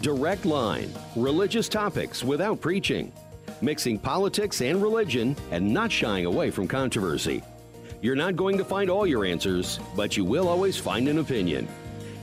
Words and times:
Direct 0.00 0.44
Line 0.46 0.90
Religious 1.16 1.68
Topics 1.68 2.24
Without 2.24 2.60
Preaching. 2.60 3.12
Mixing 3.60 3.98
politics 3.98 4.62
and 4.62 4.82
religion 4.82 5.36
and 5.50 5.72
not 5.72 5.92
shying 5.92 6.24
away 6.24 6.50
from 6.50 6.66
controversy. 6.66 7.42
You're 8.00 8.16
not 8.16 8.34
going 8.36 8.56
to 8.56 8.64
find 8.64 8.88
all 8.88 9.06
your 9.06 9.26
answers, 9.26 9.78
but 9.94 10.16
you 10.16 10.24
will 10.24 10.48
always 10.48 10.78
find 10.78 11.06
an 11.08 11.18
opinion. 11.18 11.68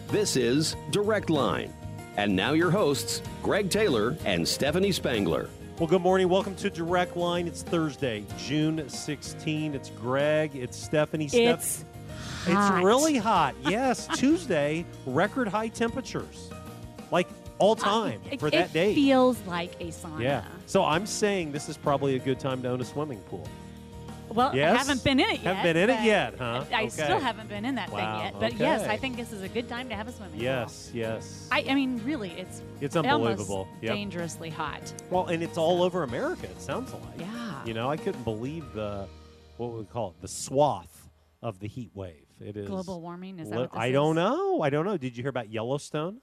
This 0.08 0.36
is 0.36 0.76
Direct 0.90 1.30
Line. 1.30 1.72
And 2.16 2.36
now 2.36 2.54
your 2.54 2.72
hosts, 2.72 3.22
Greg 3.44 3.70
Taylor 3.70 4.18
and 4.26 4.48
Stephanie 4.48 4.92
Spangler. 4.92 5.48
Well, 5.78 5.86
good 5.88 6.02
morning. 6.02 6.30
Welcome 6.30 6.56
to 6.56 6.72
Direct 6.72 7.16
Line. 7.16 7.46
It's 7.48 7.62
Thursday, 7.62 8.26
June 8.40 8.90
16. 8.90 9.76
It's 9.76 9.92
Greg. 9.92 10.56
It's 10.56 10.76
Stephanie. 10.76 11.28
Steph- 11.28 11.60
It's 11.60 11.86
it's 12.48 12.72
really 12.84 13.18
hot. 13.18 13.54
Yes, 13.70 14.08
Tuesday, 14.16 14.84
record 15.06 15.48
high 15.48 15.68
temperatures, 15.68 16.50
like 17.12 17.28
all 17.60 17.76
time 17.76 18.22
It- 18.32 18.40
for 18.40 18.48
it 18.48 18.52
that 18.52 18.74
day. 18.74 18.94
feels 18.96 19.38
like 19.48 19.76
a 19.80 19.88
sauna. 19.88 20.22
yeah. 20.22 20.44
So 20.66 20.84
I'm 20.84 21.06
saying 21.06 21.52
this 21.52 21.70
is 21.70 21.78
probably 21.78 22.16
a 22.16 22.20
good 22.20 22.40
time 22.40 22.62
to 22.64 22.70
own 22.70 22.82
a 22.82 22.86
swimming 22.86 23.20
pool. 23.30 23.48
Well, 24.30 24.54
Yes? 24.54 24.76
I 24.76 24.78
haven't 24.80 25.04
been 25.06 25.20
in 25.22 25.30
it 25.30 25.40
yet. 25.40 25.56
Haven't 25.56 25.64
been 25.64 25.78
in 25.78 25.90
it 25.90 26.04
yet, 26.04 26.34
huh? 26.38 26.66
I 26.72 26.80
Okay. 26.82 26.90
still 26.90 27.20
haven't 27.20 27.48
been 27.48 27.64
in 27.64 27.76
that 27.76 27.90
Wow, 27.90 28.18
thing 28.18 28.26
yet. 28.26 28.40
But 28.40 28.60
yes. 28.60 28.86
I 28.88 28.98
think 28.98 29.16
this 29.16 29.32
is 29.32 29.42
a 29.42 29.48
good 29.48 29.70
time 29.70 29.88
to 29.88 29.96
have 29.96 30.08
a 30.10 30.12
swimming 30.12 30.34
pool. 30.36 30.44
Yes, 30.44 30.92
yes. 30.94 31.48
I, 31.50 31.64
I 31.70 31.74
mean, 31.74 32.02
really, 32.04 32.32
it's 32.32 32.62
it's 32.82 32.98
unbelievable. 32.98 33.70
Yep. 33.82 33.96
dangerously 33.96 34.50
hot. 34.50 34.82
Well, 35.10 35.28
and 35.28 35.42
it's 35.42 35.58
all 35.58 35.82
over 35.82 36.04
America. 36.04 36.46
It 36.46 36.62
sounds 36.62 36.92
like. 36.94 37.02
Yeah. 37.20 37.64
You 37.66 37.74
know, 37.74 37.90
I 37.90 37.96
couldn't 37.96 38.24
believe 38.24 38.66
the 38.74 39.08
what 39.56 39.72
would 39.72 39.80
we 39.80 39.86
call 39.86 40.10
it 40.10 40.22
the 40.22 40.28
swath 40.28 41.10
of 41.42 41.60
the 41.60 41.68
heat 41.68 41.92
wave. 41.96 42.26
It 42.42 42.58
is 42.58 42.68
Global 42.68 43.00
warming 43.02 43.40
is 43.40 43.50
that 43.50 43.58
what 43.58 43.72
this 43.72 43.80
I 43.80 43.92
don't 43.92 44.16
know. 44.16 44.62
I 44.62 44.70
don't 44.70 44.86
know. 44.86 44.98
Did 44.98 45.16
you 45.16 45.24
hear 45.24 45.30
about 45.30 45.50
Yellowstone? 45.50 46.18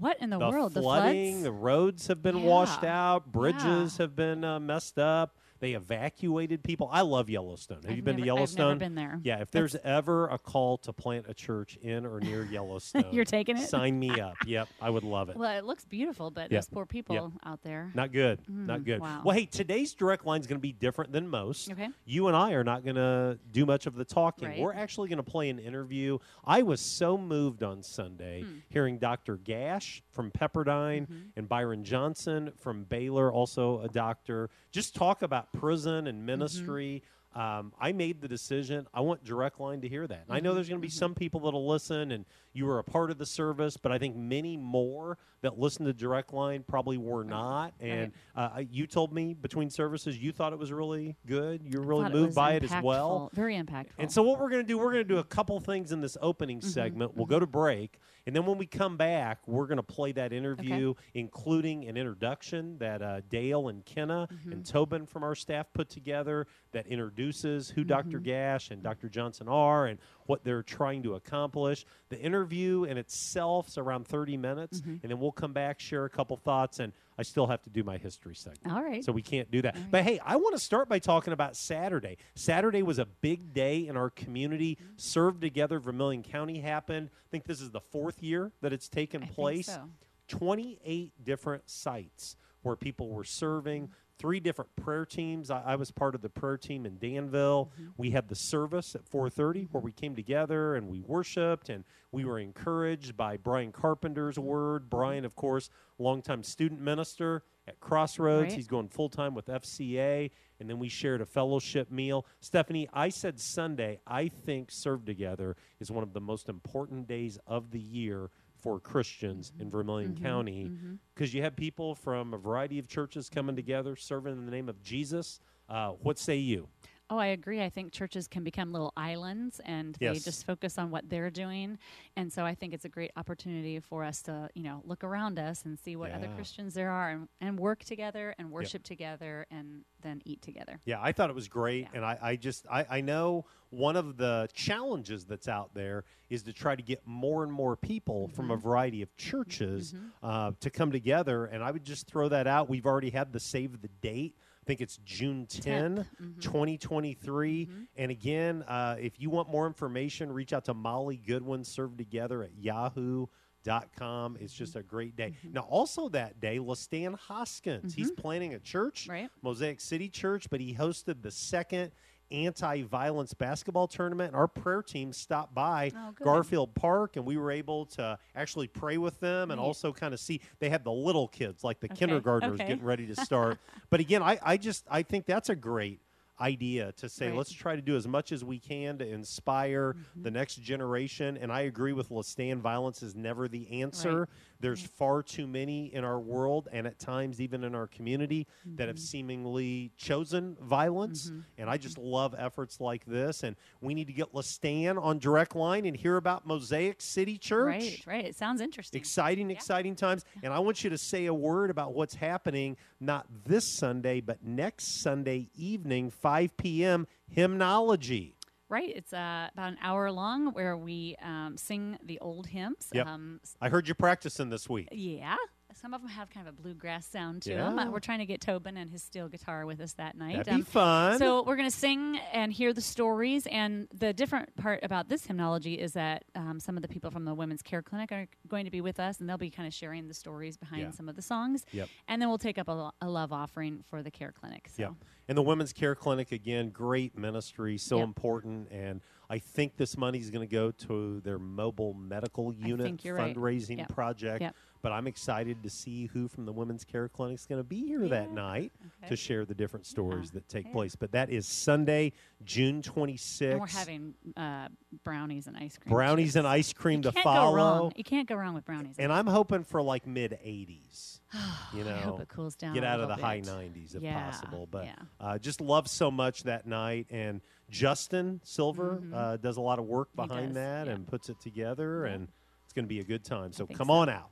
What 0.00 0.20
in 0.20 0.30
the, 0.30 0.38
the 0.38 0.48
world? 0.48 0.72
flooding, 0.72 0.74
the 0.74 0.82
flooding, 0.82 1.42
the 1.42 1.52
roads 1.52 2.06
have 2.06 2.22
been 2.22 2.42
washed 2.42 2.84
out, 2.84 3.30
bridges 3.32 3.96
have 3.98 4.14
been 4.14 4.44
uh, 4.44 4.60
messed 4.60 4.98
up. 4.98 5.37
They 5.60 5.72
evacuated 5.72 6.62
people. 6.62 6.88
I 6.92 7.00
love 7.00 7.28
Yellowstone. 7.28 7.78
Have 7.82 7.90
I've 7.90 7.96
you 7.96 8.02
been 8.02 8.16
to 8.18 8.22
Yellowstone? 8.24 8.60
I've 8.72 8.78
never 8.78 8.78
been 8.78 8.94
there. 8.94 9.20
Yeah, 9.24 9.40
if 9.40 9.50
there's 9.50 9.74
ever 9.84 10.28
a 10.28 10.38
call 10.38 10.78
to 10.78 10.92
plant 10.92 11.26
a 11.28 11.34
church 11.34 11.76
in 11.82 12.06
or 12.06 12.20
near 12.20 12.44
Yellowstone, 12.50 13.06
You're 13.12 13.24
taking 13.24 13.56
it? 13.56 13.68
Sign 13.68 13.98
me 13.98 14.20
up. 14.20 14.36
Yep, 14.46 14.68
I 14.80 14.90
would 14.90 15.02
love 15.04 15.28
it. 15.30 15.36
Well, 15.36 15.56
it 15.58 15.64
looks 15.64 15.84
beautiful, 15.84 16.30
but 16.30 16.50
those 16.50 16.68
poor 16.68 16.86
people 16.86 17.32
out 17.44 17.62
there. 17.62 17.90
Not 17.94 18.12
good. 18.12 18.40
Not 18.48 18.80
Mm, 18.80 18.84
good. 18.84 19.00
wow. 19.00 19.22
Well, 19.24 19.34
hey, 19.36 19.46
today's 19.46 19.94
direct 19.94 20.24
line 20.24 20.40
is 20.40 20.46
going 20.46 20.58
to 20.58 20.62
be 20.62 20.72
different 20.72 21.12
than 21.12 21.28
most. 21.28 21.70
Okay. 21.70 21.88
You 22.04 22.28
and 22.28 22.36
I 22.36 22.52
are 22.52 22.64
not 22.64 22.84
going 22.84 22.96
to 22.96 23.38
do 23.50 23.66
much 23.66 23.86
of 23.86 23.94
the 23.94 24.04
talking. 24.04 24.48
Right. 24.48 24.58
We're 24.60 24.74
actually 24.74 25.08
going 25.08 25.16
to 25.18 25.22
play 25.28 25.48
an 25.50 25.58
interview. 25.58 26.18
I 26.44 26.62
was 26.62 26.80
so 26.80 27.18
moved 27.18 27.62
on 27.62 27.82
Sunday 27.82 28.42
Hmm. 28.42 28.58
hearing 28.68 28.98
Dr. 28.98 29.36
Gash 29.36 30.02
from 30.12 30.30
Pepperdine 30.30 30.78
Mm-hmm. 30.78 31.14
and 31.36 31.48
Byron 31.48 31.84
Johnson 31.84 32.52
from 32.58 32.84
Baylor, 32.84 33.32
also 33.32 33.80
a 33.80 33.88
doctor, 33.88 34.50
just 34.70 34.94
talk 34.94 35.22
about 35.22 35.47
prison 35.52 36.06
and 36.06 36.18
Mm-hmm. 36.18 36.26
ministry. 36.26 37.02
Um, 37.34 37.72
I 37.78 37.92
made 37.92 38.22
the 38.22 38.26
decision. 38.26 38.86
I 38.92 39.00
want 39.02 39.22
Direct 39.22 39.60
Line 39.60 39.82
to 39.82 39.88
hear 39.88 40.06
that. 40.06 40.24
And 40.26 40.32
I 40.32 40.36
Mm-hmm. 40.38 40.44
know 40.44 40.54
there's 40.54 40.68
going 40.68 40.80
to 40.80 40.84
be 40.84 40.88
some 40.90 41.14
people 41.14 41.40
that'll 41.40 41.68
listen, 41.68 42.10
and 42.10 42.24
you 42.54 42.64
were 42.64 42.78
a 42.78 42.84
part 42.84 43.10
of 43.10 43.18
the 43.18 43.26
service, 43.26 43.76
but 43.76 43.92
I 43.92 43.98
think 43.98 44.16
many 44.16 44.56
more 44.56 45.18
that 45.42 45.58
listen 45.58 45.84
to 45.84 45.92
Direct 45.92 46.32
Line 46.32 46.64
probably 46.66 46.96
were 46.96 47.22
not. 47.24 47.74
And 47.80 48.12
uh, 48.34 48.62
you 48.70 48.86
told 48.86 49.12
me 49.12 49.34
between 49.34 49.68
services 49.70 50.18
you 50.18 50.32
thought 50.32 50.52
it 50.54 50.58
was 50.58 50.72
really 50.72 51.16
good. 51.26 51.62
You 51.62 51.80
were 51.80 51.86
really 51.86 52.10
moved 52.10 52.28
was 52.28 52.34
by 52.34 52.54
it 52.54 52.64
as 52.64 52.82
well. 52.82 53.30
Very 53.34 53.54
impactful. 53.56 53.92
And 53.98 54.10
so, 54.10 54.22
what 54.22 54.40
we're 54.40 54.50
going 54.50 54.62
to 54.62 54.66
do, 54.66 54.78
we're 54.78 54.92
going 54.92 55.04
to 55.06 55.08
do 55.14 55.18
a 55.18 55.24
couple 55.24 55.60
things 55.60 55.92
in 55.92 56.00
this 56.00 56.16
opening 56.22 56.58
Mm-hmm, 56.60 56.68
segment. 56.70 57.14
We'll 57.16 57.26
go 57.26 57.38
to 57.38 57.46
break, 57.46 57.98
and 58.28 58.36
then 58.36 58.44
when 58.44 58.58
we 58.58 58.66
come 58.66 58.98
back, 58.98 59.38
we're 59.46 59.66
going 59.66 59.78
to 59.78 59.82
play 59.82 60.12
that 60.12 60.34
interview, 60.34 60.92
including 61.14 61.88
an 61.88 61.96
introduction 61.96 62.76
that 62.76 63.00
uh, 63.00 63.22
Dale 63.30 63.68
and 63.68 63.82
Kenna 63.86 64.28
Mm-hmm. 64.30 64.52
and 64.52 64.66
Tobin 64.66 65.06
from 65.06 65.22
our 65.24 65.34
staff 65.34 65.66
put 65.72 65.88
together 65.88 66.46
that 66.72 66.86
introduces 66.86 67.70
who 67.70 67.80
Mm-hmm. 67.84 67.88
Dr. 67.88 68.18
Gash 68.18 68.70
and 68.70 68.82
Dr. 68.82 69.08
Johnson 69.08 69.48
are 69.48 69.86
and 69.86 69.98
what 70.28 70.44
they're 70.44 70.62
trying 70.62 71.02
to 71.02 71.14
accomplish. 71.14 71.86
The 72.10 72.20
interview 72.20 72.84
in 72.84 72.98
itself 72.98 73.68
is 73.68 73.78
around 73.78 74.06
30 74.06 74.36
minutes, 74.36 74.80
Mm-hmm. 74.80 74.90
and 75.02 75.10
then 75.10 75.18
we'll 75.18 75.32
come 75.32 75.54
back, 75.54 75.80
share 75.80 76.04
a 76.04 76.10
couple 76.10 76.36
thoughts, 76.36 76.80
and 76.80 76.92
I 77.16 77.22
still 77.22 77.46
have 77.46 77.62
to 77.62 77.70
do 77.70 77.82
my 77.82 77.96
history 77.96 78.34
segment. 78.34 78.74
All 78.76 78.82
right. 78.84 79.02
So 79.02 79.10
we 79.10 79.22
can't 79.22 79.50
do 79.50 79.62
that. 79.62 79.90
But 79.90 80.04
hey, 80.04 80.20
I 80.24 80.36
want 80.36 80.54
to 80.54 80.58
start 80.62 80.86
by 80.88 80.98
talking 80.98 81.32
about 81.32 81.56
Saturday. 81.56 82.18
Saturday 82.34 82.82
was 82.82 82.98
a 82.98 83.06
big 83.06 83.54
day 83.54 83.86
in 83.88 83.96
our 83.96 84.10
community. 84.10 84.76
Mm-hmm. 84.76 84.92
Served 84.98 85.40
Together 85.40 85.80
Vermilion 85.80 86.22
County 86.22 86.60
happened. 86.60 87.08
I 87.12 87.28
think 87.30 87.44
this 87.44 87.60
is 87.62 87.70
the 87.70 87.80
fourth 87.80 88.22
year 88.22 88.52
that 88.60 88.72
it's 88.74 88.88
taken 88.88 89.22
I 89.22 89.26
place. 89.26 89.66
so. 89.66 89.88
28 90.28 91.12
different 91.24 91.68
sites 91.70 92.36
where 92.62 92.76
people 92.76 93.08
were 93.08 93.24
serving. 93.24 93.90
Three 94.18 94.40
different 94.40 94.74
prayer 94.76 95.06
teams. 95.06 95.50
I, 95.50 95.62
I 95.64 95.76
was 95.76 95.90
part 95.90 96.14
of 96.14 96.22
the 96.22 96.28
prayer 96.28 96.56
team 96.56 96.86
in 96.86 96.98
Danville. 96.98 97.70
Mm-hmm. 97.74 97.90
We 97.96 98.10
had 98.10 98.28
the 98.28 98.34
service 98.34 98.94
at 98.94 99.04
4:30 99.04 99.68
where 99.70 99.80
we 99.80 99.92
came 99.92 100.16
together 100.16 100.74
and 100.74 100.88
we 100.88 101.00
worshipped 101.00 101.68
and 101.68 101.84
we 102.10 102.24
were 102.24 102.38
encouraged 102.38 103.16
by 103.16 103.36
Brian 103.36 103.72
Carpenter's 103.72 104.36
mm-hmm. 104.36 104.46
word. 104.46 104.90
Brian, 104.90 105.24
of 105.24 105.36
course, 105.36 105.70
longtime 105.98 106.42
student 106.42 106.80
minister 106.80 107.44
at 107.68 107.78
Crossroads. 107.80 108.44
Right. 108.44 108.52
He's 108.52 108.66
going 108.66 108.88
full 108.88 109.08
time 109.08 109.34
with 109.34 109.46
FCA. 109.46 110.30
And 110.60 110.68
then 110.68 110.78
we 110.80 110.88
shared 110.88 111.20
a 111.20 111.26
fellowship 111.26 111.90
meal. 111.90 112.26
Stephanie, 112.40 112.88
I 112.92 113.10
said 113.10 113.38
Sunday, 113.38 114.00
I 114.06 114.28
think 114.28 114.70
Serve 114.72 115.04
Together 115.04 115.56
is 115.78 115.90
one 115.90 116.02
of 116.02 116.12
the 116.12 116.20
most 116.20 116.48
important 116.48 117.06
days 117.06 117.38
of 117.46 117.70
the 117.70 117.78
year 117.78 118.30
for 118.60 118.80
Christians 118.80 119.52
in 119.60 119.70
Vermilion 119.70 120.12
Mm-hmm. 120.12 120.24
County 120.24 120.70
because 121.14 121.32
you 121.34 121.42
have 121.42 121.56
people 121.56 121.94
from 121.94 122.34
a 122.34 122.38
variety 122.38 122.78
of 122.78 122.88
churches 122.88 123.28
coming 123.28 123.56
together, 123.56 123.96
serving 123.96 124.32
in 124.32 124.44
the 124.44 124.50
name 124.52 124.68
of 124.68 124.82
Jesus. 124.82 125.40
Uh, 125.68 125.90
what 126.02 126.18
say 126.18 126.36
you? 126.36 126.68
Oh, 127.10 127.16
I 127.18 127.26
agree. 127.26 127.62
I 127.62 127.70
think 127.70 127.92
churches 127.92 128.28
can 128.28 128.44
become 128.44 128.70
little 128.70 128.92
islands 128.96 129.60
and 129.64 129.96
they 129.98 130.18
just 130.18 130.44
focus 130.46 130.76
on 130.76 130.90
what 130.90 131.08
they're 131.08 131.30
doing. 131.30 131.78
And 132.16 132.30
so 132.30 132.44
I 132.44 132.54
think 132.54 132.74
it's 132.74 132.84
a 132.84 132.88
great 132.90 133.10
opportunity 133.16 133.80
for 133.80 134.04
us 134.04 134.20
to, 134.22 134.50
you 134.54 134.62
know, 134.62 134.82
look 134.84 135.02
around 135.02 135.38
us 135.38 135.64
and 135.64 135.78
see 135.78 135.96
what 135.96 136.10
other 136.12 136.28
Christians 136.34 136.74
there 136.74 136.90
are 136.90 137.08
and, 137.10 137.28
and 137.40 137.58
work 137.58 137.82
together 137.84 138.34
and 138.38 138.50
worship 138.50 138.82
together 138.82 139.46
and 139.50 139.84
then 140.02 140.20
eat 140.26 140.42
together. 140.42 140.80
Yeah, 140.84 140.98
I 141.00 141.12
thought 141.12 141.30
it 141.30 141.34
was 141.34 141.48
great, 141.48 141.82
Yeah. 141.84 141.88
and 141.94 142.04
I, 142.04 142.18
I 142.20 142.36
just 142.36 142.66
I, 142.70 142.86
I 142.90 143.00
know 143.00 143.46
one 143.70 143.96
of 143.96 144.16
the 144.16 144.48
challenges 144.52 145.24
that's 145.24 145.48
out 145.48 145.72
there 145.74 146.04
is 146.30 146.42
to 146.42 146.52
try 146.52 146.76
to 146.76 146.82
get 146.82 147.00
more 147.06 147.42
and 147.42 147.50
more 147.52 147.74
people 147.76 148.28
from 148.28 148.50
a 148.50 148.54
Mm-hmm. 148.54 148.68
variety 148.68 149.02
of 149.02 149.16
churches 149.16 149.94
uh, 150.22 150.52
to 150.60 150.68
come 150.70 150.90
together. 150.92 151.46
And 151.46 151.62
I 151.64 151.70
would 151.70 151.84
just 151.84 152.06
throw 152.06 152.28
that 152.28 152.46
out. 152.46 152.68
We've 152.68 152.86
already 152.86 153.10
had 153.10 153.32
the 153.32 153.40
save 153.40 153.80
the 153.80 153.88
date. 154.02 154.36
I 154.68 154.70
think 154.70 154.82
it's 154.82 154.98
June 155.02 155.46
10, 155.46 155.96
10th. 156.20 156.40
2023. 156.42 157.64
Mm-hmm. 157.66 157.82
And 157.96 158.10
again, 158.10 158.62
uh, 158.68 158.96
if 159.00 159.18
you 159.18 159.30
want 159.30 159.48
more 159.48 159.66
information, 159.66 160.30
reach 160.30 160.52
out 160.52 160.66
to 160.66 160.74
Molly 160.74 161.16
Goodwin, 161.16 161.64
serve 161.64 161.96
together 161.96 162.42
at 162.42 162.50
Yahoo. 162.54 163.26
Dot 163.64 163.88
com. 163.98 164.36
It's 164.40 164.52
just 164.52 164.72
Mm-hmm. 164.72 164.78
a 164.78 164.82
great 164.82 165.16
day. 165.16 165.34
Now, 165.42 165.62
also 165.62 166.08
that 166.10 166.38
day, 166.38 166.58
Lestan 166.58 167.18
Hoskins, 167.18 167.92
he's 167.92 168.10
planning 168.12 168.54
a 168.54 168.58
church, 168.60 169.04
Mm-hmm. 169.04 169.12
Right. 169.12 169.30
Mosaic 169.42 169.80
City 169.80 170.08
Church, 170.08 170.48
but 170.50 170.60
he 170.60 170.74
hosted 170.74 171.22
the 171.22 171.30
second 171.30 171.90
anti-violence 172.30 173.34
basketball 173.34 173.86
tournament. 173.88 174.34
Our 174.34 174.48
prayer 174.48 174.82
team 174.82 175.12
stopped 175.12 175.54
by 175.54 175.92
Oh. 175.96 176.12
Garfield 176.22 176.74
Park, 176.74 177.16
and 177.16 177.24
we 177.24 177.36
were 177.36 177.50
able 177.50 177.86
to 177.86 178.18
actually 178.34 178.68
pray 178.68 178.98
with 178.98 179.18
them 179.20 179.50
and 179.50 179.60
also 179.60 179.92
kind 179.92 180.12
of 180.14 180.20
see. 180.20 180.40
They 180.58 180.68
had 180.68 180.84
the 180.84 180.92
little 180.92 181.28
kids, 181.28 181.64
like 181.64 181.80
the 181.80 181.86
Okay, 181.86 181.96
kindergartners, 181.96 182.54
okay. 182.60 182.66
getting 182.68 182.84
ready 182.84 183.06
to 183.06 183.16
start. 183.24 183.58
but 183.90 184.00
again, 184.00 184.22
I, 184.22 184.38
I 184.42 184.56
just 184.56 184.84
I 184.90 185.02
think 185.02 185.26
that's 185.26 185.48
a 185.48 185.56
great 185.56 186.00
idea 186.40 186.92
to 186.92 187.08
say 187.08 187.26
Right. 187.28 187.36
let's 187.36 187.50
try 187.52 187.74
to 187.74 187.82
do 187.82 187.96
as 187.96 188.06
much 188.06 188.30
as 188.30 188.44
we 188.44 188.60
can 188.60 188.98
to 188.98 189.08
inspire 189.08 189.94
Mm-hmm. 189.94 190.22
the 190.22 190.30
next 190.30 190.62
generation 190.62 191.36
and 191.36 191.50
i 191.50 191.62
agree 191.62 191.92
with 191.92 192.10
lestan 192.10 192.60
violence 192.60 193.02
is 193.02 193.16
never 193.16 193.48
the 193.48 193.82
answer 193.82 194.20
Right. 194.20 194.28
There's 194.60 194.82
far 194.82 195.22
too 195.22 195.46
many 195.46 195.86
in 195.94 196.04
our 196.04 196.18
world 196.18 196.68
and 196.72 196.86
at 196.86 196.98
times 196.98 197.40
even 197.40 197.64
in 197.64 197.74
our 197.74 197.86
community 197.86 198.46
that 198.64 198.82
Mm-hmm. 198.82 198.88
have 198.88 198.98
seemingly 198.98 199.92
chosen 199.96 200.56
violence 200.60 201.30
and 201.58 201.68
i 201.70 201.76
just 201.76 201.98
love 201.98 202.34
efforts 202.36 202.80
like 202.80 203.04
this 203.04 203.42
and 203.42 203.56
we 203.80 203.94
need 203.94 204.06
to 204.06 204.12
get 204.12 204.32
lestan 204.32 205.00
on 205.02 205.18
direct 205.18 205.54
line 205.54 205.84
and 205.84 205.96
hear 205.96 206.16
about 206.16 206.46
mosaic 206.46 207.00
city 207.00 207.38
church 207.38 207.66
Right, 207.66 208.02
right. 208.06 208.24
It 208.24 208.36
sounds 208.36 208.60
interesting. 208.60 208.98
Exciting, 209.00 209.50
exciting 209.50 209.94
times. 209.94 210.24
And 210.42 210.52
I 210.52 210.58
want 210.58 210.82
you 210.84 210.90
to 210.90 210.98
say 210.98 211.26
a 211.26 211.34
word 211.34 211.70
about 211.70 211.94
what's 211.94 212.14
happening 212.14 212.76
not 213.00 213.26
this 213.46 213.64
Sunday, 213.66 214.20
but 214.20 214.42
next 214.44 215.00
Sunday 215.02 215.48
evening, 215.54 216.10
5 216.10 216.56
p.m., 216.56 217.06
hymnology. 217.30 218.34
Right. 218.68 218.92
It's 218.94 219.12
uh, 219.12 219.48
about 219.52 219.68
an 219.72 219.78
hour 219.82 220.10
long 220.10 220.52
where 220.52 220.76
we 220.76 221.16
um, 221.22 221.56
sing 221.56 221.98
the 222.04 222.18
old 222.20 222.48
hymns. 222.48 222.88
Yep. 222.92 223.06
Um, 223.06 223.40
I 223.62 223.68
heard 223.68 223.88
you 223.88 223.94
practicing 223.94 224.50
this 224.50 224.68
week. 224.68 224.88
yeah. 224.92 225.36
Some 225.74 225.94
of 225.94 226.00
them 226.00 226.10
have 226.10 226.30
kind 226.30 226.48
of 226.48 226.54
a 226.58 226.62
bluegrass 226.62 227.06
sound 227.06 227.42
to 227.42 227.50
them. 227.54 227.78
Uh, 227.78 227.90
we're 227.90 228.00
trying 228.00 228.18
to 228.20 228.26
get 228.26 228.40
Tobin 228.40 228.76
and 228.76 228.90
his 228.90 229.02
steel 229.02 229.28
guitar 229.28 229.66
with 229.66 229.80
us 229.80 229.92
that 229.94 230.16
night. 230.16 230.44
That'd 230.44 230.56
be 230.56 230.62
fun. 230.62 231.18
So 231.18 231.42
we're 231.44 231.56
going 231.56 231.70
to 231.70 231.76
sing 231.76 232.18
and 232.32 232.52
hear 232.52 232.72
the 232.72 232.80
stories. 232.80 233.46
And 233.46 233.86
the 233.92 234.12
different 234.12 234.56
part 234.56 234.80
about 234.82 235.08
this 235.08 235.26
hymnology 235.26 235.74
is 235.74 235.92
that 235.92 236.24
um, 236.34 236.58
some 236.58 236.76
of 236.76 236.82
the 236.82 236.88
people 236.88 237.10
from 237.10 237.24
the 237.24 237.34
Women's 237.34 237.62
Care 237.62 237.82
Clinic 237.82 238.10
are 238.12 238.26
going 238.48 238.64
to 238.64 238.70
be 238.70 238.80
with 238.80 238.98
us, 238.98 239.20
and 239.20 239.28
they'll 239.28 239.36
be 239.38 239.50
kind 239.50 239.66
of 239.66 239.74
sharing 239.74 240.08
the 240.08 240.14
stories 240.14 240.56
behind 240.56 240.82
Yeah. 240.82 240.90
some 240.90 241.08
of 241.08 241.16
the 241.16 241.22
songs. 241.22 241.64
Yep. 241.72 241.88
And 242.08 242.20
then 242.20 242.28
we'll 242.28 242.38
take 242.38 242.58
up 242.58 242.68
a, 242.68 242.72
lo- 242.72 242.92
a 243.00 243.08
love 243.08 243.32
offering 243.32 243.84
for 243.88 244.02
the 244.02 244.10
Care 244.10 244.32
Clinic. 244.32 244.68
So. 244.74 244.82
Yeah. 244.82 244.88
And 245.28 245.36
the 245.36 245.42
Women's 245.42 245.74
Care 245.74 245.94
Clinic, 245.94 246.32
again, 246.32 246.70
great 246.70 247.16
ministry, 247.16 247.76
so 247.76 247.98
Yep. 247.98 248.04
important. 248.06 248.68
And 248.72 249.02
I 249.30 249.38
think 249.38 249.76
this 249.76 249.96
money 249.98 250.18
is 250.18 250.30
going 250.30 250.46
to 250.46 250.50
go 250.52 250.70
to 250.70 251.20
their 251.20 251.38
mobile 251.38 251.92
medical 251.94 252.52
unit 252.54 253.04
you're 253.04 253.14
right. 253.14 253.36
fundraising 253.36 253.78
Yep. 253.78 253.88
project. 253.90 254.40
Yep. 254.40 254.54
But 254.80 254.92
I'm 254.92 255.06
excited 255.08 255.62
to 255.64 255.70
see 255.70 256.06
who 256.06 256.28
from 256.28 256.46
the 256.46 256.52
Women's 256.52 256.84
Care 256.84 257.08
Clinic 257.08 257.34
is 257.34 257.46
going 257.46 257.58
to 257.58 257.64
be 257.68 257.84
here 257.84 258.08
that 258.08 258.30
night 258.30 258.72
Okay. 259.02 259.08
to 259.08 259.16
share 259.16 259.44
the 259.44 259.54
different 259.54 259.86
stories 259.86 260.26
Yeah. 260.28 260.34
that 260.34 260.48
take 260.48 260.66
Yeah. 260.66 260.72
place. 260.72 260.96
But 260.96 261.12
that 261.12 261.30
is 261.30 261.46
Sunday, 261.46 262.12
June 262.44 262.80
26th. 262.80 263.50
And 263.52 263.60
we're 263.60 263.66
having 263.66 264.14
uh, 264.36 264.68
brownies 265.04 265.46
and 265.48 265.56
ice 265.56 265.76
cream. 265.76 265.92
brownies 265.92 266.36
and 266.36 266.46
ice 266.46 266.72
cream 266.72 267.00
you 267.02 267.10
to 267.10 267.12
follow. 267.22 267.90
You 267.96 268.04
can't 268.04 268.28
go 268.28 268.36
wrong 268.36 268.54
with 268.54 268.64
brownies. 268.64 268.94
And 268.98 269.12
I'm 269.12 269.26
hoping 269.26 269.64
for 269.64 269.82
like 269.82 270.06
mid 270.06 270.38
80s. 270.42 271.20
You 271.74 271.84
know, 271.84 271.94
I 271.94 271.98
hope 271.98 272.20
it 272.20 272.28
cools 272.28 272.54
down. 272.54 272.72
get 272.72 272.82
out 272.84 273.00
of 273.00 273.08
the 273.08 273.14
little 273.16 273.28
high 273.28 273.40
90s 273.42 273.94
if 273.94 274.00
Yeah, 274.02 274.30
possible. 274.30 274.66
But 274.70 274.86
yeah. 274.86 274.94
uh, 275.20 275.36
just 275.38 275.60
love 275.60 275.86
so 275.86 276.10
much 276.10 276.44
that 276.44 276.66
night. 276.66 277.06
And 277.10 277.42
Justin 277.70 278.40
Silver 278.44 279.00
Mhm. 279.02 279.14
uh, 279.14 279.36
does 279.36 279.56
a 279.56 279.60
lot 279.60 279.78
of 279.78 279.84
work 279.86 280.08
behind 280.16 280.48
does, 280.48 280.54
that 280.54 280.86
yeah. 280.86 280.92
and 280.94 281.06
puts 281.06 281.28
it 281.28 281.38
together, 281.40 282.04
Yeah. 282.06 282.14
and 282.14 282.28
it's 282.64 282.72
going 282.72 282.84
to 282.84 282.88
be 282.88 283.00
a 283.00 283.04
good 283.04 283.24
time. 283.24 283.52
So 283.52 283.66
come 283.66 283.88
so. 283.88 283.92
on 283.92 284.08
out. 284.08 284.30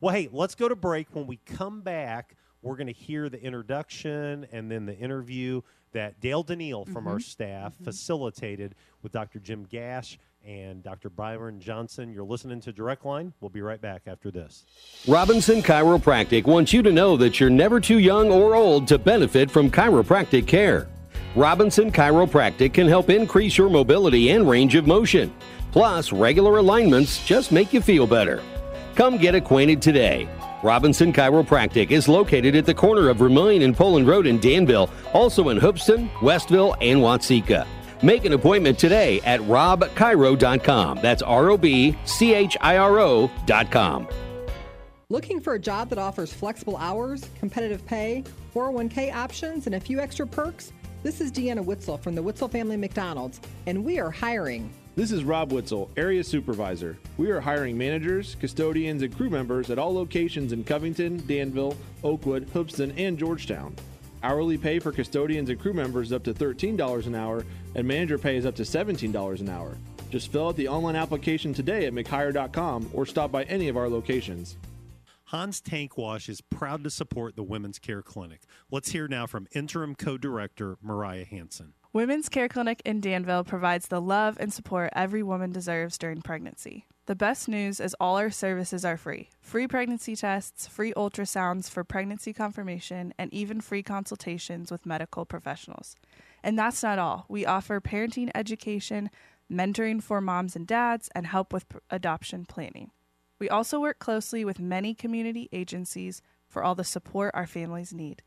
Well, 0.00 0.14
hey, 0.14 0.28
let's 0.32 0.54
go 0.54 0.68
to 0.68 0.74
break. 0.76 1.14
When 1.14 1.26
we 1.26 1.36
come 1.46 1.80
back, 1.80 2.36
we're 2.60 2.76
going 2.76 2.88
to 2.88 2.92
hear 2.92 3.28
the 3.28 3.40
introduction 3.42 4.46
and 4.52 4.70
then 4.70 4.86
the 4.86 4.96
interview 4.96 5.62
that 5.92 6.20
Dale 6.20 6.42
Daniil 6.42 6.84
from 6.86 6.94
Mm-hmm. 7.04 7.08
our 7.08 7.20
staff 7.20 7.74
facilitated 7.84 8.74
with 9.02 9.12
Dr. 9.12 9.38
Jim 9.38 9.64
Gash 9.64 10.18
and 10.44 10.82
Dr. 10.82 11.08
Byron 11.10 11.60
Johnson. 11.60 12.12
You're 12.12 12.24
listening 12.24 12.60
to 12.62 12.72
Direct 12.72 13.04
Line. 13.04 13.32
We'll 13.40 13.50
be 13.50 13.62
right 13.62 13.80
back 13.80 14.02
after 14.06 14.30
this. 14.30 14.64
Robinson 15.06 15.62
Chiropractic 15.62 16.46
wants 16.46 16.72
you 16.72 16.82
to 16.82 16.90
know 16.90 17.16
that 17.16 17.38
you're 17.38 17.50
never 17.50 17.78
too 17.78 17.98
young 17.98 18.30
or 18.32 18.56
old 18.56 18.88
to 18.88 18.98
benefit 18.98 19.50
from 19.50 19.70
chiropractic 19.70 20.46
care. 20.48 20.88
Robinson 21.34 21.90
Chiropractic 21.90 22.74
can 22.74 22.88
help 22.88 23.10
increase 23.10 23.56
your 23.56 23.70
mobility 23.70 24.30
and 24.30 24.48
range 24.48 24.74
of 24.74 24.86
motion. 24.86 25.32
Plus, 25.70 26.12
regular 26.12 26.58
alignments 26.58 27.24
just 27.24 27.52
make 27.52 27.72
you 27.72 27.80
feel 27.80 28.06
better. 28.06 28.42
Come 28.94 29.16
get 29.16 29.34
acquainted 29.34 29.80
today. 29.80 30.28
Robinson 30.62 31.12
Chiropractic 31.12 31.90
is 31.90 32.08
located 32.08 32.54
at 32.54 32.66
the 32.66 32.74
corner 32.74 33.08
of 33.08 33.16
Vermilion 33.16 33.62
and 33.62 33.76
Poland 33.76 34.06
Road 34.06 34.26
in 34.26 34.38
Danville, 34.38 34.90
also 35.12 35.48
in 35.48 35.56
Hoopeston, 35.56 36.08
Westville, 36.20 36.76
and 36.80 37.00
Watseka. 37.00 37.66
Make 38.02 38.24
an 38.24 38.32
appointment 38.32 38.78
today 38.78 39.20
at 39.22 39.40
robchiro.com. 39.40 40.98
That's 41.00 41.22
R 41.22 41.50
O 41.50 41.56
B 41.56 41.96
C 42.04 42.34
H 42.34 42.56
I 42.60 42.76
R 42.76 42.98
O.com. 42.98 44.08
Looking 45.08 45.40
for 45.40 45.54
a 45.54 45.58
job 45.58 45.88
that 45.90 45.98
offers 45.98 46.32
flexible 46.32 46.76
hours, 46.78 47.28
competitive 47.38 47.84
pay, 47.84 48.24
401k 48.54 49.12
options, 49.12 49.66
and 49.66 49.74
a 49.74 49.80
few 49.80 50.00
extra 50.00 50.26
perks? 50.26 50.72
This 51.02 51.20
is 51.20 51.32
Deanna 51.32 51.64
Witzel 51.64 51.98
from 51.98 52.14
the 52.14 52.22
Witzel 52.22 52.46
Family 52.46 52.76
McDonald's, 52.76 53.40
and 53.66 53.84
we 53.84 53.98
are 53.98 54.12
hiring. 54.12 54.72
This 54.94 55.10
is 55.10 55.24
Rob 55.24 55.50
Witzel, 55.50 55.90
Area 55.96 56.22
Supervisor. 56.22 56.96
We 57.16 57.32
are 57.32 57.40
hiring 57.40 57.76
managers, 57.76 58.36
custodians, 58.38 59.02
and 59.02 59.16
crew 59.16 59.28
members 59.28 59.68
at 59.70 59.80
all 59.80 59.92
locations 59.92 60.52
in 60.52 60.62
Covington, 60.62 61.26
Danville, 61.26 61.76
Oakwood, 62.04 62.48
Hoopeston, 62.52 62.92
and 62.96 63.18
Georgetown. 63.18 63.74
Hourly 64.22 64.56
pay 64.56 64.78
for 64.78 64.92
custodians 64.92 65.50
and 65.50 65.60
crew 65.60 65.72
members 65.72 66.08
is 66.08 66.12
up 66.12 66.22
to 66.22 66.32
$13 66.32 67.06
an 67.06 67.16
hour, 67.16 67.44
and 67.74 67.88
manager 67.88 68.16
pay 68.16 68.36
is 68.36 68.46
up 68.46 68.54
to 68.54 68.62
$17 68.62 69.40
an 69.40 69.48
hour. 69.48 69.76
Just 70.12 70.30
fill 70.30 70.50
out 70.50 70.56
the 70.56 70.68
online 70.68 70.94
application 70.94 71.52
today 71.52 71.86
at 71.86 71.94
mchire.com 71.94 72.90
or 72.92 73.06
stop 73.06 73.32
by 73.32 73.42
any 73.44 73.66
of 73.66 73.76
our 73.76 73.88
locations. 73.88 74.56
Hans 75.32 75.62
Tank 75.62 75.96
Wash 75.96 76.28
is 76.28 76.42
proud 76.42 76.84
to 76.84 76.90
support 76.90 77.36
the 77.36 77.42
Women's 77.42 77.78
Care 77.78 78.02
Clinic. 78.02 78.42
Let's 78.70 78.90
hear 78.90 79.08
now 79.08 79.26
from 79.26 79.48
interim 79.52 79.94
co-director 79.94 80.76
Mariah 80.82 81.24
Hansen. 81.24 81.72
Women's 81.90 82.28
Care 82.28 82.50
Clinic 82.50 82.82
in 82.84 83.00
Danville 83.00 83.42
provides 83.42 83.88
the 83.88 83.98
love 83.98 84.36
and 84.38 84.52
support 84.52 84.90
every 84.94 85.22
woman 85.22 85.50
deserves 85.50 85.96
during 85.96 86.20
pregnancy. 86.20 86.84
The 87.06 87.14
best 87.14 87.48
news 87.48 87.80
is 87.80 87.96
all 87.98 88.18
our 88.18 88.30
services 88.30 88.84
are 88.84 88.98
free 88.98 89.30
free 89.40 89.66
pregnancy 89.66 90.14
tests, 90.16 90.66
free 90.66 90.92
ultrasounds 90.92 91.70
for 91.70 91.82
pregnancy 91.82 92.34
confirmation, 92.34 93.14
and 93.18 93.32
even 93.32 93.62
free 93.62 93.82
consultations 93.82 94.70
with 94.70 94.84
medical 94.84 95.24
professionals. 95.24 95.96
And 96.42 96.58
that's 96.58 96.82
not 96.82 96.98
all. 96.98 97.24
We 97.30 97.46
offer 97.46 97.80
parenting 97.80 98.30
education, 98.34 99.08
mentoring 99.50 100.02
for 100.02 100.20
moms 100.20 100.56
and 100.56 100.66
dads, 100.66 101.08
and 101.14 101.26
help 101.26 101.54
with 101.54 101.64
adoption 101.88 102.44
planning. 102.44 102.90
We 103.42 103.50
also 103.50 103.80
work 103.80 103.98
closely 103.98 104.44
with 104.44 104.60
many 104.60 104.94
community 104.94 105.48
agencies 105.50 106.22
for 106.48 106.62
all 106.62 106.76
the 106.76 106.84
support 106.84 107.32
our 107.34 107.48
families 107.48 107.92
need. 107.92 108.22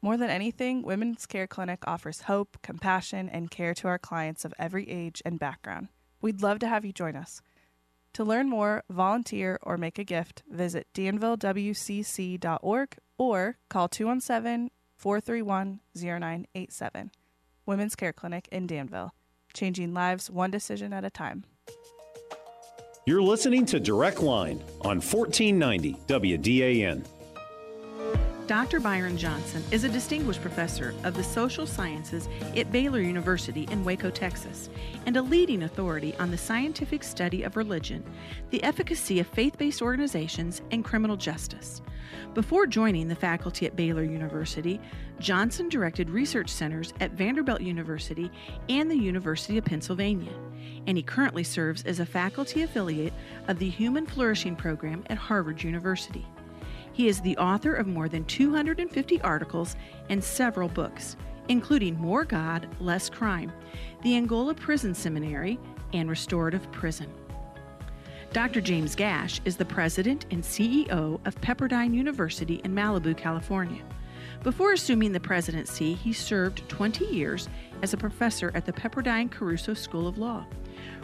More 0.00 0.16
than 0.16 0.30
anything, 0.30 0.82
Women's 0.82 1.26
Care 1.26 1.48
Clinic 1.48 1.80
offers 1.88 2.20
hope, 2.20 2.56
compassion, 2.62 3.28
and 3.28 3.50
care 3.50 3.74
to 3.74 3.88
our 3.88 3.98
clients 3.98 4.44
of 4.44 4.54
every 4.60 4.88
age 4.88 5.22
and 5.24 5.40
background. 5.40 5.88
We'd 6.22 6.40
love 6.40 6.60
to 6.60 6.68
have 6.68 6.84
you 6.84 6.92
join 6.92 7.16
us. 7.16 7.42
To 8.12 8.22
learn 8.22 8.48
more, 8.48 8.84
volunteer, 8.88 9.58
or 9.60 9.76
make 9.76 9.98
a 9.98 10.04
gift, 10.04 10.44
visit 10.48 10.86
danvillewcc.org 10.94 12.96
or 13.18 13.56
call 13.68 13.88
217 13.88 14.70
431 14.96 15.80
0987. 15.96 17.10
Women's 17.66 17.96
Care 17.96 18.12
Clinic 18.12 18.46
in 18.52 18.68
Danville, 18.68 19.14
changing 19.52 19.92
lives 19.92 20.30
one 20.30 20.52
decision 20.52 20.92
at 20.92 21.04
a 21.04 21.10
time. 21.10 21.42
You're 23.06 23.22
listening 23.22 23.64
to 23.66 23.80
Direct 23.80 24.20
Line 24.20 24.62
on 24.82 25.00
1490 25.00 25.96
WDAN. 26.06 27.06
Dr. 28.46 28.78
Byron 28.78 29.16
Johnson 29.16 29.64
is 29.70 29.84
a 29.84 29.88
distinguished 29.88 30.42
professor 30.42 30.94
of 31.04 31.14
the 31.14 31.24
social 31.24 31.66
sciences 31.66 32.28
at 32.54 32.70
Baylor 32.70 33.00
University 33.00 33.66
in 33.70 33.84
Waco, 33.84 34.10
Texas, 34.10 34.68
and 35.06 35.16
a 35.16 35.22
leading 35.22 35.62
authority 35.62 36.14
on 36.18 36.30
the 36.30 36.36
scientific 36.36 37.02
study 37.02 37.42
of 37.42 37.56
religion, 37.56 38.04
the 38.50 38.62
efficacy 38.62 39.18
of 39.18 39.26
faith 39.28 39.56
based 39.56 39.80
organizations, 39.80 40.60
and 40.70 40.84
criminal 40.84 41.16
justice. 41.16 41.80
Before 42.34 42.66
joining 42.66 43.08
the 43.08 43.14
faculty 43.14 43.64
at 43.64 43.76
Baylor 43.76 44.04
University, 44.04 44.78
Johnson 45.20 45.70
directed 45.70 46.10
research 46.10 46.50
centers 46.50 46.92
at 47.00 47.12
Vanderbilt 47.12 47.62
University 47.62 48.30
and 48.68 48.90
the 48.90 48.96
University 48.96 49.56
of 49.56 49.64
Pennsylvania, 49.64 50.32
and 50.90 50.96
he 50.96 51.04
currently 51.04 51.44
serves 51.44 51.84
as 51.84 52.00
a 52.00 52.04
faculty 52.04 52.62
affiliate 52.62 53.12
of 53.46 53.60
the 53.60 53.68
Human 53.68 54.06
Flourishing 54.06 54.56
Program 54.56 55.04
at 55.08 55.16
Harvard 55.16 55.62
University. 55.62 56.26
He 56.92 57.06
is 57.06 57.20
the 57.20 57.36
author 57.36 57.72
of 57.72 57.86
more 57.86 58.08
than 58.08 58.24
250 58.24 59.20
articles 59.20 59.76
and 60.08 60.22
several 60.22 60.68
books, 60.68 61.16
including 61.46 61.94
More 61.94 62.24
God, 62.24 62.66
Less 62.80 63.08
Crime, 63.08 63.52
the 64.02 64.16
Angola 64.16 64.52
Prison 64.52 64.92
Seminary, 64.92 65.60
and 65.92 66.10
Restorative 66.10 66.68
Prison. 66.72 67.06
Dr. 68.32 68.60
James 68.60 68.96
Gash 68.96 69.40
is 69.44 69.56
the 69.56 69.64
president 69.64 70.26
and 70.32 70.42
CEO 70.42 71.24
of 71.24 71.40
Pepperdine 71.40 71.94
University 71.94 72.60
in 72.64 72.74
Malibu, 72.74 73.16
California. 73.16 73.84
Before 74.42 74.72
assuming 74.72 75.12
the 75.12 75.20
presidency, 75.20 75.94
he 75.94 76.12
served 76.12 76.68
20 76.68 77.04
years 77.04 77.48
as 77.80 77.92
a 77.92 77.96
professor 77.96 78.50
at 78.56 78.66
the 78.66 78.72
Pepperdine 78.72 79.30
Caruso 79.30 79.72
School 79.72 80.08
of 80.08 80.18
Law. 80.18 80.46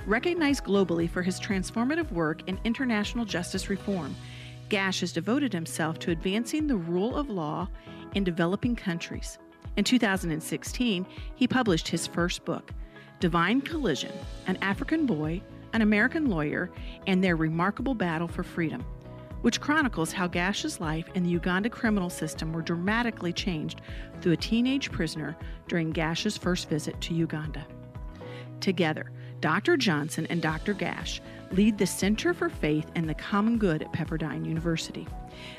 Recognized 0.07 0.63
globally 0.63 1.11
for 1.11 1.23
his 1.23 1.41
transformative 1.41 2.13
work 2.13 2.49
in 2.49 2.61
international 2.63 3.25
justice 3.25 3.69
reform, 3.69 4.15
Gash 4.69 5.01
has 5.01 5.13
devoted 5.13 5.53
himself 5.53 5.99
to 5.99 6.13
advancing 6.13 6.69
the 6.69 6.77
rule 6.77 7.17
of 7.17 7.29
law 7.29 7.69
in 8.15 8.23
developing 8.23 8.77
countries. 8.77 9.39
In 9.77 9.83
2016, 9.83 11.05
he 11.35 11.49
published 11.49 11.89
his 11.89 12.07
first 12.07 12.45
book, 12.45 12.73
Divine 13.19 13.61
Collision 13.61 14.13
An 14.47 14.57
African 14.63 15.07
Boy, 15.07 15.43
an 15.73 15.83
American 15.83 16.31
Lawyer, 16.31 16.71
and 17.09 17.23
Their 17.23 17.35
Remarkable 17.35 17.95
Battle 17.95 18.29
for 18.29 18.45
Freedom, 18.45 18.85
which 19.43 19.61
chronicles 19.61 20.13
how 20.13 20.29
Gash's 20.29 20.81
life 20.81 21.09
and 21.17 21.27
the 21.27 21.31
Uganda 21.31 21.69
criminal 21.69 22.11
system 22.11 22.53
were 22.53 22.63
dramatically 22.63 23.33
changed 23.33 23.81
through 24.21 24.33
a 24.33 24.37
teenage 24.37 24.93
prisoner 24.93 25.37
during 25.67 25.91
Gash's 25.91 26.37
first 26.37 26.69
visit 26.69 27.01
to 27.01 27.13
Uganda. 27.13 27.67
Together, 28.61 29.11
Dr. 29.41 29.77
Johnson 29.77 30.27
and 30.31 30.41
Dr. 30.41 30.75
Gash 30.75 31.21
lead 31.53 31.79
the 31.79 31.87
Center 31.87 32.35
for 32.35 32.49
Faith 32.49 32.91
and 32.95 33.09
the 33.09 33.15
Common 33.15 33.59
Good 33.59 33.83
at 33.83 33.93
Pepperdine 33.93 34.47
University. 34.47 35.07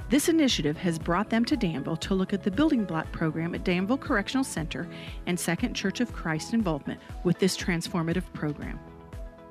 This 0.09 0.27
initiative 0.29 0.75
has 0.77 0.97
brought 0.99 1.29
them 1.29 1.45
to 1.45 1.55
Danville 1.55 1.97
to 1.97 2.15
look 2.15 2.33
at 2.33 2.43
the 2.43 2.51
building 2.51 2.83
block 2.83 3.11
program 3.11 3.53
at 3.55 3.63
Danville 3.63 3.97
Correctional 3.97 4.43
Center 4.43 4.87
and 5.27 5.39
Second 5.39 5.75
Church 5.75 6.01
of 6.01 6.13
Christ 6.13 6.53
involvement 6.53 6.99
with 7.23 7.39
this 7.39 7.55
transformative 7.55 8.31
program. 8.33 8.79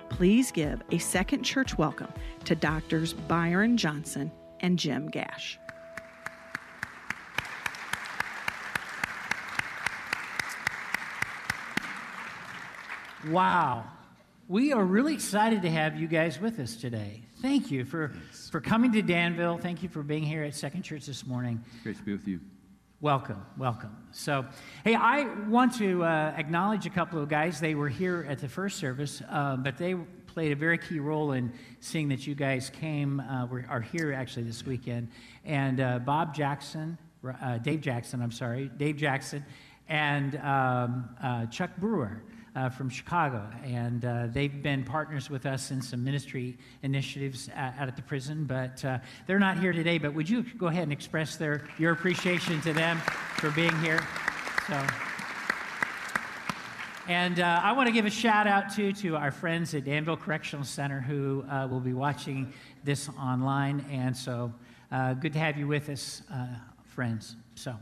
Please 0.08 0.50
give 0.50 0.82
a 0.90 0.98
Second 0.98 1.42
Church 1.42 1.78
welcome 1.78 2.12
to 2.44 2.54
Doctors 2.54 3.12
Byron 3.12 3.76
Johnson 3.76 4.30
and 4.60 4.78
Jim 4.78 5.08
Gash. 5.08 5.58
Wow. 13.28 13.84
We 14.48 14.72
are 14.72 14.84
really 14.84 15.12
excited 15.12 15.62
to 15.62 15.70
have 15.70 15.96
you 15.96 16.06
guys 16.06 16.40
with 16.40 16.60
us 16.60 16.76
today. 16.76 17.24
Thank 17.42 17.72
you 17.72 17.84
for, 17.84 18.12
for 18.52 18.60
coming 18.60 18.92
to 18.92 19.02
Danville. 19.02 19.58
Thank 19.58 19.82
you 19.82 19.88
for 19.88 20.04
being 20.04 20.22
here 20.22 20.44
at 20.44 20.54
Second 20.54 20.82
Church 20.82 21.04
this 21.04 21.26
morning. 21.26 21.64
Great 21.82 21.96
to 21.96 22.02
be 22.04 22.12
with 22.12 22.28
you. 22.28 22.38
Welcome, 23.00 23.44
welcome. 23.58 23.96
So, 24.12 24.46
hey, 24.84 24.94
I 24.94 25.24
want 25.48 25.74
to 25.78 26.04
uh, 26.04 26.32
acknowledge 26.36 26.86
a 26.86 26.90
couple 26.90 27.20
of 27.20 27.28
guys. 27.28 27.58
They 27.58 27.74
were 27.74 27.88
here 27.88 28.24
at 28.28 28.38
the 28.38 28.48
first 28.48 28.78
service, 28.78 29.20
uh, 29.28 29.56
but 29.56 29.78
they 29.78 29.96
played 30.28 30.52
a 30.52 30.56
very 30.56 30.78
key 30.78 31.00
role 31.00 31.32
in 31.32 31.52
seeing 31.80 32.08
that 32.10 32.24
you 32.24 32.36
guys 32.36 32.70
came, 32.70 33.18
uh, 33.18 33.46
were, 33.46 33.64
are 33.68 33.80
here 33.80 34.12
actually 34.12 34.44
this 34.44 34.64
weekend. 34.64 35.08
And 35.44 35.80
uh, 35.80 35.98
Bob 35.98 36.32
Jackson, 36.36 36.96
uh, 37.42 37.58
Dave 37.58 37.80
Jackson, 37.80 38.22
I'm 38.22 38.30
sorry, 38.30 38.70
Dave 38.76 38.96
Jackson, 38.96 39.44
and 39.88 40.36
um, 40.36 41.08
uh, 41.20 41.46
Chuck 41.46 41.70
Brewer 41.78 42.22
uh, 42.56 42.70
from 42.70 42.88
Chicago, 42.88 43.46
and 43.62 44.04
uh, 44.04 44.28
they've 44.32 44.62
been 44.62 44.82
partners 44.82 45.28
with 45.28 45.44
us 45.44 45.70
in 45.70 45.82
some 45.82 46.02
ministry 46.02 46.56
initiatives 46.82 47.50
out 47.54 47.86
at 47.86 47.96
the 47.96 48.02
prison. 48.02 48.44
But 48.44 48.82
uh, 48.82 48.98
they're 49.26 49.38
not 49.38 49.58
here 49.58 49.72
today. 49.72 49.98
But 49.98 50.14
would 50.14 50.28
you 50.28 50.42
go 50.56 50.68
ahead 50.68 50.84
and 50.84 50.92
express 50.92 51.36
their 51.36 51.68
your 51.78 51.92
appreciation 51.92 52.60
to 52.62 52.72
them 52.72 52.98
for 53.36 53.50
being 53.50 53.76
here? 53.80 54.00
So. 54.66 54.86
And 57.08 57.38
uh, 57.38 57.60
I 57.62 57.70
want 57.70 57.86
to 57.86 57.92
give 57.92 58.06
a 58.06 58.10
shout 58.10 58.48
out 58.48 58.74
too 58.74 58.92
to 58.94 59.16
our 59.16 59.30
friends 59.30 59.74
at 59.74 59.84
Danville 59.84 60.16
Correctional 60.16 60.64
Center 60.64 61.00
who 61.00 61.44
uh, 61.48 61.68
will 61.70 61.78
be 61.78 61.92
watching 61.92 62.52
this 62.82 63.08
online. 63.10 63.84
And 63.92 64.16
so, 64.16 64.52
uh, 64.90 65.14
good 65.14 65.32
to 65.34 65.38
have 65.38 65.56
you 65.56 65.68
with 65.68 65.88
us, 65.88 66.22
friends. 66.86 67.36
So. 67.54 67.76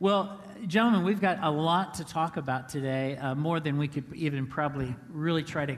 Well, 0.00 0.40
gentlemen, 0.66 1.04
we've 1.04 1.20
got 1.20 1.42
a 1.42 1.50
lot 1.50 1.94
to 1.94 2.04
talk 2.04 2.36
about 2.36 2.68
today, 2.68 3.16
uh, 3.16 3.34
more 3.34 3.60
than 3.60 3.76
we 3.76 3.88
could 3.88 4.04
even 4.14 4.46
probably 4.46 4.94
really 5.10 5.42
try 5.42 5.66
to 5.66 5.76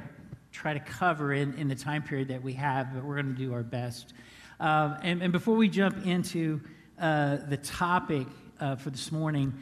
try 0.53 0.73
to 0.73 0.81
cover 0.81 1.33
in, 1.33 1.55
in 1.55 1.69
the 1.69 1.75
time 1.75 2.03
period 2.03 2.29
that 2.29 2.43
we 2.43 2.55
have, 2.55 2.95
but 2.95 3.05
we're 3.05 3.21
going 3.21 3.35
to 3.35 3.39
do 3.39 3.53
our 3.53 3.63
best. 3.63 4.15
Um, 4.59 4.97
and, 5.03 5.23
and, 5.23 5.33
before 5.33 5.55
we 5.55 5.69
jump 5.69 6.07
into 6.07 6.63
uh, 6.99 7.37
the 7.49 7.59
topic 7.59 8.27
uh, 8.59 8.77
for 8.77 8.89
this 8.89 9.13
morning, 9.13 9.53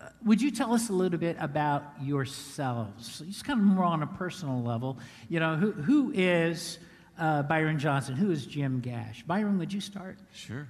uh, 0.00 0.08
would 0.24 0.40
you 0.40 0.50
tell 0.50 0.72
us 0.72 0.88
a 0.88 0.94
little 0.94 1.18
bit 1.18 1.36
about 1.38 1.82
yourselves? 2.00 3.22
Just 3.26 3.44
kind 3.44 3.60
of 3.60 3.66
more 3.66 3.84
on 3.84 4.02
a 4.02 4.06
personal 4.06 4.62
level. 4.62 4.98
You 5.28 5.40
know, 5.40 5.56
who, 5.56 5.72
who 5.72 6.12
is 6.12 6.78
uh, 7.18 7.42
Byron 7.42 7.78
Johnson? 7.78 8.14
Who 8.14 8.30
is 8.30 8.46
Jim 8.46 8.80
Gash? 8.80 9.22
Byron, 9.24 9.58
would 9.58 9.72
you 9.72 9.82
start? 9.82 10.18
Sure. 10.32 10.66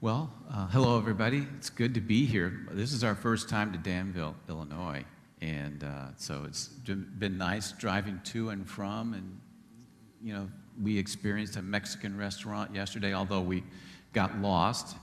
Well, 0.00 0.32
uh, 0.48 0.68
hello, 0.68 0.96
everybody. 0.96 1.44
It's 1.56 1.70
good 1.70 1.94
to 1.94 2.00
be 2.00 2.24
here. 2.24 2.68
This 2.70 2.92
is 2.92 3.02
our 3.02 3.16
first 3.16 3.48
time 3.48 3.72
to 3.72 3.78
Danville, 3.78 4.36
Illinois. 4.48 5.04
And 5.40 5.82
uh, 5.82 6.10
so 6.16 6.44
it's 6.46 6.68
been 6.68 7.36
nice 7.36 7.72
driving 7.72 8.20
to 8.26 8.50
and 8.50 8.64
from. 8.64 9.14
And, 9.14 9.40
you 10.22 10.34
know, 10.34 10.48
we 10.80 10.96
experienced 10.96 11.56
a 11.56 11.62
Mexican 11.62 12.16
restaurant 12.16 12.72
yesterday, 12.72 13.12
although 13.12 13.40
we 13.40 13.64
got 14.12 14.40
lost. 14.40 14.96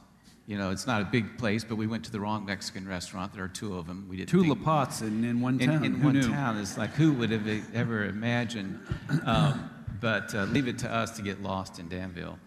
You 0.48 0.58
know, 0.58 0.72
it's 0.72 0.88
not 0.88 1.02
a 1.02 1.06
big 1.06 1.38
place, 1.38 1.66
but 1.66 1.76
we 1.76 1.88
went 1.88 2.06
to 2.06 2.12
the 2.14 2.22
wrong 2.22 2.46
Mexican 2.46 2.88
restaurant. 2.88 3.34
There 3.34 3.44
are 3.44 3.50
two 3.50 3.76
of 3.76 3.88
them. 3.88 4.08
We 4.08 4.16
did 4.16 4.30
two 4.30 4.44
think, 4.44 4.60
LaPots 4.60 5.02
in, 5.02 5.26
in 5.26 5.42
one 5.42 5.60
town. 5.60 5.84
In, 5.84 5.96
in 5.96 6.04
one 6.04 6.14
knew? 6.14 6.30
town. 6.30 6.58
It's 6.58 6.78
like, 6.78 6.92
who 6.92 7.12
would 7.16 7.32
have 7.32 7.46
ever 7.76 8.06
imagined? 8.06 8.80
Um, 9.26 9.70
but 10.00 10.34
uh, 10.34 10.46
leave 10.46 10.70
it 10.70 10.78
to 10.80 10.90
us 10.90 11.12
to 11.18 11.22
get 11.22 11.44
lost 11.44 11.80
in 11.80 11.90
Danville. 11.90 12.40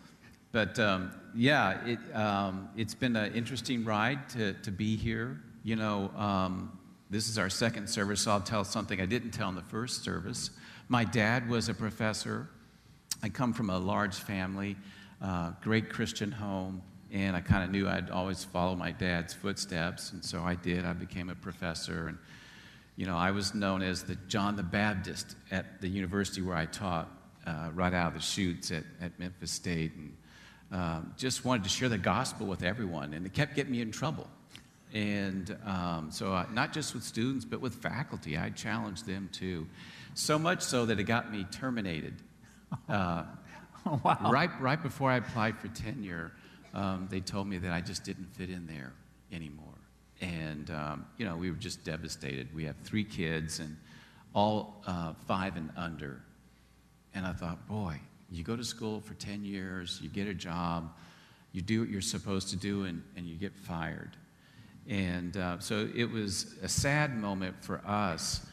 But 0.53 0.79
um, 0.79 1.13
yeah, 1.35 1.85
it, 1.87 1.99
um, 2.15 2.69
it's 2.77 2.95
been 2.95 3.17
an 3.17 3.35
interesting 3.35 3.85
ride 3.85 4.29
to, 4.31 4.55
to 4.55 4.71
be 4.71 4.97
here. 4.97 5.41
You 5.63 5.77
know, 5.77 6.11
um, 6.17 6.79
this 7.11 7.29
is 7.29 7.39
our 7.39 7.51
second 7.51 7.89
service, 7.89 8.23
so 8.23 8.33
I'll 8.33 8.41
tell 8.41 8.65
something 8.65 9.01
I 9.01 9.07
didn't 9.07 9.31
tell 9.31 9.49
in 9.49 9.55
the 9.55 9.63
first 9.63 10.05
service. 10.05 10.51
My 10.89 11.05
dad 11.05 11.49
was 11.49 11.69
a 11.69 11.75
professor. 11.75 12.49
I 13.23 13.29
come 13.29 13.53
from 13.53 13.71
a 13.71 13.79
large 13.79 14.17
family, 14.17 14.77
uh, 15.21 15.53
great 15.61 15.91
Christian 15.91 16.31
home, 16.31 16.83
and 17.13 17.35
I 17.35 17.41
kind 17.41 17.65
of 17.65 17.71
knew 17.71 17.89
I'd 17.89 18.11
always 18.11 18.45
follow 18.45 18.75
my 18.75 18.93
dad's 18.93 19.35
footsteps, 19.35 20.13
and 20.13 20.25
so 20.25 20.43
I 20.43 20.55
did. 20.55 20.85
I 20.85 20.93
became 20.93 21.31
a 21.31 21.35
professor, 21.35 22.09
and 22.09 22.19
you 22.97 23.07
know, 23.07 23.17
I 23.17 23.31
was 23.31 23.55
known 23.55 23.83
as 23.83 24.03
the 24.03 24.17
John 24.29 24.57
the 24.57 24.63
Baptist 24.63 25.37
at 25.51 25.81
the 25.81 25.89
university 25.89 26.43
where 26.43 26.57
I 26.57 26.67
taught, 26.67 27.09
uh, 27.47 27.71
right 27.75 27.95
out 27.95 28.09
of 28.09 28.15
the 28.15 28.21
chutes 28.21 28.71
at, 28.71 28.85
at 29.01 29.19
Memphis 29.19 29.53
State, 29.53 29.95
and 29.95 30.17
um, 30.71 31.15
just 31.17 31.45
wanted 31.45 31.65
to 31.65 31.69
share 31.69 31.89
the 31.89 31.99
gospel 31.99 32.47
with 32.47 32.63
everyone, 32.63 33.15
and 33.15 33.25
it 33.27 33.33
kept 33.33 33.55
getting 33.55 33.73
me 33.73 33.81
in 33.81 33.91
trouble. 33.91 34.29
And 34.93 35.57
um, 35.67 36.11
so, 36.11 36.33
uh, 36.33 36.47
not 36.53 36.73
just 36.73 36.95
with 36.95 37.05
students, 37.05 37.45
but 37.45 37.61
with 37.61 37.75
faculty, 37.75 38.39
I 38.39 38.51
challenged 38.51 39.07
them 39.07 39.29
too. 39.33 39.67
So 40.15 40.39
much 40.39 40.63
so 40.63 40.87
that 40.87 40.99
it 40.99 41.05
got 41.05 41.33
me 41.33 41.47
terminated. 41.51 42.15
Uh, 42.87 43.25
oh, 43.87 43.99
wow. 44.05 44.31
Right, 44.31 44.51
right 44.61 44.83
before 44.83 45.11
I 45.11 45.17
applied 45.17 45.59
for 45.59 45.69
tenure, 45.69 46.33
um, 46.75 47.09
they 47.11 47.21
told 47.21 47.47
me 47.47 47.57
that 47.57 47.73
I 47.73 47.81
just 47.81 48.05
didn't 48.05 48.27
fit 48.35 48.51
in 48.51 48.67
there 48.67 48.93
anymore. 49.33 49.65
And, 50.21 50.71
um, 50.71 51.07
you 51.17 51.25
know, 51.25 51.35
we 51.35 51.51
were 51.51 51.57
just 51.57 51.83
devastated. 51.83 52.55
We 52.55 52.65
have 52.65 52.77
three 52.85 53.05
kids, 53.05 53.59
and 53.59 53.75
all 54.35 54.83
uh, 54.87 55.15
five 55.27 55.57
and 55.57 55.71
under. 55.77 56.21
And 57.15 57.27
I 57.27 57.33
thought, 57.33 57.67
boy, 57.67 58.01
you 58.31 58.45
go 58.45 58.57
to 58.57 58.65
school 58.65 59.01
for 59.01 59.15
10 59.15 59.45
years, 59.45 60.01
you 60.03 60.09
get 60.09 60.29
a 60.29 60.35
job, 60.35 60.93
you 61.53 61.63
do 61.63 61.81
what 61.81 61.89
you're 61.89 62.01
supposed 62.01 62.51
to 62.51 62.57
do, 62.57 62.85
and, 62.85 63.03
and 63.17 63.27
you 63.27 63.37
get 63.37 63.55
fired. 63.55 64.17
And 64.89 65.37
uh, 65.37 65.59
so 65.59 65.89
it 65.95 66.11
was 66.11 66.55
a 66.63 66.69
sad 66.69 67.17
moment 67.17 67.63
for 67.63 67.81
us, 67.87 68.47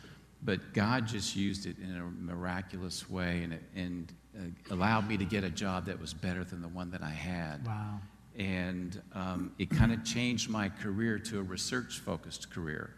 but 0.44 0.74
God 0.74 1.08
just 1.08 1.36
used 1.36 1.66
it 1.66 1.78
in 1.80 1.96
a 1.96 2.04
miraculous 2.04 3.10
way 3.10 3.44
and, 3.44 3.60
and 3.76 4.14
uh, 4.38 4.74
allowed 4.74 5.08
me 5.08 5.18
to 5.18 5.26
get 5.26 5.44
a 5.44 5.50
job 5.50 5.86
that 5.86 6.00
was 6.00 6.14
better 6.14 6.44
than 6.44 6.62
the 6.62 6.68
one 6.68 6.92
that 6.92 7.02
I 7.02 7.10
had. 7.10 7.66
Wow. 7.66 8.00
And 8.38 9.02
um, 9.14 9.54
it 9.58 9.70
kind 9.70 9.94
of 9.94 10.04
changed 10.04 10.50
my 10.50 10.68
career 10.68 11.20
to 11.20 11.40
a 11.40 11.44
research 11.44 12.00
focused 12.00 12.50
career. 12.50 12.94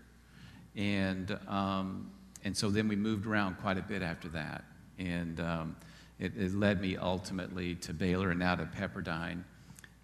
And, 0.75 1.37
um, 1.47 2.09
and 2.43 2.57
so 2.57 2.69
then 2.71 2.87
we 2.87 2.95
moved 2.95 3.27
around 3.27 3.57
quite 3.59 3.77
a 3.77 3.83
bit 3.83 4.01
after 4.01 4.29
that. 4.29 4.63
And 4.97 5.39
um, 5.39 5.75
it, 6.19 6.33
it, 6.37 6.53
led 6.53 6.81
me 6.81 6.97
ultimately 6.97 7.75
to 7.75 7.93
Baylor 7.93 8.31
and 8.31 8.39
now 8.39 8.55
to 8.55 8.65
Pepperdine. 8.65 9.43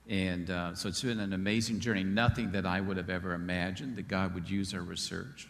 And 0.08 0.50
uh, 0.50 0.76
so 0.76 0.90
it's 0.90 1.02
been 1.02 1.20
an 1.20 1.34
amazing 1.34 1.80
journey. 1.80 2.04
Nothing 2.04 2.52
that 2.52 2.66
I 2.66 2.82
would 2.82 2.98
have 2.98 3.10
ever 3.10 3.34
imagined 3.34 3.96
that 3.96 4.08
God 4.08 4.34
would 4.34 4.50
use 4.50 4.74
our 4.74 4.82
research. 4.82 5.50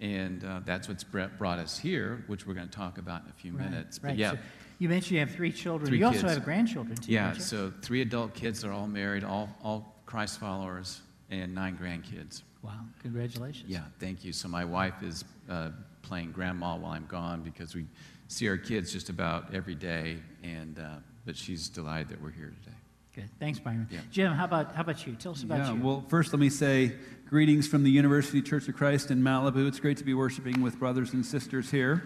And 0.00 0.44
uh, 0.44 0.60
that's 0.64 0.88
what's 0.88 1.04
brought 1.04 1.58
us 1.58 1.78
here, 1.78 2.24
which 2.26 2.46
we're 2.46 2.54
going 2.54 2.68
to 2.68 2.76
talk 2.76 2.98
about 2.98 3.22
in 3.24 3.30
a 3.30 3.32
few 3.32 3.52
right, 3.52 3.70
minutes. 3.70 4.00
Right. 4.02 4.10
But 4.10 4.18
yeah. 4.18 4.32
So 4.32 4.38
you 4.78 4.88
mentioned 4.88 5.12
you 5.12 5.20
have 5.20 5.30
three 5.30 5.52
children. 5.52 5.88
Three 5.88 5.98
you 5.98 6.10
kids. 6.10 6.22
also 6.22 6.34
have 6.34 6.44
grandchildren, 6.44 6.96
too. 6.96 7.12
Yeah, 7.12 7.32
so 7.34 7.72
three 7.80 8.02
adult 8.02 8.34
kids 8.34 8.64
are 8.64 8.72
all 8.72 8.88
married, 8.88 9.24
all, 9.24 9.48
all 9.62 9.94
Christ 10.04 10.38
followers, 10.40 11.00
and 11.30 11.54
nine 11.54 11.78
grandkids. 11.78 12.42
Wow, 12.62 12.80
congratulations. 13.00 13.68
Yeah, 13.68 13.82
thank 14.00 14.24
you. 14.24 14.32
So 14.32 14.48
my 14.48 14.64
wife 14.64 15.02
is 15.02 15.24
uh, 15.48 15.70
playing 16.02 16.32
grandma 16.32 16.76
while 16.76 16.92
I'm 16.92 17.06
gone 17.06 17.42
because 17.42 17.74
we 17.74 17.86
see 18.28 18.48
our 18.48 18.56
kids 18.56 18.92
just 18.92 19.08
about 19.08 19.54
every 19.54 19.74
day, 19.74 20.18
and 20.42 20.78
uh, 20.78 20.96
but 21.24 21.36
she's 21.36 21.68
delighted 21.68 22.08
that 22.08 22.22
we're 22.22 22.30
here 22.30 22.52
today. 22.62 22.76
Good. 23.14 23.30
Thanks, 23.38 23.60
Byron. 23.60 23.86
Yeah. 23.90 24.00
Jim, 24.10 24.32
how 24.32 24.44
about 24.44 24.74
how 24.74 24.82
about 24.82 25.06
you? 25.06 25.14
Tell 25.14 25.32
us 25.32 25.42
about 25.42 25.58
yeah, 25.58 25.74
you. 25.74 25.80
Well, 25.80 26.04
first 26.08 26.32
let 26.32 26.40
me 26.40 26.50
say 26.50 26.92
greetings 27.28 27.68
from 27.68 27.84
the 27.84 27.90
University 27.90 28.42
Church 28.42 28.68
of 28.68 28.76
Christ 28.76 29.10
in 29.10 29.22
Malibu. 29.22 29.68
It's 29.68 29.78
great 29.78 29.98
to 29.98 30.04
be 30.04 30.14
worshiping 30.14 30.60
with 30.62 30.78
brothers 30.78 31.12
and 31.12 31.24
sisters 31.24 31.70
here. 31.70 32.02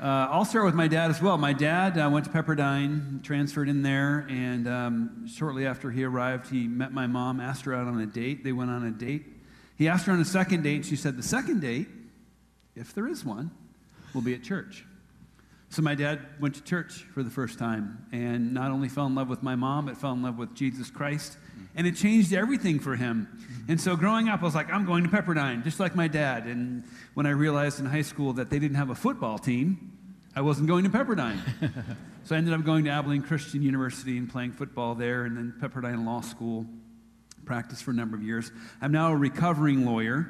Uh, 0.00 0.28
I'll 0.30 0.44
start 0.44 0.64
with 0.64 0.76
my 0.76 0.86
dad 0.86 1.10
as 1.10 1.20
well. 1.20 1.36
My 1.38 1.52
dad 1.52 1.98
uh, 1.98 2.08
went 2.08 2.24
to 2.26 2.30
Pepperdine, 2.30 3.20
transferred 3.24 3.68
in 3.68 3.82
there, 3.82 4.26
and 4.28 4.68
um, 4.68 5.26
shortly 5.26 5.66
after 5.66 5.90
he 5.90 6.04
arrived, 6.04 6.50
he 6.50 6.68
met 6.68 6.92
my 6.92 7.08
mom, 7.08 7.40
asked 7.40 7.64
her 7.64 7.74
out 7.74 7.88
on 7.88 8.00
a 8.00 8.06
date. 8.06 8.44
They 8.44 8.52
went 8.52 8.70
on 8.70 8.86
a 8.86 8.92
date. 8.92 9.26
He 9.76 9.88
asked 9.88 10.06
her 10.06 10.12
on 10.12 10.20
a 10.20 10.24
second 10.24 10.62
date, 10.62 10.76
and 10.76 10.86
she 10.86 10.94
said, 10.94 11.16
The 11.16 11.22
second 11.24 11.60
date 11.60 11.88
if 12.78 12.94
there 12.94 13.08
is 13.08 13.24
one, 13.24 13.50
will 14.14 14.22
be 14.22 14.34
at 14.34 14.42
church. 14.42 14.84
So 15.70 15.82
my 15.82 15.94
dad 15.94 16.20
went 16.40 16.54
to 16.54 16.62
church 16.62 17.04
for 17.12 17.22
the 17.22 17.30
first 17.30 17.58
time 17.58 18.06
and 18.10 18.54
not 18.54 18.70
only 18.70 18.88
fell 18.88 19.06
in 19.06 19.14
love 19.14 19.28
with 19.28 19.42
my 19.42 19.54
mom, 19.54 19.86
but 19.86 19.98
fell 19.98 20.12
in 20.12 20.22
love 20.22 20.38
with 20.38 20.54
Jesus 20.54 20.90
Christ. 20.90 21.36
And 21.76 21.86
it 21.86 21.94
changed 21.94 22.32
everything 22.32 22.80
for 22.80 22.96
him. 22.96 23.28
And 23.68 23.78
so 23.78 23.94
growing 23.94 24.28
up, 24.28 24.40
I 24.40 24.44
was 24.44 24.54
like, 24.54 24.72
I'm 24.72 24.86
going 24.86 25.04
to 25.04 25.10
Pepperdine, 25.10 25.62
just 25.64 25.78
like 25.78 25.94
my 25.94 26.08
dad. 26.08 26.46
And 26.46 26.84
when 27.14 27.26
I 27.26 27.30
realized 27.30 27.80
in 27.80 27.86
high 27.86 28.02
school 28.02 28.32
that 28.34 28.48
they 28.48 28.58
didn't 28.58 28.78
have 28.78 28.88
a 28.88 28.94
football 28.94 29.38
team, 29.38 29.92
I 30.34 30.40
wasn't 30.40 30.68
going 30.68 30.84
to 30.84 30.90
Pepperdine. 30.90 31.38
so 32.24 32.34
I 32.34 32.38
ended 32.38 32.54
up 32.54 32.64
going 32.64 32.84
to 32.84 32.90
Abilene 32.90 33.22
Christian 33.22 33.60
University 33.60 34.16
and 34.16 34.28
playing 34.28 34.52
football 34.52 34.94
there, 34.94 35.24
and 35.24 35.36
then 35.36 35.54
Pepperdine 35.60 36.06
Law 36.06 36.22
School, 36.22 36.64
practiced 37.44 37.82
for 37.82 37.90
a 37.90 37.94
number 37.94 38.16
of 38.16 38.22
years. 38.22 38.50
I'm 38.80 38.92
now 38.92 39.12
a 39.12 39.16
recovering 39.16 39.84
lawyer 39.84 40.28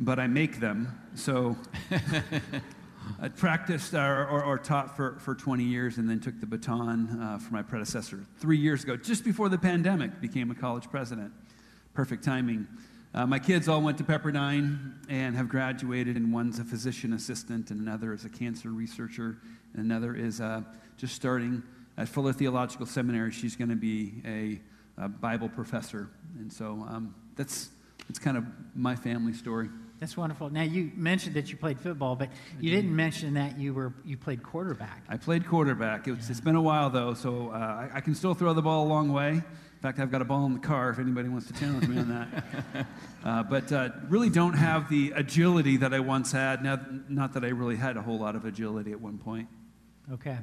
but 0.00 0.18
I 0.18 0.26
make 0.26 0.58
them. 0.58 0.98
So 1.14 1.56
I 3.20 3.28
practiced 3.28 3.94
or, 3.94 4.26
or, 4.28 4.42
or, 4.44 4.58
taught 4.58 4.96
for, 4.96 5.18
for 5.18 5.34
20 5.34 5.62
years 5.62 5.98
and 5.98 6.08
then 6.08 6.20
took 6.20 6.40
the 6.40 6.46
baton 6.46 7.20
uh, 7.20 7.38
for 7.38 7.52
my 7.52 7.62
predecessor 7.62 8.24
three 8.38 8.56
years 8.56 8.82
ago, 8.82 8.96
just 8.96 9.24
before 9.24 9.48
the 9.48 9.58
pandemic, 9.58 10.20
became 10.20 10.50
a 10.50 10.54
college 10.54 10.90
president. 10.90 11.32
Perfect 11.92 12.24
timing. 12.24 12.66
Uh, 13.12 13.26
my 13.26 13.38
kids 13.38 13.68
all 13.68 13.82
went 13.82 13.98
to 13.98 14.04
Pepperdine 14.04 14.94
and 15.08 15.36
have 15.36 15.48
graduated, 15.48 16.16
and 16.16 16.32
one's 16.32 16.60
a 16.60 16.64
physician 16.64 17.12
assistant, 17.12 17.70
and 17.70 17.80
another 17.80 18.12
is 18.12 18.24
a 18.24 18.28
cancer 18.28 18.70
researcher, 18.70 19.38
and 19.74 19.84
another 19.84 20.14
is 20.14 20.40
uh, 20.40 20.62
just 20.96 21.14
starting 21.14 21.62
at 21.98 22.08
Fuller 22.08 22.32
Theological 22.32 22.86
Seminary. 22.86 23.32
She's 23.32 23.56
going 23.56 23.70
to 23.70 23.76
be 23.76 24.22
a, 24.24 24.60
a, 25.02 25.08
Bible 25.08 25.48
professor. 25.48 26.08
And 26.38 26.52
so 26.52 26.86
um, 26.88 27.14
that's, 27.34 27.70
that's 28.06 28.20
kind 28.20 28.36
of 28.36 28.44
my 28.76 28.94
family 28.94 29.32
story. 29.32 29.68
That's 30.00 30.16
wonderful. 30.16 30.48
Now 30.48 30.62
you 30.62 30.90
mentioned 30.96 31.36
that 31.36 31.50
you 31.50 31.58
played 31.58 31.78
football, 31.78 32.16
but 32.16 32.30
you 32.58 32.70
didn't 32.70 32.96
mention 32.96 33.34
that 33.34 33.58
you 33.58 33.74
were 33.74 33.92
you 34.02 34.16
played 34.16 34.42
quarterback. 34.42 35.04
I 35.10 35.18
played 35.18 35.46
quarterback. 35.46 36.08
It 36.08 36.12
was, 36.12 36.24
yeah. 36.24 36.30
It's 36.30 36.40
been 36.40 36.56
a 36.56 36.62
while 36.62 36.88
though, 36.88 37.12
so 37.12 37.50
uh, 37.50 37.56
I, 37.56 37.90
I, 37.94 38.00
can 38.00 38.14
still 38.14 38.32
throw 38.32 38.54
the 38.54 38.62
ball 38.62 38.86
a 38.86 38.88
long 38.88 39.12
way. 39.12 39.32
In 39.32 39.82
fact, 39.82 39.98
I've 39.98 40.10
got 40.10 40.22
a 40.22 40.24
ball 40.24 40.46
in 40.46 40.54
the 40.54 40.60
car 40.60 40.88
if 40.88 40.98
anybody 40.98 41.28
wants 41.28 41.48
to 41.48 41.52
challenge 41.52 41.86
me 41.86 41.98
on 41.98 42.08
that. 42.08 42.86
Uh, 43.22 43.42
but 43.42 43.70
uh, 43.70 43.90
really 44.08 44.30
don't 44.30 44.54
have 44.54 44.88
the 44.88 45.12
agility 45.14 45.76
that 45.76 45.92
I 45.92 46.00
once 46.00 46.32
had. 46.32 46.64
Not, 46.64 47.10
not 47.10 47.34
that 47.34 47.44
I 47.44 47.48
really 47.48 47.76
had 47.76 47.98
a 47.98 48.00
whole 48.02 48.18
lot 48.18 48.34
of 48.34 48.46
agility 48.46 48.92
at 48.92 49.00
one 49.00 49.18
point. 49.18 49.46
Okay. 50.10 50.38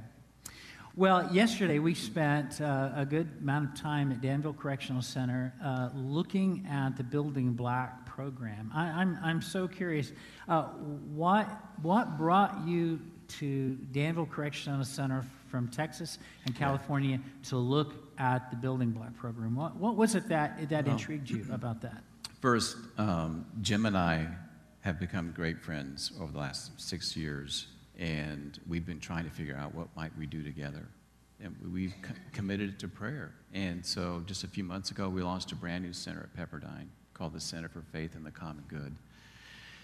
Well, 0.98 1.32
yesterday 1.32 1.78
we 1.78 1.94
spent 1.94 2.60
uh, 2.60 2.90
a 2.96 3.06
good 3.06 3.30
amount 3.40 3.70
of 3.70 3.80
time 3.80 4.12
at 4.12 4.20
Danville 4.20 4.54
Correctional 4.54 5.04
Center 5.04 5.54
uh, 5.64 5.90
looking 5.94 6.66
at 6.68 6.98
the 6.98 7.04
Building 7.04 7.54
Block 7.54 8.08
program. 8.08 8.72
I, 8.74 8.88
am 8.88 8.96
I'm, 8.98 9.20
I'm 9.24 9.42
so 9.44 9.68
curious. 9.68 10.12
Uh, 10.50 10.64
what, 11.14 11.48
what 11.84 12.18
brought 12.18 12.68
you 12.68 13.00
to 13.28 13.76
Danville 13.92 14.26
Correctional 14.26 14.84
Center 14.84 15.24
from 15.52 15.68
Texas 15.68 16.18
and 16.48 16.56
California 16.56 17.22
to 17.44 17.58
look 17.58 17.94
at 18.18 18.50
the 18.50 18.58
Building 18.58 18.90
Block 18.90 19.16
program? 19.18 19.56
What, 19.56 19.76
what 19.76 19.96
was 19.98 20.16
it 20.16 20.28
that, 20.30 20.68
that 20.70 20.88
intrigued 20.88 21.30
you 21.30 21.46
about 21.52 21.80
that? 21.82 22.02
First, 22.42 22.76
um, 22.98 23.46
Jim 23.62 23.86
and 23.86 23.96
I 23.96 24.30
have 24.82 25.00
become 25.00 25.32
great 25.32 25.60
friends 25.60 26.12
over 26.20 26.32
the 26.32 26.40
last 26.40 26.82
six 26.82 27.16
years 27.16 27.68
and 27.98 28.60
we've 28.68 28.86
been 28.86 29.00
trying 29.00 29.24
to 29.24 29.32
figure 29.32 29.56
out 29.56 29.74
what 29.74 29.88
might 29.96 30.16
we 30.18 30.26
do 30.28 30.44
together. 30.44 30.88
And 31.44 31.56
we've 31.72 31.94
co- 32.02 32.14
committed 32.32 32.80
to 32.80 32.88
prayer. 32.88 33.34
And 33.54 33.86
so 33.86 34.24
just 34.26 34.44
a 34.44 34.48
few 34.48 34.64
months 34.64 34.92
ago 34.92 35.10
we 35.10 35.22
launched 35.22 35.52
a 35.52 35.56
brand 35.56 35.84
new 35.84 35.94
center 35.94 36.30
at 36.34 36.36
pepperdine 36.36 36.88
called 37.14 37.34
the 37.34 37.40
center 37.40 37.68
for 37.68 37.82
faith 37.92 38.16
and 38.16 38.26
the 38.26 38.32
common 38.32 38.64
good. 38.68 38.96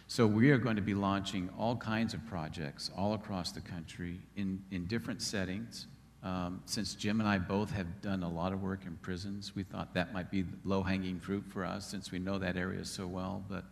So 0.07 0.27
we 0.27 0.51
are 0.51 0.57
going 0.57 0.75
to 0.75 0.81
be 0.81 0.93
launching 0.93 1.49
all 1.57 1.75
kinds 1.75 2.13
of 2.13 2.25
projects 2.27 2.91
all 2.95 3.13
across 3.13 3.51
the 3.51 3.61
country 3.61 4.19
in, 4.35 4.61
in 4.71 4.85
different 4.85 5.21
settings. 5.21 5.87
Um, 6.23 6.61
since 6.65 6.95
jim 6.95 7.19
and 7.19 7.27
i 7.27 7.37
both 7.37 7.69
have 7.71 8.01
done 8.01 8.23
a 8.23 8.29
lot 8.29 8.53
of 8.53 8.61
work 8.61 8.85
in 8.85 8.95
prisons 9.01 9.57
we 9.57 9.63
thought 9.63 9.93
that 9.93 10.13
might 10.13 10.31
be 10.31 10.45
low-hanging 10.63 11.19
fruit 11.19 11.43
for 11.49 11.65
us 11.65 11.85
since 11.85 12.13
we 12.13 12.19
know 12.19 12.37
that 12.37 12.55
area 12.55 12.85
so 12.85 13.05
well 13.05 13.43
but 13.49 13.65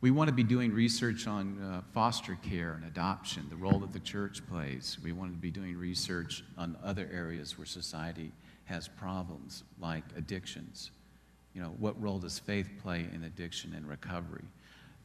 we 0.00 0.10
want 0.10 0.28
to 0.28 0.34
be 0.34 0.42
doing 0.42 0.72
research 0.72 1.26
on 1.26 1.60
uh, 1.60 1.82
foster 1.92 2.38
care 2.42 2.72
and 2.72 2.84
adoption, 2.84 3.46
the 3.50 3.56
role 3.56 3.78
that 3.80 3.92
the 3.92 4.00
church 4.00 4.40
plays. 4.48 4.96
We 5.02 5.12
want 5.12 5.32
to 5.32 5.38
be 5.38 5.50
doing 5.50 5.76
research 5.76 6.42
on 6.56 6.76
other 6.82 7.08
areas 7.12 7.58
where 7.58 7.66
society 7.66 8.32
has 8.64 8.88
problems, 8.88 9.64
like 9.78 10.04
addictions. 10.16 10.90
You 11.54 11.60
know, 11.60 11.74
what 11.78 12.00
role 12.00 12.18
does 12.18 12.38
faith 12.38 12.70
play 12.82 13.06
in 13.12 13.24
addiction 13.24 13.74
and 13.74 13.86
recovery? 13.86 14.44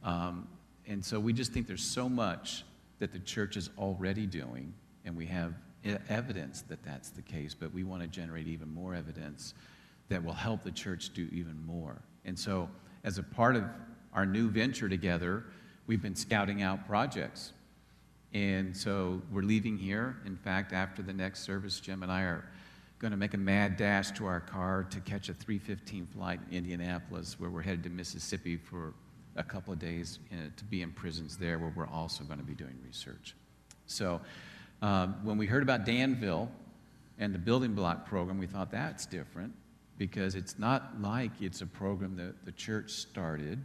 Um, 0.02 0.48
and 0.86 1.04
so 1.04 1.20
we 1.20 1.32
just 1.32 1.52
think 1.52 1.66
there's 1.66 1.84
so 1.84 2.08
much 2.08 2.64
that 2.98 3.12
the 3.12 3.18
church 3.18 3.56
is 3.56 3.68
already 3.76 4.24
doing, 4.24 4.72
and 5.04 5.14
we 5.14 5.26
have 5.26 5.54
evidence 6.08 6.62
that 6.62 6.82
that's 6.82 7.10
the 7.10 7.22
case, 7.22 7.54
but 7.54 7.72
we 7.74 7.84
want 7.84 8.00
to 8.02 8.08
generate 8.08 8.46
even 8.46 8.72
more 8.72 8.94
evidence 8.94 9.52
that 10.08 10.24
will 10.24 10.32
help 10.32 10.62
the 10.62 10.70
church 10.70 11.12
do 11.12 11.28
even 11.32 11.60
more. 11.66 12.00
And 12.24 12.38
so, 12.38 12.70
as 13.04 13.18
a 13.18 13.22
part 13.22 13.56
of 13.56 13.64
our 14.16 14.24
new 14.24 14.48
venture 14.48 14.88
together, 14.88 15.44
we've 15.86 16.00
been 16.00 16.16
scouting 16.16 16.62
out 16.62 16.86
projects. 16.86 17.52
And 18.32 18.74
so 18.74 19.20
we're 19.30 19.42
leaving 19.42 19.76
here. 19.76 20.16
In 20.24 20.36
fact, 20.36 20.72
after 20.72 21.02
the 21.02 21.12
next 21.12 21.42
service, 21.42 21.78
Jim 21.78 22.02
and 22.02 22.10
I 22.10 22.22
are 22.22 22.48
going 22.98 23.10
to 23.10 23.16
make 23.16 23.34
a 23.34 23.38
mad 23.38 23.76
dash 23.76 24.10
to 24.12 24.24
our 24.24 24.40
car 24.40 24.84
to 24.90 25.00
catch 25.00 25.28
a 25.28 25.34
315 25.34 26.06
flight 26.06 26.40
in 26.50 26.56
Indianapolis, 26.56 27.38
where 27.38 27.50
we're 27.50 27.62
headed 27.62 27.82
to 27.84 27.90
Mississippi 27.90 28.56
for 28.56 28.94
a 29.36 29.42
couple 29.42 29.70
of 29.72 29.78
days 29.78 30.18
uh, 30.32 30.36
to 30.56 30.64
be 30.64 30.80
in 30.80 30.92
prisons 30.92 31.36
there, 31.36 31.58
where 31.58 31.72
we're 31.76 31.86
also 31.86 32.24
going 32.24 32.38
to 32.38 32.44
be 32.44 32.54
doing 32.54 32.76
research. 32.84 33.36
So 33.86 34.22
um, 34.80 35.16
when 35.24 35.36
we 35.36 35.46
heard 35.46 35.62
about 35.62 35.84
Danville 35.84 36.50
and 37.18 37.34
the 37.34 37.38
building 37.38 37.74
block 37.74 38.06
program, 38.08 38.38
we 38.38 38.46
thought 38.46 38.70
that's 38.70 39.04
different 39.04 39.52
because 39.98 40.34
it's 40.34 40.58
not 40.58 41.00
like 41.02 41.32
it's 41.40 41.60
a 41.60 41.66
program 41.66 42.16
that 42.16 42.46
the 42.46 42.52
church 42.52 42.90
started 42.92 43.62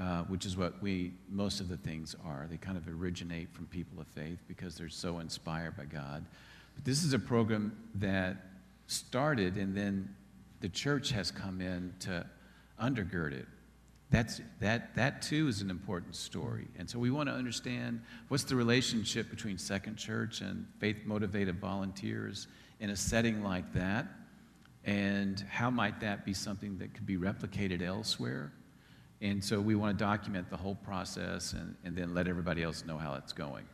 uh, 0.00 0.22
which 0.24 0.46
is 0.46 0.56
what 0.56 0.80
we 0.80 1.12
most 1.30 1.60
of 1.60 1.68
the 1.68 1.76
things 1.76 2.16
are. 2.24 2.46
They 2.48 2.56
kind 2.56 2.78
of 2.78 2.88
originate 2.88 3.52
from 3.52 3.66
people 3.66 4.00
of 4.00 4.06
faith 4.08 4.38
because 4.48 4.74
they're 4.74 4.88
so 4.88 5.18
inspired 5.18 5.76
by 5.76 5.84
God. 5.84 6.24
But 6.74 6.84
this 6.86 7.04
is 7.04 7.12
a 7.12 7.18
program 7.18 7.76
that 7.96 8.36
started, 8.86 9.56
and 9.56 9.76
then 9.76 10.14
the 10.60 10.70
church 10.70 11.10
has 11.10 11.30
come 11.30 11.60
in 11.60 11.92
to 12.00 12.24
undergird 12.82 13.32
it. 13.32 13.46
That's, 14.08 14.40
that, 14.60 14.94
that 14.96 15.20
too 15.20 15.48
is 15.48 15.60
an 15.60 15.68
important 15.70 16.16
story. 16.16 16.66
And 16.78 16.88
so 16.88 16.98
we 16.98 17.10
want 17.10 17.28
to 17.28 17.34
understand 17.34 18.00
what's 18.28 18.44
the 18.44 18.56
relationship 18.56 19.28
between 19.28 19.58
Second 19.58 19.96
Church 19.96 20.40
and 20.40 20.66
faith 20.78 21.04
motivated 21.04 21.60
volunteers 21.60 22.48
in 22.80 22.90
a 22.90 22.96
setting 22.96 23.44
like 23.44 23.70
that, 23.74 24.06
and 24.84 25.44
how 25.50 25.68
might 25.68 26.00
that 26.00 26.24
be 26.24 26.32
something 26.32 26.78
that 26.78 26.94
could 26.94 27.06
be 27.06 27.18
replicated 27.18 27.82
elsewhere 27.82 28.50
and 29.20 29.42
so 29.44 29.60
we 29.60 29.74
want 29.74 29.98
to 29.98 30.04
document 30.04 30.48
the 30.50 30.56
whole 30.56 30.76
process 30.76 31.52
and, 31.52 31.74
and 31.84 31.94
then 31.94 32.14
let 32.14 32.26
everybody 32.26 32.62
else 32.62 32.84
know 32.86 32.96
how 32.96 33.14
it's 33.14 33.32
going. 33.32 33.64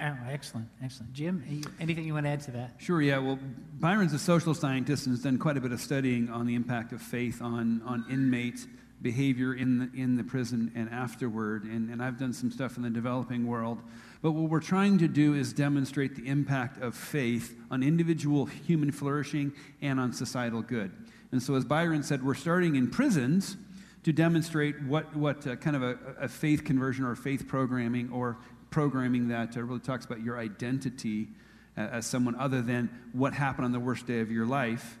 Oh, 0.00 0.16
excellent, 0.28 0.68
excellent. 0.82 1.12
Jim, 1.12 1.64
anything 1.78 2.04
you 2.04 2.14
want 2.14 2.26
to 2.26 2.30
add 2.30 2.40
to 2.42 2.50
that? 2.52 2.74
Sure, 2.78 3.00
yeah. 3.00 3.18
Well, 3.18 3.38
Byron's 3.78 4.12
a 4.12 4.18
social 4.18 4.54
scientist 4.54 5.06
and 5.06 5.14
has 5.14 5.22
done 5.22 5.38
quite 5.38 5.56
a 5.56 5.60
bit 5.60 5.70
of 5.70 5.80
studying 5.80 6.28
on 6.28 6.46
the 6.46 6.54
impact 6.54 6.92
of 6.92 7.00
faith 7.00 7.40
on, 7.40 7.82
on 7.86 8.04
inmate 8.10 8.66
behavior 9.00 9.54
in 9.54 9.78
the, 9.78 9.90
in 10.00 10.16
the 10.16 10.24
prison 10.24 10.72
and 10.74 10.88
afterward. 10.90 11.64
And, 11.64 11.90
and 11.90 12.02
I've 12.02 12.18
done 12.18 12.32
some 12.32 12.50
stuff 12.50 12.76
in 12.76 12.82
the 12.82 12.90
developing 12.90 13.46
world. 13.46 13.80
But 14.22 14.32
what 14.32 14.50
we're 14.50 14.60
trying 14.60 14.98
to 14.98 15.08
do 15.08 15.34
is 15.34 15.52
demonstrate 15.52 16.16
the 16.16 16.26
impact 16.26 16.82
of 16.82 16.94
faith 16.94 17.56
on 17.70 17.82
individual 17.82 18.46
human 18.46 18.92
flourishing 18.92 19.52
and 19.80 20.00
on 20.00 20.12
societal 20.12 20.62
good. 20.62 20.92
And 21.32 21.42
so, 21.42 21.54
as 21.54 21.64
Byron 21.64 22.02
said, 22.02 22.24
we're 22.24 22.34
starting 22.34 22.76
in 22.76 22.90
prisons 22.90 23.56
to 24.04 24.12
demonstrate 24.12 24.80
what, 24.82 25.14
what 25.16 25.46
uh, 25.46 25.56
kind 25.56 25.76
of 25.76 25.82
a, 25.82 25.98
a, 26.20 26.28
faith 26.28 26.64
conversion 26.64 27.04
or 27.04 27.14
faith 27.14 27.46
programming 27.46 28.10
or 28.10 28.36
programming 28.70 29.28
that 29.28 29.56
uh, 29.56 29.62
really 29.62 29.80
talks 29.80 30.04
about 30.04 30.20
your 30.20 30.38
identity 30.38 31.28
uh, 31.76 31.82
as 31.82 32.06
someone 32.06 32.34
other 32.36 32.62
than 32.62 32.90
what 33.12 33.32
happened 33.32 33.64
on 33.64 33.72
the 33.72 33.80
worst 33.80 34.06
day 34.06 34.20
of 34.20 34.30
your 34.30 34.46
life. 34.46 34.98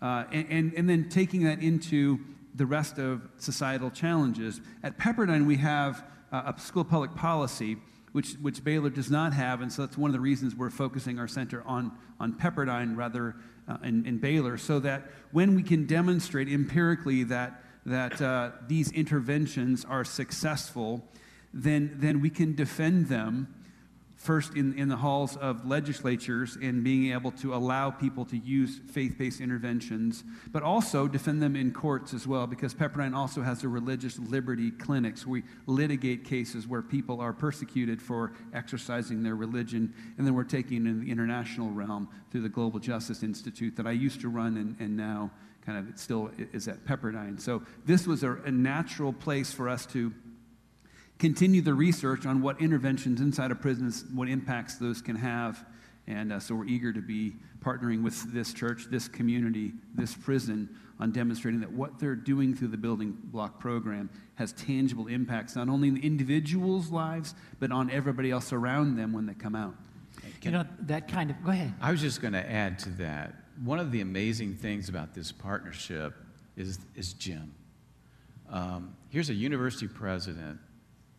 Uh, 0.00 0.24
and, 0.32 0.46
and, 0.50 0.74
and 0.74 0.88
then 0.88 1.08
taking 1.08 1.44
that 1.44 1.60
into 1.62 2.18
the 2.54 2.66
rest 2.66 2.98
of 2.98 3.28
societal 3.38 3.90
challenges. 3.90 4.60
At 4.82 4.98
Pepperdine, 4.98 5.46
we 5.46 5.56
have 5.56 6.04
uh, 6.30 6.52
a 6.56 6.60
school 6.60 6.84
public 6.84 7.14
policy 7.14 7.76
which, 8.12 8.34
which 8.34 8.62
Baylor 8.62 8.90
does 8.90 9.10
not 9.10 9.32
have, 9.32 9.60
and 9.60 9.72
so 9.72 9.84
that's 9.84 9.98
one 9.98 10.08
of 10.08 10.12
the 10.12 10.20
reasons 10.20 10.54
we're 10.54 10.70
focusing 10.70 11.18
our 11.18 11.26
center 11.26 11.64
on, 11.66 11.90
on 12.20 12.32
Pepperdine 12.32 12.96
rather 12.96 13.34
uh, 13.66 13.78
in, 13.82 14.06
in 14.06 14.18
Baylor, 14.18 14.56
so 14.56 14.78
that 14.78 15.10
when 15.32 15.56
we 15.56 15.64
can 15.64 15.84
demonstrate 15.84 16.48
empirically 16.48 17.24
that 17.24 17.63
that 17.86 18.20
uh, 18.20 18.50
these 18.66 18.90
interventions 18.92 19.84
are 19.84 20.04
successful, 20.04 21.06
then, 21.52 21.96
then 21.98 22.20
we 22.20 22.30
can 22.30 22.54
defend 22.54 23.08
them 23.08 23.54
first 24.24 24.54
in, 24.56 24.72
in 24.78 24.88
the 24.88 24.96
halls 24.96 25.36
of 25.36 25.66
legislatures 25.66 26.56
in 26.56 26.82
being 26.82 27.12
able 27.12 27.30
to 27.30 27.54
allow 27.54 27.90
people 27.90 28.24
to 28.24 28.38
use 28.38 28.80
faith 28.90 29.18
based 29.18 29.38
interventions, 29.38 30.24
but 30.50 30.62
also 30.62 31.06
defend 31.06 31.42
them 31.42 31.54
in 31.54 31.70
courts 31.70 32.14
as 32.14 32.26
well, 32.26 32.46
because 32.46 32.72
Pepperdine 32.72 33.14
also 33.14 33.42
has 33.42 33.64
a 33.64 33.68
religious 33.68 34.18
liberty 34.18 34.70
clinics. 34.70 35.26
We 35.26 35.42
litigate 35.66 36.24
cases 36.24 36.66
where 36.66 36.80
people 36.80 37.20
are 37.20 37.34
persecuted 37.34 38.00
for 38.00 38.32
exercising 38.54 39.22
their 39.22 39.36
religion, 39.36 39.92
and 40.16 40.26
then 40.26 40.34
we're 40.34 40.44
taking 40.44 40.86
in 40.86 41.00
the 41.00 41.10
international 41.10 41.70
realm 41.70 42.08
through 42.30 42.42
the 42.42 42.48
Global 42.48 42.80
Justice 42.80 43.22
Institute 43.22 43.76
that 43.76 43.86
I 43.86 43.92
used 43.92 44.22
to 44.22 44.30
run 44.30 44.56
and, 44.56 44.76
and 44.80 44.96
now 44.96 45.32
kind 45.64 45.78
of 45.78 45.98
still 45.98 46.30
is 46.52 46.68
at 46.68 46.84
Pepperdine. 46.84 47.40
So 47.40 47.62
this 47.86 48.06
was 48.06 48.22
a, 48.22 48.32
a 48.44 48.50
natural 48.50 49.12
place 49.12 49.52
for 49.52 49.68
us 49.68 49.86
to 49.86 50.12
continue 51.18 51.62
the 51.62 51.74
research 51.74 52.26
on 52.26 52.42
what 52.42 52.60
interventions 52.60 53.20
inside 53.20 53.50
of 53.50 53.60
prisons, 53.60 54.04
what 54.12 54.28
impacts 54.28 54.76
those 54.76 55.00
can 55.00 55.16
have. 55.16 55.64
And 56.06 56.32
uh, 56.32 56.40
so 56.40 56.54
we're 56.54 56.66
eager 56.66 56.92
to 56.92 57.00
be 57.00 57.36
partnering 57.60 58.02
with 58.02 58.32
this 58.32 58.52
church, 58.52 58.88
this 58.90 59.08
community, 59.08 59.72
this 59.94 60.14
prison 60.14 60.68
on 61.00 61.12
demonstrating 61.12 61.60
that 61.60 61.72
what 61.72 61.98
they're 61.98 62.14
doing 62.14 62.54
through 62.54 62.68
the 62.68 62.76
building 62.76 63.16
block 63.24 63.58
program 63.58 64.10
has 64.34 64.52
tangible 64.52 65.06
impacts, 65.06 65.56
not 65.56 65.68
only 65.68 65.88
in 65.88 65.94
the 65.94 66.06
individuals' 66.06 66.90
lives, 66.90 67.34
but 67.58 67.72
on 67.72 67.90
everybody 67.90 68.30
else 68.30 68.52
around 68.52 68.96
them 68.96 69.12
when 69.12 69.26
they 69.26 69.34
come 69.34 69.54
out. 69.54 69.74
You 70.42 70.50
know, 70.50 70.66
that 70.80 71.08
kind 71.08 71.30
of, 71.30 71.42
go 71.42 71.52
ahead. 71.52 71.72
I 71.80 71.90
was 71.90 72.02
just 72.02 72.20
going 72.20 72.34
to 72.34 72.50
add 72.50 72.78
to 72.80 72.90
that 72.90 73.34
one 73.62 73.78
of 73.78 73.92
the 73.92 74.00
amazing 74.00 74.54
things 74.54 74.88
about 74.88 75.14
this 75.14 75.30
partnership 75.32 76.14
is, 76.56 76.78
is 76.96 77.12
Jim. 77.14 77.54
Um, 78.50 78.96
here's 79.10 79.30
a 79.30 79.34
university 79.34 79.88
president 79.88 80.58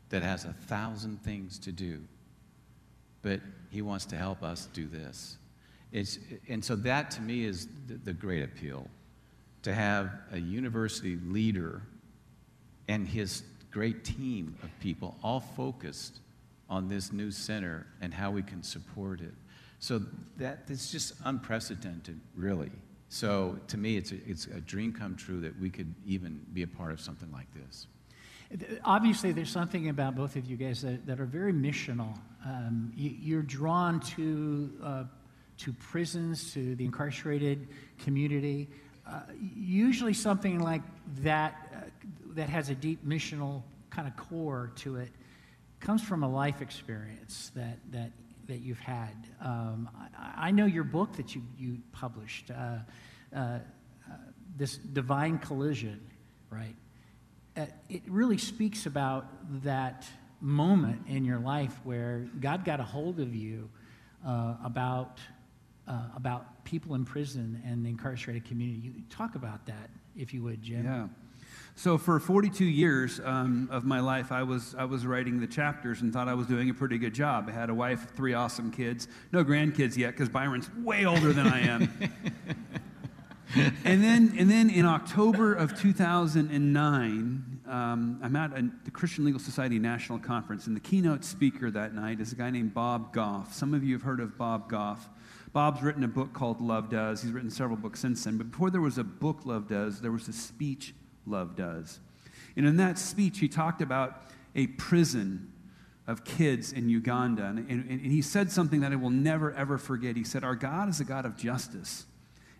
that 0.09 0.21
has 0.21 0.45
a 0.45 0.53
thousand 0.53 1.21
things 1.23 1.59
to 1.59 1.71
do, 1.71 1.99
but 3.21 3.39
he 3.69 3.81
wants 3.81 4.05
to 4.05 4.15
help 4.15 4.43
us 4.43 4.67
do 4.73 4.87
this. 4.87 5.37
It's, 5.91 6.19
and 6.47 6.63
so 6.63 6.75
that 6.77 7.11
to 7.11 7.21
me 7.21 7.45
is 7.45 7.67
the, 7.87 7.95
the 7.95 8.13
great 8.13 8.43
appeal 8.43 8.87
to 9.63 9.73
have 9.73 10.11
a 10.31 10.37
university 10.37 11.17
leader 11.25 11.81
and 12.87 13.07
his 13.07 13.43
great 13.71 14.03
team 14.03 14.55
of 14.63 14.69
people 14.79 15.17
all 15.23 15.39
focused 15.39 16.19
on 16.69 16.87
this 16.87 17.11
new 17.11 17.31
center 17.31 17.87
and 18.01 18.13
how 18.13 18.31
we 18.31 18.41
can 18.41 18.61
support 18.61 19.21
it. 19.21 19.33
So 19.79 20.01
that 20.37 20.63
it's 20.67 20.91
just 20.91 21.13
unprecedented, 21.25 22.19
really. 22.35 22.71
So 23.09 23.59
to 23.67 23.77
me, 23.77 23.97
it's 23.97 24.11
a, 24.11 24.15
it's 24.25 24.45
a 24.47 24.61
dream 24.61 24.91
come 24.91 25.15
true 25.15 25.39
that 25.41 25.59
we 25.59 25.69
could 25.69 25.93
even 26.05 26.45
be 26.53 26.63
a 26.63 26.67
part 26.67 26.91
of 26.91 26.99
something 26.99 27.31
like 27.31 27.47
this. 27.53 27.87
Obviously, 28.83 29.31
there's 29.31 29.49
something 29.49 29.89
about 29.89 30.15
both 30.15 30.35
of 30.35 30.45
you 30.45 30.55
guys 30.55 30.81
that, 30.81 31.05
that 31.05 31.19
are 31.19 31.25
very 31.25 31.53
missional. 31.53 32.17
Um, 32.45 32.91
you, 32.95 33.39
are 33.39 33.43
drawn 33.43 33.99
to, 34.01 34.71
uh, 34.83 35.03
to 35.57 35.73
prisons, 35.73 36.53
to 36.53 36.75
the 36.75 36.85
incarcerated 36.85 37.67
community. 37.99 38.69
Uh, 39.07 39.21
usually, 39.55 40.13
something 40.13 40.59
like 40.59 40.81
that 41.21 41.69
uh, 41.73 41.79
that 42.33 42.49
has 42.49 42.69
a 42.69 42.75
deep 42.75 43.05
missional 43.05 43.63
kind 43.89 44.07
of 44.07 44.15
core 44.15 44.71
to 44.75 44.97
it 44.97 45.09
comes 45.79 46.01
from 46.01 46.23
a 46.23 46.27
life 46.27 46.61
experience 46.61 47.51
that, 47.55 47.77
that, 47.91 48.11
that 48.47 48.59
you've 48.59 48.79
had. 48.79 49.15
Um, 49.41 49.89
I, 50.17 50.47
I, 50.47 50.51
know 50.51 50.65
your 50.65 50.83
book 50.83 51.15
that 51.17 51.35
you, 51.35 51.41
you 51.57 51.77
published, 51.91 52.51
uh, 52.51 52.77
uh, 53.35 53.39
uh, 53.39 53.59
this 54.55 54.77
Divine 54.77 55.39
Collision, 55.39 55.99
right? 56.49 56.75
Uh, 57.57 57.65
it 57.89 58.03
really 58.07 58.37
speaks 58.37 58.85
about 58.85 59.27
that 59.63 60.05
moment 60.41 61.01
in 61.07 61.25
your 61.25 61.39
life 61.39 61.75
where 61.83 62.27
God 62.39 62.65
got 62.65 62.79
a 62.79 62.83
hold 62.83 63.19
of 63.19 63.33
you 63.33 63.69
uh, 64.25 64.55
about, 64.63 65.19
about 66.15 66.63
people 66.65 66.95
in 66.95 67.05
prison 67.05 67.61
and 67.65 67.85
the 67.85 67.89
incarcerated 67.89 68.45
community. 68.45 68.79
You 68.79 68.93
talk 69.09 69.35
about 69.35 69.65
that, 69.67 69.89
if 70.15 70.33
you 70.33 70.43
would, 70.43 70.61
Jim. 70.61 70.83
Yeah. 70.83 71.07
So 71.77 71.97
for 71.97 72.21
42 72.21 72.63
years 72.63 73.19
um, 73.23 73.67
of 73.69 73.83
my 73.83 73.99
life, 73.99 74.31
I 74.31 74.43
was, 74.43 74.73
I 74.77 74.85
was 74.85 75.05
writing 75.05 75.41
the 75.41 75.47
chapters 75.47 76.01
and 76.01 76.13
thought 76.13 76.29
I 76.29 76.33
was 76.33 76.47
doing 76.47 76.69
a 76.69 76.73
pretty 76.73 76.97
good 76.97 77.13
job. 77.13 77.49
I 77.49 77.51
had 77.51 77.69
a 77.69 77.73
wife, 77.73 78.11
three 78.15 78.33
awesome 78.33 78.71
kids, 78.71 79.09
no 79.33 79.43
grandkids 79.43 79.97
yet 79.97 80.11
because 80.11 80.29
Byron's 80.29 80.69
way 80.77 81.05
older 81.05 81.33
than 81.33 81.47
I 81.47 81.59
am. 81.59 81.91
and, 83.83 84.01
then, 84.01 84.33
and 84.37 84.49
then 84.49 84.69
in 84.69 84.85
October 84.85 85.53
of 85.53 85.77
2009, 85.77 87.59
um, 87.67 88.19
I'm 88.23 88.35
at 88.37 88.57
a, 88.57 88.69
the 88.85 88.91
Christian 88.91 89.25
Legal 89.25 89.41
Society 89.41 89.77
National 89.77 90.17
Conference, 90.17 90.67
and 90.67 90.75
the 90.77 90.81
keynote 90.81 91.25
speaker 91.25 91.69
that 91.71 91.93
night 91.93 92.21
is 92.21 92.31
a 92.31 92.35
guy 92.35 92.51
named 92.51 92.73
Bob 92.73 93.11
Goff. 93.11 93.53
Some 93.53 93.73
of 93.73 93.83
you 93.83 93.95
have 93.95 94.01
heard 94.01 94.21
of 94.21 94.37
Bob 94.37 94.69
Goff. 94.69 95.09
Bob's 95.51 95.81
written 95.81 96.05
a 96.05 96.07
book 96.07 96.31
called 96.31 96.61
Love 96.61 96.89
Does. 96.89 97.21
He's 97.21 97.33
written 97.33 97.49
several 97.49 97.77
books 97.77 97.99
since 97.99 98.23
then. 98.23 98.37
But 98.37 98.51
before 98.51 98.69
there 98.69 98.81
was 98.81 98.97
a 98.97 99.03
book, 99.03 99.41
Love 99.45 99.67
Does, 99.67 99.99
there 99.99 100.11
was 100.11 100.29
a 100.29 100.33
speech 100.33 100.93
love 101.25 101.55
does. 101.55 101.99
And 102.55 102.65
in 102.65 102.77
that 102.77 102.97
speech, 102.97 103.39
he 103.39 103.47
talked 103.47 103.81
about 103.81 104.21
a 104.55 104.67
prison 104.67 105.51
of 106.07 106.23
kids 106.23 106.71
in 106.71 106.87
Uganda. 106.89 107.45
And, 107.45 107.59
and, 107.69 107.89
and, 107.89 108.11
he 108.11 108.21
said 108.21 108.51
something 108.51 108.81
that 108.81 108.91
I 108.91 108.95
will 108.95 109.09
never, 109.09 109.51
ever 109.53 109.77
forget. 109.77 110.15
He 110.15 110.23
said, 110.23 110.43
Our 110.43 110.55
God 110.55 110.87
is 110.87 110.99
a 110.99 111.03
God 111.03 111.25
of 111.25 111.35
justice, 111.35 112.05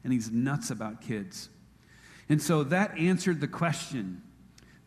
and 0.04 0.12
he's 0.12 0.32
nuts 0.32 0.72
about 0.72 1.02
kids. 1.02 1.50
And 2.28 2.42
so 2.42 2.64
that 2.64 2.98
answered 2.98 3.40
the 3.40 3.48
question 3.48 4.24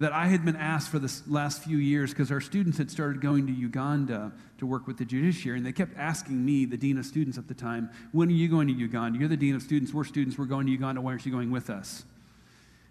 that 0.00 0.12
I 0.12 0.26
had 0.26 0.44
been 0.44 0.56
asked 0.56 0.90
for 0.90 0.98
the 0.98 1.12
last 1.28 1.62
few 1.62 1.76
years 1.76 2.10
because 2.10 2.30
our 2.30 2.40
students 2.40 2.78
had 2.78 2.90
started 2.90 3.20
going 3.20 3.46
to 3.46 3.52
Uganda 3.52 4.32
to 4.58 4.66
work 4.66 4.86
with 4.86 4.96
the 4.96 5.04
judiciary, 5.04 5.56
and 5.56 5.66
they 5.66 5.72
kept 5.72 5.96
asking 5.96 6.44
me, 6.44 6.64
the 6.64 6.76
dean 6.76 6.98
of 6.98 7.06
students 7.06 7.38
at 7.38 7.46
the 7.46 7.54
time, 7.54 7.90
When 8.12 8.28
are 8.28 8.32
you 8.32 8.48
going 8.48 8.66
to 8.68 8.74
Uganda? 8.74 9.18
You're 9.18 9.28
the 9.28 9.36
dean 9.36 9.54
of 9.54 9.62
students. 9.62 9.94
We're 9.94 10.04
students. 10.04 10.36
We're 10.36 10.46
going 10.46 10.66
to 10.66 10.72
Uganda. 10.72 11.00
Why 11.00 11.12
aren't 11.12 11.26
you 11.26 11.32
going 11.32 11.50
with 11.50 11.70
us? 11.70 12.04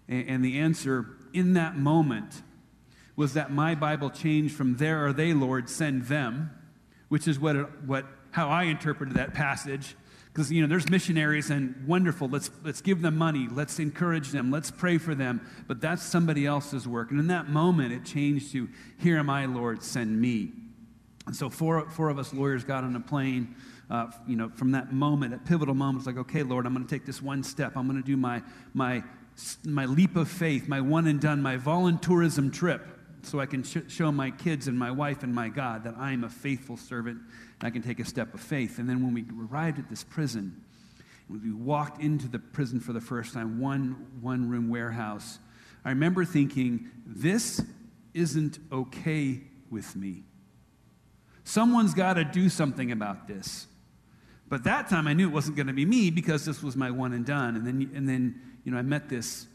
And 0.08 0.44
the 0.44 0.58
answer 0.58 1.06
in 1.32 1.54
that 1.54 1.76
moment 1.76 2.42
was 3.14 3.34
that 3.34 3.50
my 3.50 3.74
Bible 3.74 4.10
changed 4.10 4.54
from 4.54 4.76
there 4.76 5.06
are 5.06 5.12
they, 5.12 5.34
Lord, 5.34 5.68
send 5.68 6.04
them, 6.04 6.50
which 7.08 7.26
is 7.28 7.38
what, 7.38 7.84
what, 7.84 8.06
how 8.30 8.48
I 8.48 8.64
interpreted 8.64 9.16
that 9.16 9.34
passage. 9.34 9.96
Because, 10.32 10.52
you 10.52 10.62
know, 10.62 10.68
there's 10.68 10.88
missionaries 10.88 11.50
and 11.50 11.84
wonderful. 11.86 12.28
Let's, 12.28 12.50
let's 12.62 12.80
give 12.80 13.02
them 13.02 13.18
money. 13.18 13.48
Let's 13.50 13.80
encourage 13.80 14.30
them. 14.30 14.52
Let's 14.52 14.70
pray 14.70 14.98
for 14.98 15.14
them. 15.14 15.40
But 15.66 15.80
that's 15.80 16.02
somebody 16.02 16.46
else's 16.46 16.86
work. 16.86 17.10
And 17.10 17.18
in 17.18 17.26
that 17.26 17.48
moment, 17.48 17.92
it 17.92 18.04
changed 18.04 18.52
to, 18.52 18.68
Here 18.98 19.18
am 19.18 19.28
I, 19.28 19.46
Lord, 19.46 19.82
send 19.82 20.20
me. 20.20 20.52
And 21.26 21.34
so 21.34 21.50
four, 21.50 21.90
four 21.90 22.08
of 22.08 22.18
us 22.18 22.32
lawyers 22.32 22.62
got 22.62 22.84
on 22.84 22.94
a 22.94 23.00
plane. 23.00 23.56
Uh, 23.90 24.10
you 24.26 24.36
know, 24.36 24.50
from 24.50 24.70
that 24.72 24.92
moment, 24.92 25.32
that 25.32 25.44
pivotal 25.44 25.74
moment, 25.74 26.02
it's 26.02 26.06
like, 26.06 26.18
okay, 26.18 26.42
Lord, 26.42 26.66
I'm 26.66 26.74
going 26.74 26.86
to 26.86 26.94
take 26.94 27.04
this 27.04 27.20
one 27.20 27.42
step. 27.42 27.76
I'm 27.76 27.88
going 27.88 28.00
to 28.00 28.06
do 28.06 28.16
my, 28.16 28.42
my 28.74 29.02
my 29.64 29.84
leap 29.86 30.16
of 30.16 30.28
faith, 30.28 30.68
my 30.68 30.80
one 30.80 31.06
and 31.06 31.20
done, 31.20 31.42
my 31.42 31.56
volunteerism 31.56 32.52
trip, 32.52 32.86
so 33.22 33.40
I 33.40 33.46
can 33.46 33.62
sh- 33.62 33.88
show 33.88 34.10
my 34.10 34.30
kids 34.30 34.68
and 34.68 34.78
my 34.78 34.90
wife 34.90 35.22
and 35.22 35.34
my 35.34 35.48
God 35.48 35.84
that 35.84 35.94
I 35.98 36.12
am 36.12 36.24
a 36.24 36.28
faithful 36.28 36.76
servant 36.76 37.18
and 37.60 37.66
I 37.66 37.70
can 37.70 37.82
take 37.82 38.00
a 38.00 38.04
step 38.04 38.34
of 38.34 38.40
faith. 38.40 38.78
And 38.78 38.88
then 38.88 39.02
when 39.02 39.14
we 39.14 39.24
arrived 39.50 39.78
at 39.78 39.88
this 39.88 40.04
prison, 40.04 40.64
we 41.28 41.52
walked 41.52 42.00
into 42.00 42.26
the 42.28 42.38
prison 42.38 42.80
for 42.80 42.92
the 42.92 43.00
first 43.00 43.34
time, 43.34 43.60
one 43.60 44.06
one 44.20 44.48
room 44.48 44.68
warehouse, 44.68 45.38
I 45.84 45.90
remember 45.90 46.24
thinking, 46.24 46.90
this 47.06 47.62
isn't 48.14 48.58
okay 48.72 49.40
with 49.70 49.94
me. 49.96 50.24
Someone's 51.44 51.94
got 51.94 52.14
to 52.14 52.24
do 52.24 52.48
something 52.48 52.92
about 52.92 53.26
this. 53.26 53.66
But 54.48 54.64
that 54.64 54.88
time 54.88 55.06
I 55.06 55.12
knew 55.12 55.28
it 55.28 55.32
wasn't 55.32 55.56
going 55.56 55.66
to 55.66 55.72
be 55.72 55.84
me 55.84 56.10
because 56.10 56.44
this 56.44 56.62
was 56.62 56.76
my 56.76 56.90
one 56.90 57.12
and 57.12 57.24
done. 57.24 57.56
And 57.56 57.66
then, 57.66 57.90
and 57.94 58.08
then 58.08 58.40
you 58.68 58.74
know, 58.74 58.78
I 58.78 58.82
met 58.82 59.08
this, 59.08 59.46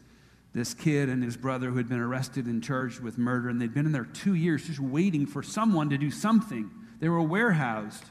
this 0.54 0.74
kid 0.74 1.08
and 1.08 1.22
his 1.22 1.36
brother 1.36 1.70
who 1.70 1.76
had 1.76 1.88
been 1.88 2.00
arrested 2.00 2.46
and 2.46 2.60
charged 2.60 2.98
with 2.98 3.16
murder, 3.16 3.48
and 3.48 3.60
they'd 3.62 3.72
been 3.72 3.86
in 3.86 3.92
there 3.92 4.06
two 4.06 4.34
years 4.34 4.66
just 4.66 4.80
waiting 4.80 5.24
for 5.24 5.40
someone 5.40 5.88
to 5.90 5.96
do 5.96 6.10
something. 6.10 6.68
They 6.98 7.08
were 7.08 7.22
warehoused. 7.22 8.06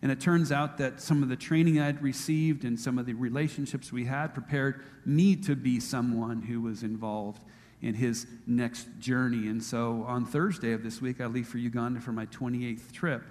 And 0.00 0.10
it 0.10 0.22
turns 0.22 0.50
out 0.50 0.78
that 0.78 1.02
some 1.02 1.22
of 1.22 1.28
the 1.28 1.36
training 1.36 1.82
I'd 1.82 2.02
received 2.02 2.64
and 2.64 2.80
some 2.80 2.98
of 2.98 3.04
the 3.04 3.12
relationships 3.12 3.92
we 3.92 4.06
had 4.06 4.28
prepared 4.28 4.82
me 5.04 5.36
to 5.36 5.54
be 5.54 5.80
someone 5.80 6.40
who 6.40 6.62
was 6.62 6.82
involved 6.82 7.44
in 7.82 7.92
his 7.92 8.26
next 8.46 8.88
journey. 8.98 9.48
And 9.48 9.62
so 9.62 10.02
on 10.08 10.24
Thursday 10.24 10.72
of 10.72 10.82
this 10.82 11.02
week, 11.02 11.20
I 11.20 11.26
leave 11.26 11.46
for 11.46 11.58
Uganda 11.58 12.00
for 12.00 12.12
my 12.12 12.24
28th 12.24 12.90
trip 12.90 13.22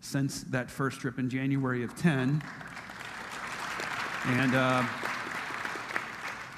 since 0.00 0.42
that 0.44 0.70
first 0.70 1.00
trip 1.00 1.18
in 1.18 1.28
January 1.28 1.84
of 1.84 1.94
10. 1.96 2.42
And. 4.24 4.54
Uh, 4.54 4.84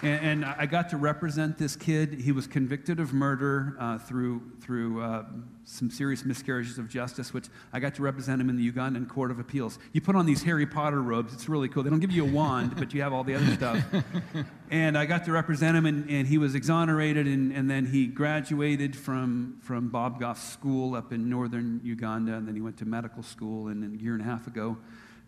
and, 0.04 0.42
and, 0.42 0.44
I 0.44 0.66
got 0.66 0.90
to 0.90 0.96
represent 0.96 1.58
this 1.58 1.76
kid. 1.76 2.14
He 2.20 2.32
was 2.32 2.46
convicted 2.46 3.00
of 3.00 3.12
murder 3.12 3.76
uh, 3.78 3.98
through, 3.98 4.42
through 4.60 5.02
uh, 5.02 5.24
some 5.64 5.90
serious 5.90 6.24
miscarriages 6.24 6.78
of 6.78 6.88
justice, 6.88 7.32
which 7.32 7.46
I 7.72 7.80
got 7.80 7.94
to 7.96 8.02
represent 8.02 8.40
him 8.40 8.50
in 8.50 8.56
the 8.56 8.70
Ugandan 8.70 9.08
Court 9.08 9.30
of 9.30 9.38
Appeals. 9.38 9.78
You 9.92 10.00
put 10.00 10.16
on 10.16 10.26
these 10.26 10.42
Harry 10.42 10.66
Potter 10.66 11.00
robes, 11.00 11.32
it's 11.32 11.48
really 11.48 11.68
cool. 11.68 11.82
They 11.82 11.90
don't 11.90 12.00
give 12.00 12.10
you 12.10 12.24
a 12.24 12.30
wand, 12.30 12.76
but 12.76 12.92
you 12.92 13.02
have 13.02 13.12
all 13.12 13.24
the 13.24 13.34
other 13.34 13.54
stuff. 13.54 13.82
and 14.70 14.98
I 14.98 15.06
got 15.06 15.24
to 15.24 15.32
represent 15.32 15.76
him, 15.76 15.86
and, 15.86 16.08
and 16.10 16.28
he 16.28 16.38
was 16.38 16.54
exonerated, 16.54 17.26
and, 17.26 17.52
and 17.52 17.70
then 17.70 17.86
he 17.86 18.06
graduated 18.06 18.94
from, 18.94 19.58
from 19.62 19.88
Bob 19.88 20.20
Goff's 20.20 20.46
school 20.46 20.94
up 20.94 21.12
in 21.12 21.30
northern 21.30 21.80
Uganda, 21.82 22.34
and 22.34 22.46
then 22.46 22.54
he 22.54 22.60
went 22.60 22.76
to 22.78 22.84
medical 22.84 23.22
school, 23.22 23.68
and 23.68 23.82
then 23.82 23.98
a 23.98 24.02
year 24.02 24.12
and 24.12 24.22
a 24.22 24.26
half 24.26 24.46
ago, 24.46 24.76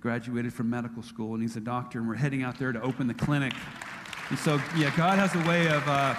graduated 0.01 0.53
from 0.53 0.71
medical 0.71 1.03
school, 1.03 1.35
and 1.35 1.43
he's 1.43 1.57
a 1.57 1.61
doctor, 1.61 1.99
and 1.99 2.07
we're 2.07 2.15
heading 2.15 2.43
out 2.43 2.59
there 2.59 2.73
to 2.73 2.81
open 2.83 3.07
the 3.07 3.15
clinic. 3.15 3.53
And 4.29 4.39
so, 4.39 4.61
yeah, 4.77 4.93
God 4.97 5.19
has 5.19 5.35
a 5.35 5.49
way 5.49 5.69
of, 5.69 5.87
uh, 5.87 6.15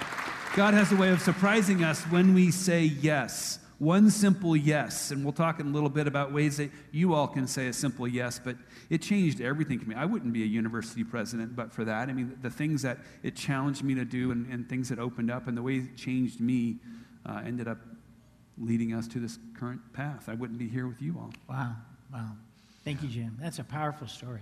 God 0.56 0.74
has 0.74 0.92
a 0.92 0.96
way 0.96 1.10
of 1.10 1.22
surprising 1.22 1.84
us 1.84 2.04
when 2.04 2.34
we 2.34 2.52
say 2.52 2.84
yes. 2.84 3.60
One 3.80 4.10
simple 4.10 4.56
yes. 4.56 5.12
And 5.12 5.24
we'll 5.24 5.34
talk 5.34 5.60
in 5.60 5.68
a 5.68 5.70
little 5.70 5.90
bit 5.90 6.08
about 6.08 6.32
ways 6.32 6.58
that 6.58 6.72
you 6.92 7.14
all 7.14 7.28
can 7.28 7.48
say 7.48 7.68
a 7.68 7.74
simple 7.74 8.08
yes, 8.08 8.40
but 8.44 8.56
it 8.90 9.02
changed 9.02 9.42
everything 9.42 9.80
for 9.80 9.90
me. 9.90 9.96
I 9.96 10.06
wouldn't 10.06 10.34
be 10.34 10.44
a 10.44 10.48
university 10.48 11.04
president 11.04 11.56
but 11.56 11.72
for 11.72 11.84
that. 11.86 12.10
I 12.10 12.14
mean, 12.14 12.38
the 12.42 12.50
things 12.50 12.82
that 12.84 13.00
it 13.24 13.36
challenged 13.36 13.84
me 13.84 13.94
to 13.96 14.06
do 14.06 14.32
and, 14.32 14.52
and 14.52 14.68
things 14.68 14.90
that 14.90 15.00
opened 15.00 15.30
up 15.30 15.48
and 15.48 15.58
the 15.58 15.62
way 15.62 15.76
it 15.76 15.98
changed 15.98 16.40
me 16.40 16.78
uh, 17.26 17.42
ended 17.46 17.68
up 17.68 17.78
leading 18.58 18.94
us 18.94 19.08
to 19.10 19.20
this 19.20 19.38
current 19.54 19.82
path. 19.94 20.30
I 20.30 20.34
wouldn't 20.34 20.58
be 20.58 20.68
here 20.68 20.88
with 20.88 21.02
you 21.02 21.18
all. 21.20 21.34
Wow. 21.48 21.76
Wow. 22.12 22.32
Thank 22.84 23.04
you, 23.04 23.10
Jim. 23.10 23.38
That's 23.40 23.60
a 23.60 23.64
powerful 23.64 24.08
story. 24.08 24.42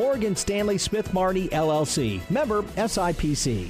Morgan 0.01 0.35
Stanley 0.35 0.79
Smith 0.79 1.13
Barney 1.13 1.47
LLC. 1.49 2.27
Member 2.31 2.63
SIPC. 2.63 3.69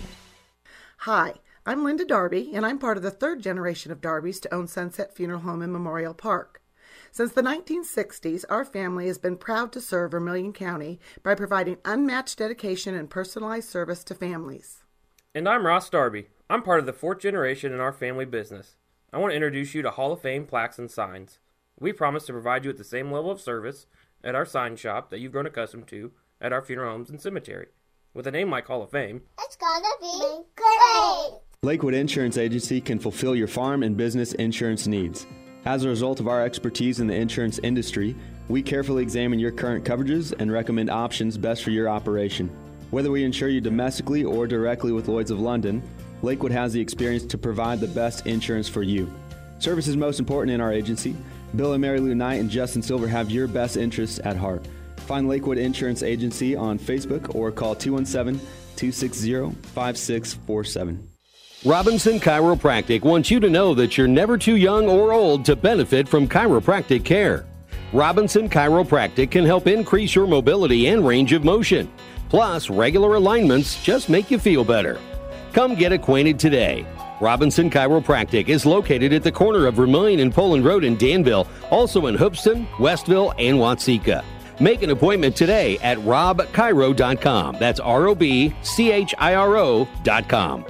Hi, 0.99 1.33
I'm 1.65 1.83
Linda 1.83 2.05
Darby, 2.05 2.51
and 2.53 2.65
I'm 2.65 2.79
part 2.79 2.95
of 2.95 3.03
the 3.03 3.11
third 3.11 3.41
generation 3.41 3.91
of 3.91 3.99
Darbys 3.99 4.39
to 4.43 4.53
own 4.53 4.69
Sunset 4.69 5.13
Funeral 5.13 5.41
Home 5.41 5.61
in 5.61 5.73
Memorial 5.73 6.13
Park. 6.13 6.61
Since 7.11 7.33
the 7.33 7.41
1960s, 7.41 8.45
our 8.49 8.63
family 8.63 9.07
has 9.07 9.17
been 9.17 9.35
proud 9.35 9.73
to 9.73 9.81
serve 9.81 10.11
Vermilion 10.11 10.53
County 10.53 11.01
by 11.21 11.35
providing 11.35 11.79
unmatched 11.83 12.37
dedication 12.37 12.95
and 12.95 13.09
personalized 13.09 13.67
service 13.67 14.01
to 14.05 14.15
families. 14.15 14.85
And 15.35 15.49
I'm 15.49 15.65
Ross 15.65 15.89
Darby. 15.89 16.27
I'm 16.49 16.63
part 16.63 16.79
of 16.79 16.85
the 16.85 16.93
fourth 16.93 17.19
generation 17.19 17.73
in 17.73 17.81
our 17.81 17.91
family 17.91 18.23
business. 18.23 18.77
I 19.11 19.17
want 19.17 19.31
to 19.31 19.35
introduce 19.35 19.75
you 19.75 19.81
to 19.81 19.91
Hall 19.91 20.13
of 20.13 20.21
Fame 20.21 20.45
plaques 20.45 20.79
and 20.79 20.89
signs. 20.89 21.39
We 21.77 21.91
promise 21.91 22.25
to 22.27 22.31
provide 22.31 22.63
you 22.63 22.69
with 22.69 22.77
the 22.77 22.85
same 22.85 23.11
level 23.11 23.31
of 23.31 23.41
service 23.41 23.85
at 24.23 24.35
our 24.35 24.45
sign 24.45 24.77
shop 24.77 25.09
that 25.09 25.19
you've 25.19 25.33
grown 25.33 25.45
accustomed 25.45 25.87
to 25.87 26.11
at 26.41 26.51
our 26.51 26.61
funeral 26.61 26.91
homes 26.91 27.09
and 27.09 27.21
cemetery. 27.21 27.67
With 28.13 28.27
a 28.27 28.31
name 28.31 28.49
like 28.49 28.67
Hall 28.67 28.83
of 28.83 28.91
Fame, 28.91 29.21
it's 29.39 29.55
gonna 29.55 29.87
be 30.01 30.43
great! 30.55 31.39
Lakewood 31.63 31.93
Insurance 31.93 32.37
Agency 32.37 32.81
can 32.81 32.99
fulfill 32.99 33.35
your 33.35 33.47
farm 33.47 33.83
and 33.83 33.95
business 33.95 34.33
insurance 34.33 34.87
needs. 34.87 35.27
As 35.63 35.83
a 35.83 35.89
result 35.89 36.19
of 36.19 36.27
our 36.27 36.43
expertise 36.43 36.99
in 36.99 37.07
the 37.07 37.13
insurance 37.13 37.59
industry, 37.59 38.15
we 38.49 38.63
carefully 38.63 39.03
examine 39.03 39.39
your 39.39 39.51
current 39.51 39.85
coverages 39.85 40.33
and 40.39 40.51
recommend 40.51 40.89
options 40.89 41.37
best 41.37 41.63
for 41.63 41.69
your 41.69 41.87
operation. 41.87 42.49
Whether 42.89 43.11
we 43.11 43.23
insure 43.23 43.47
you 43.47 43.61
domestically 43.61 44.23
or 44.23 44.47
directly 44.47 44.91
with 44.91 45.07
Lloyds 45.07 45.31
of 45.31 45.39
London, 45.39 45.81
Lakewood 46.23 46.51
has 46.51 46.73
the 46.73 46.81
experience 46.81 47.23
to 47.25 47.37
provide 47.37 47.79
the 47.79 47.87
best 47.87 48.25
insurance 48.25 48.67
for 48.67 48.83
you. 48.83 49.09
Service 49.59 49.87
is 49.87 49.95
most 49.95 50.19
important 50.19 50.53
in 50.53 50.59
our 50.59 50.73
agency. 50.73 51.15
Bill 51.55 51.73
and 51.73 51.81
Mary 51.81 51.99
Lou 51.99 52.15
Knight 52.15 52.39
and 52.39 52.49
Justin 52.49 52.81
Silver 52.81 53.07
have 53.07 53.29
your 53.29 53.47
best 53.47 53.77
interests 53.77 54.19
at 54.23 54.35
heart. 54.35 54.65
Find 55.01 55.27
Lakewood 55.27 55.57
Insurance 55.57 56.03
Agency 56.03 56.55
on 56.55 56.79
Facebook 56.79 57.35
or 57.35 57.51
call 57.51 57.75
217 57.75 58.39
260 58.75 59.51
5647. 59.73 61.07
Robinson 61.63 62.19
Chiropractic 62.19 63.03
wants 63.03 63.29
you 63.29 63.39
to 63.39 63.49
know 63.49 63.75
that 63.75 63.95
you're 63.95 64.07
never 64.07 64.35
too 64.37 64.55
young 64.55 64.87
or 64.89 65.13
old 65.13 65.45
to 65.45 65.55
benefit 65.55 66.07
from 66.07 66.27
chiropractic 66.27 67.05
care. 67.05 67.45
Robinson 67.93 68.49
Chiropractic 68.49 69.29
can 69.29 69.45
help 69.45 69.67
increase 69.67 70.15
your 70.15 70.25
mobility 70.25 70.87
and 70.87 71.05
range 71.05 71.33
of 71.33 71.43
motion. 71.43 71.91
Plus, 72.29 72.69
regular 72.69 73.15
alignments 73.15 73.83
just 73.83 74.09
make 74.09 74.31
you 74.31 74.39
feel 74.39 74.63
better. 74.63 74.99
Come 75.53 75.75
get 75.75 75.91
acquainted 75.91 76.39
today. 76.39 76.85
Robinson 77.19 77.69
Chiropractic 77.69 78.49
is 78.49 78.65
located 78.65 79.13
at 79.13 79.21
the 79.21 79.31
corner 79.31 79.67
of 79.67 79.75
Vermilion 79.75 80.21
and 80.21 80.33
Poland 80.33 80.65
Road 80.65 80.83
in 80.83 80.97
Danville, 80.97 81.47
also 81.69 82.07
in 82.07 82.15
Hoopeston, 82.15 82.65
Westville, 82.79 83.35
and 83.37 83.57
Watseka. 83.57 84.23
Make 84.61 84.83
an 84.83 84.91
appointment 84.91 85.35
today 85.35 85.79
at 85.79 85.97
robchiro.com. 85.97 87.57
That's 87.59 87.79
R 87.79 88.07
O 88.07 88.13
B 88.15 88.53
C 88.61 88.91
H 88.91 89.15
I 89.17 89.33
R 89.33 89.57
O.com. 89.57 90.65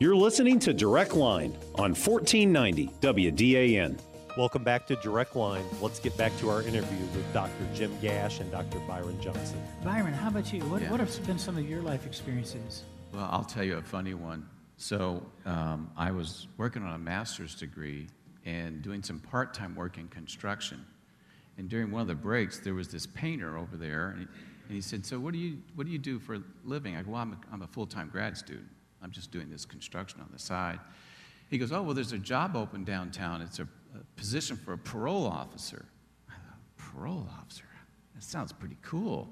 You're 0.00 0.16
listening 0.16 0.58
to 0.58 0.74
Direct 0.74 1.14
Line 1.14 1.56
on 1.76 1.94
1490 1.94 2.88
WDAN. 3.00 3.98
Welcome 4.36 4.64
back 4.64 4.88
to 4.88 4.96
Direct 4.96 5.36
Line. 5.36 5.64
Let's 5.80 6.00
get 6.00 6.16
back 6.16 6.36
to 6.40 6.50
our 6.50 6.62
interview 6.62 6.98
with 7.14 7.32
Dr. 7.32 7.52
Jim 7.72 7.96
Gash 8.02 8.40
and 8.40 8.50
Dr. 8.50 8.80
Byron 8.80 9.20
Johnson. 9.20 9.62
Byron, 9.84 10.12
how 10.12 10.28
about 10.30 10.52
you? 10.52 10.60
What, 10.62 10.82
Yeah. 10.82 10.90
what 10.90 10.98
have 10.98 11.24
been 11.24 11.38
some 11.38 11.56
of 11.56 11.70
your 11.70 11.80
life 11.82 12.04
experiences? 12.04 12.82
Well, 13.12 13.28
I'll 13.30 13.44
tell 13.44 13.62
you 13.62 13.76
a 13.76 13.82
funny 13.82 14.14
one. 14.14 14.48
So, 14.76 15.24
um, 15.46 15.88
I 15.96 16.10
was 16.10 16.48
working 16.56 16.82
on 16.82 16.92
a 16.94 16.98
master's 16.98 17.54
degree 17.54 18.08
and 18.44 18.82
doing 18.82 19.04
some 19.04 19.20
part 19.20 19.54
time 19.54 19.76
work 19.76 19.96
in 19.98 20.08
construction. 20.08 20.84
And 21.56 21.68
during 21.68 21.90
one 21.90 22.02
of 22.02 22.08
the 22.08 22.14
breaks, 22.14 22.58
there 22.58 22.74
was 22.74 22.88
this 22.88 23.06
painter 23.06 23.56
over 23.56 23.76
there, 23.76 24.10
and 24.10 24.20
he, 24.20 24.26
and 24.66 24.74
he 24.74 24.80
said, 24.80 25.04
So, 25.06 25.18
what 25.18 25.32
do, 25.32 25.38
you, 25.38 25.58
what 25.74 25.86
do 25.86 25.92
you 25.92 25.98
do 25.98 26.18
for 26.18 26.34
a 26.36 26.42
living? 26.64 26.96
I 26.96 27.02
go, 27.02 27.12
Well, 27.12 27.20
I'm 27.20 27.32
a, 27.32 27.38
I'm 27.52 27.62
a 27.62 27.66
full 27.66 27.86
time 27.86 28.08
grad 28.10 28.36
student. 28.36 28.68
I'm 29.02 29.10
just 29.10 29.30
doing 29.30 29.50
this 29.50 29.64
construction 29.64 30.20
on 30.20 30.28
the 30.32 30.38
side. 30.38 30.80
He 31.50 31.58
goes, 31.58 31.72
Oh, 31.72 31.82
well, 31.82 31.94
there's 31.94 32.12
a 32.12 32.18
job 32.18 32.56
open 32.56 32.84
downtown. 32.84 33.42
It's 33.42 33.58
a, 33.58 33.68
a 33.94 34.04
position 34.16 34.56
for 34.56 34.72
a 34.72 34.78
parole 34.78 35.26
officer. 35.26 35.86
I 36.28 36.32
thought, 36.32 36.58
Parole 36.76 37.28
officer? 37.38 37.64
That 38.14 38.22
sounds 38.22 38.52
pretty 38.52 38.76
cool. 38.82 39.28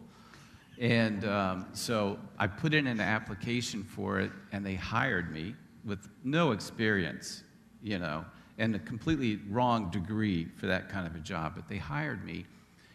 And 0.78 1.24
um, 1.24 1.66
so 1.72 2.18
I 2.38 2.46
put 2.46 2.74
in 2.74 2.86
an 2.86 3.00
application 3.00 3.84
for 3.84 4.20
it, 4.20 4.32
and 4.52 4.64
they 4.64 4.74
hired 4.74 5.32
me 5.32 5.54
with 5.84 6.08
no 6.24 6.52
experience, 6.52 7.44
you 7.82 7.98
know, 7.98 8.24
and 8.58 8.74
a 8.74 8.78
completely 8.78 9.40
wrong 9.48 9.90
degree 9.90 10.46
for 10.56 10.66
that 10.66 10.88
kind 10.88 11.06
of 11.06 11.14
a 11.14 11.20
job. 11.20 11.54
But 11.56 11.68
they 11.68 11.78
hired 11.78 12.24
me, 12.24 12.46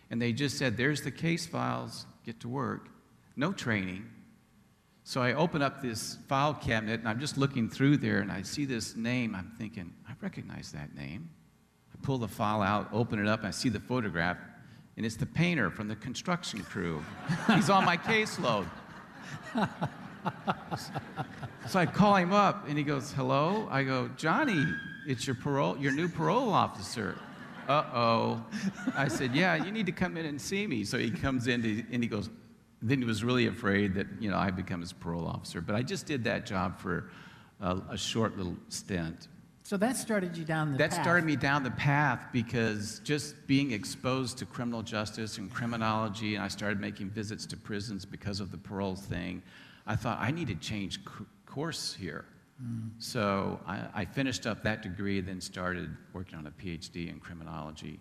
and 0.10 0.22
they 0.22 0.34
just 0.34 0.58
said, 0.58 0.78
There's 0.78 1.02
the 1.02 1.12
case 1.12 1.46
files, 1.46 2.06
get 2.26 2.40
to 2.42 2.50
work. 2.50 2.90
No 3.36 3.52
training. 3.52 4.10
So 5.04 5.22
I 5.22 5.34
open 5.34 5.62
up 5.62 5.82
this 5.82 6.18
file 6.28 6.54
cabinet, 6.54 7.00
and 7.00 7.08
I'm 7.08 7.20
just 7.20 7.38
looking 7.38 7.70
through 7.70 7.98
there, 7.98 8.20
and 8.20 8.32
I 8.32 8.42
see 8.42 8.66
this 8.66 8.96
name. 8.96 9.36
I'm 9.36 9.52
thinking, 9.58 9.94
I 10.08 10.14
recognize 10.22 10.72
that 10.74 10.96
name. 10.96 11.30
I 11.94 12.06
pull 12.06 12.18
the 12.18 12.28
file 12.28 12.62
out, 12.62 12.90
open 12.92 13.20
it 13.20 13.28
up, 13.28 13.40
and 13.40 13.48
I 13.48 13.52
see 13.52 13.70
the 13.70 13.80
photograph, 13.80 14.38
and 14.98 15.06
it's 15.06 15.16
the 15.16 15.26
painter 15.26 15.70
from 15.70 15.88
the 15.88 15.96
construction 15.96 16.62
crew. 16.62 17.02
He's 17.56 17.70
on 17.70 17.86
my 17.86 17.98
caseload. 17.98 18.68
So 21.68 21.80
I 21.80 21.86
call 21.86 22.16
him 22.16 22.32
up, 22.32 22.68
and 22.70 22.78
he 22.78 22.84
goes, 22.84 23.12
"Hello." 23.12 23.68
I 23.70 23.84
go, 23.84 24.10
"Johnny, 24.16 24.66
it's 25.08 25.26
your 25.26 25.36
parole, 25.36 25.78
your 25.78 25.92
new 25.92 26.08
parole 26.10 26.52
officer." 26.54 27.18
Uh 27.68 27.84
oh. 27.94 28.46
I 28.96 29.08
said, 29.08 29.36
"Yeah, 29.36 29.56
you 29.56 29.72
need 29.72 29.86
to 29.88 29.92
come 29.92 30.16
in 30.18 30.26
and 30.26 30.40
see 30.40 30.68
me." 30.68 30.84
So 30.86 30.98
he 30.98 31.12
comes 31.12 31.48
in, 31.48 31.62
to- 31.64 31.84
and 31.92 32.04
he 32.04 32.10
goes. 32.10 32.30
Then 32.82 33.00
he 33.00 33.06
was 33.06 33.24
really 33.24 33.48
afraid 33.48 33.96
that 33.96 34.06
you 34.20 34.30
know 34.30 34.38
I 34.38 34.52
become 34.52 34.82
his 34.82 34.94
parole 34.94 35.26
officer, 35.28 35.62
but 35.62 35.74
I 35.76 35.82
just 35.82 36.06
did 36.06 36.24
that 36.26 36.46
job 36.46 36.80
for 36.80 37.10
a, 37.60 37.78
a 37.92 37.98
short 37.98 38.38
little 38.38 38.56
stint. 38.70 39.28
So 39.64 39.76
that 39.78 39.98
started 39.98 40.38
you 40.38 40.46
down 40.46 40.72
the 40.72 40.78
That 40.78 40.92
path. 40.92 41.02
started 41.02 41.26
me 41.26 41.36
down 41.36 41.64
the 41.64 41.72
path 41.72 42.28
because 42.32 43.02
just 43.04 43.48
being 43.48 43.72
exposed 43.72 44.38
to 44.38 44.46
criminal 44.46 44.82
justice 44.82 45.40
and 45.40 45.52
criminology, 45.52 46.36
and 46.36 46.44
I 46.44 46.48
started 46.48 46.80
making 46.80 47.10
visits 47.10 47.46
to 47.48 47.58
prisons 47.58 48.06
because 48.06 48.40
of 48.40 48.50
the 48.52 48.58
parole 48.58 48.96
thing. 48.96 49.42
I 49.86 49.96
thought 49.98 50.20
I 50.22 50.32
need 50.32 50.48
to 50.48 50.56
change 50.56 51.00
c- 51.00 51.26
course 51.46 51.94
here. 52.00 52.24
So 53.00 53.60
I, 53.68 53.82
I 53.94 54.06
finished 54.06 54.48
up 54.48 54.64
that 54.64 54.82
degree, 54.82 55.22
then 55.22 55.40
started 55.42 55.96
working 56.14 56.38
on 56.38 56.48
a 56.48 56.52
PhD 56.52 57.10
in 57.10 57.20
criminology. 57.20 58.00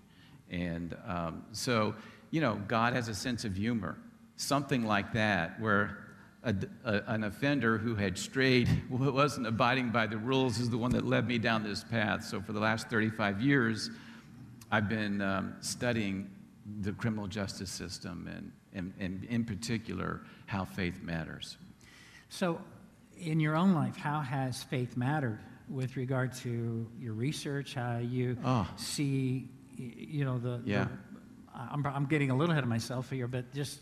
And 0.50 0.96
um, 1.06 1.44
so, 1.52 1.94
you 2.30 2.40
know, 2.40 2.60
God 2.66 2.94
has 2.94 3.08
a 3.08 3.14
sense 3.14 3.44
of 3.44 3.54
humor, 3.54 3.98
something 4.36 4.86
like 4.86 5.12
that, 5.12 5.60
where 5.60 5.98
a, 6.44 6.54
a- 6.84 7.02
an 7.08 7.24
offender 7.24 7.76
who 7.76 7.94
had 7.94 8.16
strayed, 8.16 8.68
wasn't 8.90 9.46
abiding 9.46 9.90
by 9.90 10.06
the 10.06 10.16
rules, 10.16 10.58
is 10.58 10.70
the 10.70 10.78
one 10.78 10.92
that 10.92 11.04
led 11.04 11.26
me 11.26 11.38
down 11.38 11.62
this 11.62 11.84
path. 11.84 12.24
So 12.24 12.40
for 12.40 12.52
the 12.52 12.60
last 12.60 12.88
35 12.88 13.42
years, 13.42 13.90
I've 14.70 14.88
been 14.88 15.20
um, 15.20 15.54
studying 15.60 16.30
the 16.80 16.92
criminal 16.92 17.26
justice 17.26 17.70
system 17.70 18.28
and, 18.34 18.52
and, 18.72 18.92
and, 18.98 19.24
in 19.24 19.44
particular, 19.44 20.22
how 20.46 20.64
faith 20.64 21.00
matters. 21.02 21.56
So, 22.28 22.60
in 23.18 23.40
your 23.40 23.56
own 23.56 23.74
life, 23.74 23.96
how 23.96 24.20
has 24.20 24.62
faith 24.62 24.96
mattered 24.96 25.38
with 25.68 25.96
regard 25.96 26.32
to 26.36 26.86
your 26.98 27.12
research? 27.14 27.74
How 27.74 27.98
you 27.98 28.36
Oh. 28.44 28.68
see, 28.76 29.48
you 29.76 30.24
know, 30.24 30.38
the. 30.38 30.58
the- 30.58 30.62
Yeah. 30.70 30.88
I'm, 31.70 31.86
I'm 31.86 32.04
getting 32.04 32.30
a 32.30 32.36
little 32.36 32.52
ahead 32.52 32.64
of 32.64 32.68
myself 32.68 33.08
here, 33.08 33.26
but 33.26 33.54
just, 33.54 33.80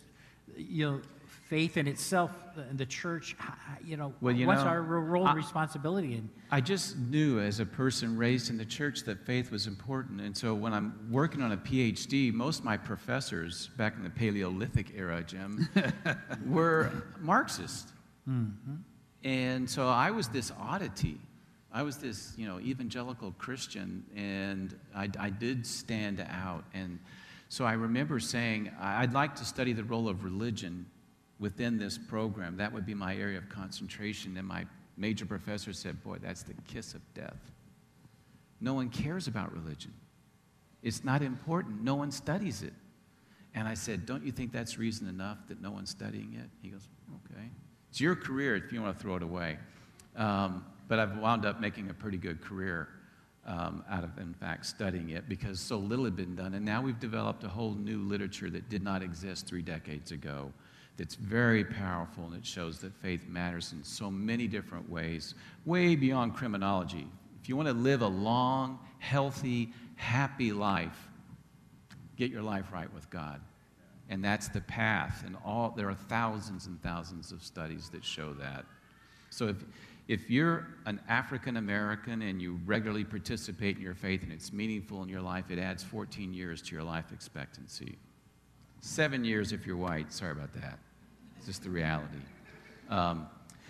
you 0.56 0.88
know, 0.88 1.00
faith 1.48 1.76
in 1.76 1.88
itself, 1.88 2.30
the, 2.54 2.62
the 2.72 2.86
church, 2.86 3.34
you 3.84 3.96
know, 3.96 4.14
Well, 4.20 4.32
you 4.32 4.46
what's 4.46 4.62
know, 4.62 4.68
our 4.68 4.80
role 4.80 5.26
and 5.26 5.36
responsibility 5.36 6.14
in? 6.14 6.30
I 6.52 6.60
just 6.60 6.96
knew 6.96 7.40
as 7.40 7.58
a 7.58 7.66
person 7.66 8.16
raised 8.16 8.48
in 8.48 8.56
the 8.58 8.64
church 8.64 9.02
that 9.06 9.26
faith 9.26 9.50
was 9.50 9.66
important. 9.66 10.20
And 10.20 10.36
so 10.36 10.54
when 10.54 10.72
I'm 10.72 11.08
working 11.10 11.42
on 11.42 11.50
a 11.50 11.56
PhD, 11.56 12.32
most 12.32 12.60
of 12.60 12.64
my 12.64 12.76
professors 12.76 13.70
back 13.76 13.96
in 13.96 14.04
the 14.04 14.10
Paleolithic 14.10 14.92
era, 14.96 15.24
Jim, 15.24 15.68
were 16.46 16.92
Marxist. 17.20 17.88
Mm-hmm. 18.28 18.74
And 19.24 19.68
so 19.68 19.88
I 19.88 20.10
was 20.10 20.28
this 20.28 20.52
oddity. 20.60 21.18
I 21.72 21.82
was 21.82 21.96
this, 21.96 22.34
you 22.36 22.46
know, 22.46 22.60
evangelical 22.60 23.32
Christian, 23.38 24.04
and 24.14 24.78
I, 24.94 25.10
I 25.18 25.30
did 25.30 25.66
stand 25.66 26.24
out. 26.30 26.64
And 26.72 27.00
So 27.48 27.64
I 27.64 27.72
remember 27.72 28.20
saying, 28.20 28.70
I'd 28.80 29.12
like 29.12 29.34
to 29.36 29.44
study 29.44 29.72
the 29.72 29.82
role 29.82 30.08
of 30.08 30.22
religion 30.22 30.86
within 31.40 31.78
this 31.78 31.98
program. 31.98 32.58
That 32.58 32.72
would 32.72 32.86
be 32.86 32.94
my 32.94 33.16
area 33.16 33.38
of 33.38 33.48
concentration. 33.48 34.36
And 34.36 34.46
my 34.46 34.66
major 34.96 35.26
professor 35.26 35.72
said, 35.72 36.02
Boy, 36.04 36.18
that's 36.22 36.42
the 36.42 36.54
kiss 36.68 36.94
of 36.94 37.00
death. 37.14 37.50
No 38.60 38.74
one 38.74 38.88
cares 38.88 39.26
about 39.26 39.52
religion. 39.52 39.92
It's 40.82 41.02
not 41.02 41.22
important. 41.22 41.82
No 41.82 41.96
one 41.96 42.12
studies 42.12 42.62
it. 42.62 42.74
And 43.54 43.66
I 43.66 43.74
said, 43.74 44.06
Don't 44.06 44.24
you 44.24 44.32
think 44.32 44.52
that's 44.52 44.78
reason 44.78 45.08
enough 45.08 45.38
that 45.48 45.60
no 45.60 45.70
one's 45.70 45.90
studying 45.90 46.34
it? 46.34 46.50
He 46.62 46.68
goes, 46.68 46.86
Okay. 47.32 47.48
It's 47.94 48.00
your 48.00 48.16
career 48.16 48.56
if 48.56 48.72
you 48.72 48.82
want 48.82 48.98
to 48.98 49.00
throw 49.00 49.14
it 49.14 49.22
away. 49.22 49.56
Um, 50.16 50.66
but 50.88 50.98
I've 50.98 51.16
wound 51.16 51.46
up 51.46 51.60
making 51.60 51.90
a 51.90 51.94
pretty 51.94 52.16
good 52.16 52.40
career 52.40 52.88
um, 53.46 53.84
out 53.88 54.02
of, 54.02 54.18
in 54.18 54.34
fact, 54.34 54.66
studying 54.66 55.10
it 55.10 55.28
because 55.28 55.60
so 55.60 55.76
little 55.76 56.04
had 56.04 56.16
been 56.16 56.34
done. 56.34 56.54
And 56.54 56.64
now 56.64 56.82
we've 56.82 56.98
developed 56.98 57.44
a 57.44 57.48
whole 57.48 57.70
new 57.74 58.00
literature 58.00 58.50
that 58.50 58.68
did 58.68 58.82
not 58.82 59.04
exist 59.04 59.46
three 59.46 59.62
decades 59.62 60.10
ago 60.10 60.52
that's 60.96 61.14
very 61.14 61.64
powerful 61.64 62.24
and 62.24 62.34
it 62.34 62.44
shows 62.44 62.80
that 62.80 62.92
faith 62.96 63.28
matters 63.28 63.72
in 63.72 63.84
so 63.84 64.10
many 64.10 64.48
different 64.48 64.90
ways, 64.90 65.36
way 65.64 65.94
beyond 65.94 66.34
criminology. 66.34 67.06
If 67.40 67.48
you 67.48 67.54
want 67.56 67.68
to 67.68 67.74
live 67.74 68.02
a 68.02 68.08
long, 68.08 68.80
healthy, 68.98 69.72
happy 69.94 70.50
life, 70.50 70.98
get 72.16 72.32
your 72.32 72.42
life 72.42 72.72
right 72.72 72.92
with 72.92 73.08
God. 73.08 73.40
And 74.08 74.22
that's 74.22 74.48
the 74.48 74.60
path. 74.60 75.22
And 75.24 75.36
all 75.44 75.72
there 75.76 75.88
are 75.88 75.94
thousands 75.94 76.66
and 76.66 76.80
thousands 76.82 77.32
of 77.32 77.42
studies 77.42 77.88
that 77.90 78.04
show 78.04 78.34
that. 78.34 78.64
So 79.30 79.48
if 79.48 79.56
if 80.06 80.28
you're 80.28 80.68
an 80.84 81.00
African 81.08 81.56
American 81.56 82.22
and 82.22 82.40
you 82.40 82.60
regularly 82.66 83.04
participate 83.04 83.76
in 83.76 83.82
your 83.82 83.94
faith 83.94 84.22
and 84.22 84.30
it's 84.30 84.52
meaningful 84.52 85.02
in 85.02 85.08
your 85.08 85.22
life, 85.22 85.50
it 85.50 85.58
adds 85.58 85.82
14 85.82 86.34
years 86.34 86.60
to 86.62 86.74
your 86.74 86.84
life 86.84 87.10
expectancy. 87.12 87.96
Seven 88.80 89.24
years 89.24 89.52
if 89.52 89.66
you're 89.66 89.78
white. 89.78 90.12
Sorry 90.12 90.32
about 90.32 90.52
that. 90.54 90.78
It's 91.38 91.46
just 91.46 91.62
the 91.62 91.70
reality. 91.70 92.18
Um, 92.90 93.26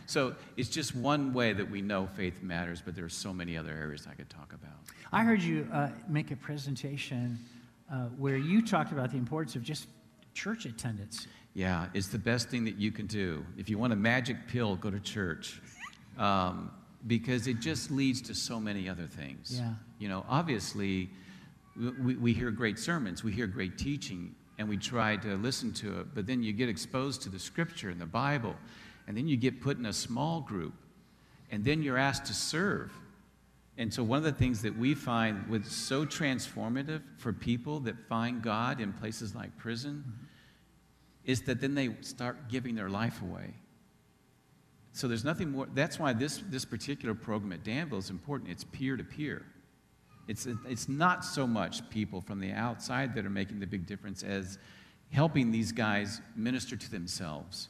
so 0.07 0.35
it's 0.57 0.69
just 0.69 0.95
one 0.95 1.33
way 1.33 1.53
that 1.53 1.71
we 1.71 1.81
know 1.81 2.09
faith 2.15 2.43
matters, 2.43 2.83
but 2.85 2.95
there 2.95 3.05
are 3.05 3.09
so 3.09 3.33
many 3.33 3.57
other 3.57 3.71
areas 3.71 4.07
I 4.11 4.15
could 4.15 4.29
talk 4.29 4.53
about. 4.53 4.73
I 5.13 5.23
heard 5.23 5.41
you 5.41 5.69
uh, 5.73 5.91
make 6.09 6.31
a 6.31 6.37
presentation 6.37 7.39
uh, 7.91 8.07
where 8.19 8.37
you 8.37 8.61
talked 8.61 8.93
about 8.93 9.13
the 9.13 9.17
importance 9.17 9.57
of 9.57 9.63
just 9.63 9.87
church 10.35 10.67
attendance. 10.67 11.27
Yeah, 11.55 11.87
it's 11.95 12.09
the 12.09 12.19
best 12.19 12.49
thing 12.49 12.65
that 12.65 12.77
you 12.77 12.91
can 12.91 13.07
do. 13.07 13.47
If 13.57 13.71
you 13.71 13.79
want 13.79 13.93
a 13.93 13.97
magic 13.97 14.49
pill, 14.49 14.77
go 14.77 14.91
to 14.91 15.01
church. 15.01 15.63
Um, 16.19 16.71
because 17.07 17.47
it 17.47 17.61
just 17.61 17.91
leads 17.91 18.23
to 18.23 18.35
so 18.35 18.59
many 18.59 18.89
other 18.89 19.07
things. 19.07 19.59
Yeah. 19.59 19.75
You 19.99 20.09
know, 20.09 20.25
obviously, 20.29 21.11
we, 21.77 22.17
we 22.17 22.33
hear 22.33 22.51
great 22.51 22.79
sermons, 22.79 23.23
we 23.23 23.33
hear 23.33 23.47
great 23.47 23.77
teaching, 23.79 24.35
and 24.59 24.69
we 24.69 24.77
try 24.77 25.17
to 25.17 25.37
listen 25.37 25.73
to 25.75 26.01
it, 26.01 26.15
but 26.15 26.27
then 26.27 26.43
you 26.43 26.53
get 26.53 26.69
exposed 26.69 27.23
to 27.23 27.29
the 27.29 27.39
scripture 27.39 27.91
and 27.91 28.01
the 28.01 28.07
Bible, 28.07 28.55
and 29.07 29.17
then 29.17 29.29
you 29.29 29.37
get 29.37 29.61
put 29.61 29.79
in 29.79 29.87
a 29.87 29.93
small 29.93 30.41
group, 30.41 30.75
and 31.51 31.65
then 31.65 31.83
you're 31.83 31.99
asked 31.99 32.27
to 32.27 32.35
serve. 32.35 32.93
And 33.77 33.93
so, 33.93 34.05
one 34.05 34.19
of 34.19 34.25
the 34.25 34.33
things 34.33 34.63
that 34.63 34.79
we 34.79 34.95
find 34.95 35.49
was 35.49 35.67
so 35.67 36.07
transformative 36.07 37.03
for 37.19 37.33
people 37.33 37.81
that 37.81 37.99
find 38.09 38.41
God 38.41 38.81
in 38.81 38.93
places 38.93 39.35
like 39.35 39.57
prison 39.59 40.05
mm-hmm. 40.07 40.25
is 41.25 41.43
that 41.43 41.61
then 41.61 41.75
they 41.75 41.91
start 42.01 42.49
giving 42.49 42.75
their 42.77 42.89
life 42.89 43.21
away. 43.21 43.55
So 44.95 45.09
there's 45.09 45.25
nothing 45.25 45.51
more. 45.51 45.67
That's 45.75 45.99
why 45.99 46.13
this, 46.13 46.41
this 46.51 46.65
particular 46.65 47.17
program 47.17 47.53
at 47.53 47.65
Danville 47.65 47.99
is 47.99 48.11
important. 48.11 48.49
It's 48.49 48.63
peer 48.63 48.97
to 48.97 49.03
peer. 49.03 49.45
It's, 50.29 50.47
it's 50.69 50.89
not 50.89 51.25
so 51.25 51.49
much 51.49 51.91
people 51.91 52.21
from 52.21 52.39
the 52.39 52.53
outside 52.53 53.13
that 53.17 53.27
are 53.27 53.31
making 53.31 53.59
the 53.59 53.67
big 53.67 53.87
difference 53.87 54.23
as 54.23 54.57
helping 55.11 55.51
these 55.51 55.73
guys 55.73 56.21
minister 56.37 56.77
to 56.77 56.91
themselves. 56.93 57.69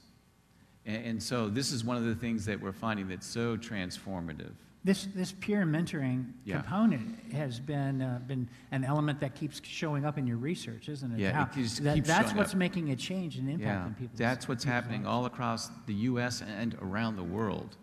And, 0.84 1.06
and 1.06 1.22
so 1.22 1.48
this 1.48 1.72
is 1.72 1.82
one 1.82 1.96
of 1.96 2.04
the 2.04 2.14
things 2.14 2.44
that 2.44 2.60
we're 2.60 2.72
finding 2.72 3.08
that's 3.08 3.26
so 3.26 3.56
transformative. 3.56 4.52
This, 4.84 5.06
this 5.14 5.32
peer 5.32 5.64
mentoring 5.64 6.26
Yeah. 6.44 6.60
component 6.60 7.32
has 7.32 7.58
been, 7.58 8.02
uh, 8.02 8.20
been 8.26 8.46
an 8.70 8.84
element 8.84 9.18
that 9.20 9.34
keeps 9.34 9.62
showing 9.64 10.04
up 10.04 10.18
in 10.18 10.26
your 10.26 10.36
research, 10.36 10.90
isn't 10.90 11.12
it? 11.12 11.18
Yeah, 11.20 11.32
How- 11.32 11.42
it 11.44 11.52
just 11.54 11.82
that- 11.84 11.94
keeps 11.94 12.06
That's 12.06 12.34
what's 12.34 12.52
up. 12.52 12.58
making 12.58 12.90
a 12.90 12.96
change 12.96 13.38
and 13.38 13.48
impact 13.48 13.66
Yeah, 13.66 13.86
in 13.86 13.94
people's 13.94 14.18
that's 14.18 14.46
what's 14.46 14.64
people's 14.64 14.74
happening 14.74 15.02
lives. 15.04 15.12
all 15.14 15.24
across 15.24 15.68
the 15.86 15.94
U.S. 15.94 16.42
and 16.42 16.74
around 16.82 17.16
the 17.16 17.24
world. 17.24 17.78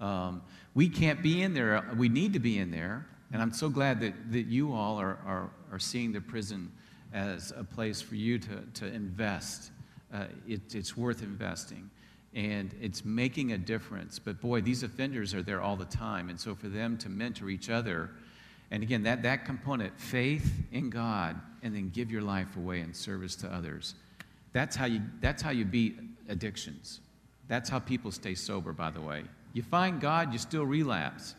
Um, 0.00 0.40
we 0.74 0.88
can't 0.88 1.22
be 1.22 1.42
in 1.42 1.52
there. 1.52 1.84
We 1.98 2.08
need 2.08 2.32
to 2.32 2.38
be 2.38 2.58
in 2.58 2.70
there. 2.70 3.06
And 3.30 3.42
I'm 3.42 3.52
so 3.52 3.68
glad 3.68 4.00
that, 4.00 4.32
that 4.32 4.46
you 4.46 4.72
all 4.72 4.98
are, 4.98 5.18
are, 5.26 5.50
are 5.70 5.78
seeing 5.78 6.12
the 6.12 6.20
prison 6.22 6.72
as 7.12 7.52
a 7.54 7.62
place 7.64 8.00
for 8.00 8.14
you 8.14 8.38
to, 8.38 8.62
to 8.74 8.86
invest. 8.86 9.70
Uh, 10.10 10.24
it, 10.46 10.74
it's 10.74 10.96
worth 10.96 11.22
investing. 11.22 11.90
And 12.34 12.74
it's 12.80 13.04
making 13.04 13.52
a 13.52 13.58
difference. 13.58 14.18
But 14.18 14.40
boy, 14.40 14.60
these 14.60 14.82
offenders 14.82 15.34
are 15.34 15.42
there 15.42 15.60
all 15.60 15.76
the 15.76 15.86
time. 15.86 16.28
And 16.28 16.38
so 16.38 16.54
for 16.54 16.68
them 16.68 16.98
to 16.98 17.08
mentor 17.08 17.48
each 17.48 17.70
other, 17.70 18.10
and 18.70 18.82
again, 18.82 19.02
that, 19.04 19.22
that 19.22 19.44
component, 19.44 19.98
faith 19.98 20.52
in 20.72 20.90
God, 20.90 21.40
and 21.62 21.74
then 21.74 21.88
give 21.88 22.10
your 22.10 22.22
life 22.22 22.56
away 22.56 22.80
in 22.80 22.92
service 22.92 23.34
to 23.36 23.48
others. 23.48 23.94
That's 24.52 24.76
how 24.76 24.86
you, 24.86 25.00
that's 25.20 25.42
how 25.42 25.50
you 25.50 25.64
beat 25.64 25.98
addictions. 26.28 27.00
That's 27.48 27.70
how 27.70 27.78
people 27.78 28.12
stay 28.12 28.34
sober, 28.34 28.72
by 28.72 28.90
the 28.90 29.00
way. 29.00 29.24
You 29.54 29.62
find 29.62 30.00
God, 30.00 30.32
you 30.32 30.38
still 30.38 30.64
relapse. 30.64 31.34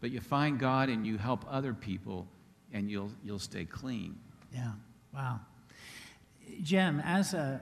But 0.00 0.10
you 0.10 0.20
find 0.20 0.58
God 0.58 0.88
and 0.88 1.06
you 1.06 1.16
help 1.16 1.44
other 1.48 1.72
people, 1.72 2.26
and 2.72 2.90
you'll, 2.90 3.12
you'll 3.24 3.38
stay 3.38 3.64
clean. 3.64 4.18
Yeah, 4.52 4.72
wow. 5.14 5.38
Jim, 6.62 7.00
as 7.04 7.34
a 7.34 7.60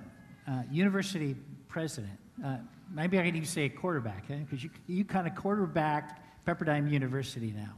uh, 0.48 0.62
university 0.70 1.36
president, 1.68 2.18
uh, 2.44 2.56
maybe 2.92 3.18
I 3.18 3.24
could 3.24 3.36
even 3.36 3.46
say 3.48 3.64
a 3.64 3.68
quarterback, 3.68 4.26
because 4.28 4.62
you, 4.64 4.70
you 4.86 5.04
kind 5.04 5.26
of 5.26 5.34
quarterbacked 5.34 6.20
Pepperdine 6.46 6.90
University 6.90 7.54
now. 7.56 7.74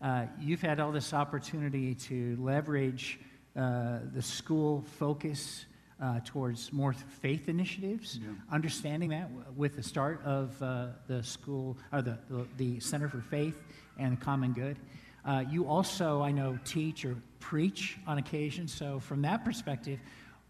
Uh, 0.00 0.26
you've 0.40 0.60
had 0.60 0.78
all 0.80 0.92
this 0.92 1.12
opportunity 1.14 1.94
to 1.94 2.36
leverage 2.40 3.18
uh, 3.56 4.00
the 4.12 4.22
school 4.22 4.84
focus 4.98 5.64
uh, 6.02 6.20
towards 6.26 6.72
more 6.72 6.92
faith 6.92 7.48
initiatives, 7.48 8.18
Yeah. 8.22 8.28
understanding 8.52 9.08
that 9.10 9.28
w- 9.34 9.44
with 9.56 9.76
the 9.76 9.82
start 9.82 10.22
of 10.24 10.62
uh, 10.62 10.88
the 11.06 11.22
school, 11.22 11.78
or 11.92 12.02
the, 12.02 12.18
the, 12.28 12.46
the 12.58 12.80
Center 12.80 13.08
for 13.08 13.22
Faith 13.22 13.56
and 13.98 14.12
the 14.18 14.22
Common 14.22 14.52
Good. 14.52 14.76
Uh, 15.24 15.42
you 15.50 15.66
also, 15.66 16.20
I 16.20 16.30
know, 16.32 16.58
teach 16.66 17.04
or 17.06 17.16
preach 17.40 17.96
on 18.06 18.18
occasion. 18.18 18.68
So, 18.68 19.00
from 19.00 19.22
that 19.22 19.44
perspective, 19.44 19.98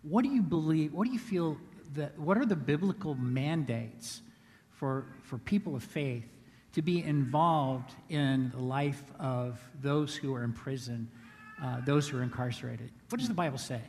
what 0.02 0.22
do 0.24 0.30
you 0.30 0.42
believe, 0.42 0.92
what 0.92 1.06
do 1.06 1.12
you 1.12 1.18
feel 1.20 1.56
that, 1.94 2.18
what 2.18 2.38
are 2.38 2.46
the 2.46 2.56
biblical 2.56 3.14
mandates 3.14 4.22
for, 4.70 5.06
for 5.22 5.38
people 5.38 5.74
of 5.74 5.82
faith 5.82 6.26
to 6.72 6.82
be 6.82 7.02
involved 7.02 7.92
in 8.08 8.50
the 8.50 8.60
life 8.60 9.02
of 9.18 9.58
those 9.80 10.14
who 10.14 10.34
are 10.34 10.44
in 10.44 10.52
prison, 10.52 11.08
uh, 11.62 11.80
those 11.86 12.08
who 12.08 12.18
are 12.18 12.22
incarcerated? 12.22 12.90
What 13.08 13.18
does 13.18 13.28
the 13.28 13.34
Bible 13.34 13.58
say? 13.58 13.80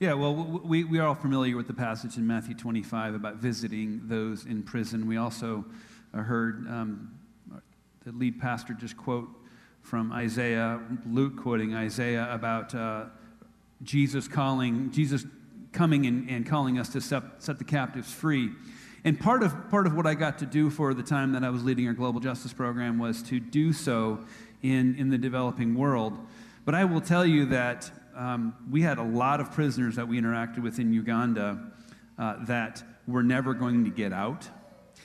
Yeah, 0.00 0.14
well, 0.14 0.34
we, 0.34 0.82
we 0.82 0.98
are 0.98 1.06
all 1.06 1.14
familiar 1.14 1.56
with 1.56 1.68
the 1.68 1.74
passage 1.74 2.16
in 2.16 2.26
Matthew 2.26 2.56
25 2.56 3.14
about 3.14 3.36
visiting 3.36 4.00
those 4.04 4.46
in 4.46 4.64
prison. 4.64 5.06
We 5.06 5.16
also 5.16 5.64
uh, 6.12 6.18
heard 6.18 6.66
um, 6.68 7.12
the 8.04 8.10
lead 8.12 8.40
pastor 8.40 8.74
just 8.74 8.96
quote 8.96 9.28
from 9.82 10.12
Isaiah, 10.12 10.80
Luke 11.06 11.36
quoting 11.36 11.74
Isaiah 11.74 12.28
about 12.32 12.74
uh, 12.74 13.04
Jesus 13.82 14.28
calling, 14.28 14.90
Jesus 14.90 15.24
coming 15.72 16.06
and, 16.06 16.28
and 16.30 16.46
calling 16.46 16.78
us 16.78 16.88
to 16.90 17.00
set, 17.00 17.22
set 17.38 17.58
the 17.58 17.64
captives 17.64 18.12
free. 18.12 18.50
And 19.04 19.18
part 19.18 19.42
of, 19.42 19.70
part 19.70 19.86
of 19.86 19.94
what 19.94 20.06
I 20.06 20.14
got 20.14 20.38
to 20.38 20.46
do 20.46 20.70
for 20.70 20.94
the 20.94 21.02
time 21.02 21.32
that 21.32 21.42
I 21.42 21.50
was 21.50 21.64
leading 21.64 21.86
our 21.88 21.92
global 21.92 22.20
justice 22.20 22.52
program 22.52 22.98
was 22.98 23.22
to 23.24 23.40
do 23.40 23.72
so 23.72 24.24
in, 24.62 24.94
in 24.94 25.10
the 25.10 25.18
developing 25.18 25.74
world. 25.74 26.16
But 26.64 26.74
I 26.74 26.84
will 26.84 27.00
tell 27.00 27.26
you 27.26 27.46
that 27.46 27.90
um, 28.14 28.54
we 28.70 28.82
had 28.82 28.98
a 28.98 29.02
lot 29.02 29.40
of 29.40 29.50
prisoners 29.52 29.96
that 29.96 30.06
we 30.06 30.20
interacted 30.20 30.62
with 30.62 30.78
in 30.78 30.92
Uganda 30.92 31.72
uh, 32.18 32.44
that 32.44 32.82
were 33.08 33.22
never 33.22 33.54
going 33.54 33.84
to 33.84 33.90
get 33.90 34.12
out. 34.12 34.48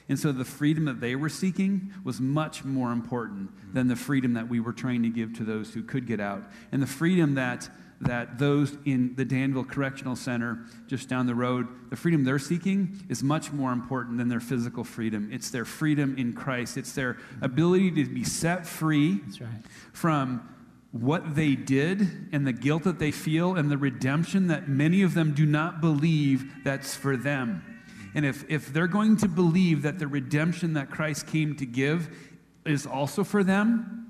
And 0.10 0.18
so 0.18 0.32
the 0.32 0.46
freedom 0.46 0.86
that 0.86 1.02
they 1.02 1.16
were 1.16 1.30
seeking 1.30 1.92
was 2.04 2.22
much 2.22 2.64
more 2.64 2.92
important 2.92 3.50
than 3.74 3.88
the 3.88 3.96
freedom 3.96 4.34
that 4.36 4.48
we 4.48 4.60
were 4.60 4.74
trying 4.74 5.04
to 5.04 5.10
give 5.10 5.34
to 5.34 5.44
those 5.44 5.74
who 5.74 5.84
could 5.84 6.06
get 6.06 6.20
out. 6.20 6.44
And 6.72 6.82
the 6.82 6.88
freedom 6.88 7.36
that, 7.36 7.70
that 8.02 8.38
those 8.38 8.78
in 8.86 9.16
the 9.16 9.26
Danville 9.26 9.64
Correctional 9.64 10.16
Center 10.16 10.60
just 10.88 11.10
down 11.10 11.26
the 11.26 11.36
road, 11.36 11.68
the 11.90 11.96
freedom 11.96 12.24
they're 12.24 12.38
seeking 12.40 13.04
is 13.10 13.24
much 13.24 13.52
more 13.52 13.72
important 13.72 14.18
than 14.18 14.28
their 14.28 14.40
physical 14.40 14.84
freedom. 14.84 15.30
It's 15.32 15.50
their 15.50 15.66
freedom 15.66 16.16
in 16.18 16.34
Christ, 16.34 16.78
it's 16.78 16.94
their 16.94 17.18
ability 17.42 17.92
to 17.92 18.06
be 18.06 18.24
set 18.24 18.68
free 18.68 19.22
That's 19.26 19.42
right. 19.42 19.50
from 19.94 20.48
what 20.92 21.36
they 21.36 21.56
did 21.56 22.30
and 22.32 22.46
the 22.46 22.54
guilt 22.54 22.84
that 22.84 23.00
they 23.00 23.12
feel 23.12 23.56
and 23.56 23.70
the 23.70 23.78
redemption 23.78 24.48
that 24.48 24.68
many 24.68 25.02
of 25.02 25.14
them 25.14 25.34
do 25.34 25.46
not 25.46 25.82
believe 25.82 26.64
that's 26.64 26.96
for 26.96 27.18
them. 27.18 27.64
And 28.16 28.26
if, 28.26 28.46
if 28.50 28.72
they're 28.74 28.88
going 28.88 29.18
to 29.18 29.28
believe 29.28 29.82
that 29.84 30.00
the 30.00 30.08
redemption 30.08 30.74
that 30.74 30.90
Christ 30.90 31.28
came 31.28 31.56
to 31.58 31.66
give 31.66 32.10
is 32.66 32.86
also 32.86 33.24
for 33.24 33.44
them, 33.44 34.07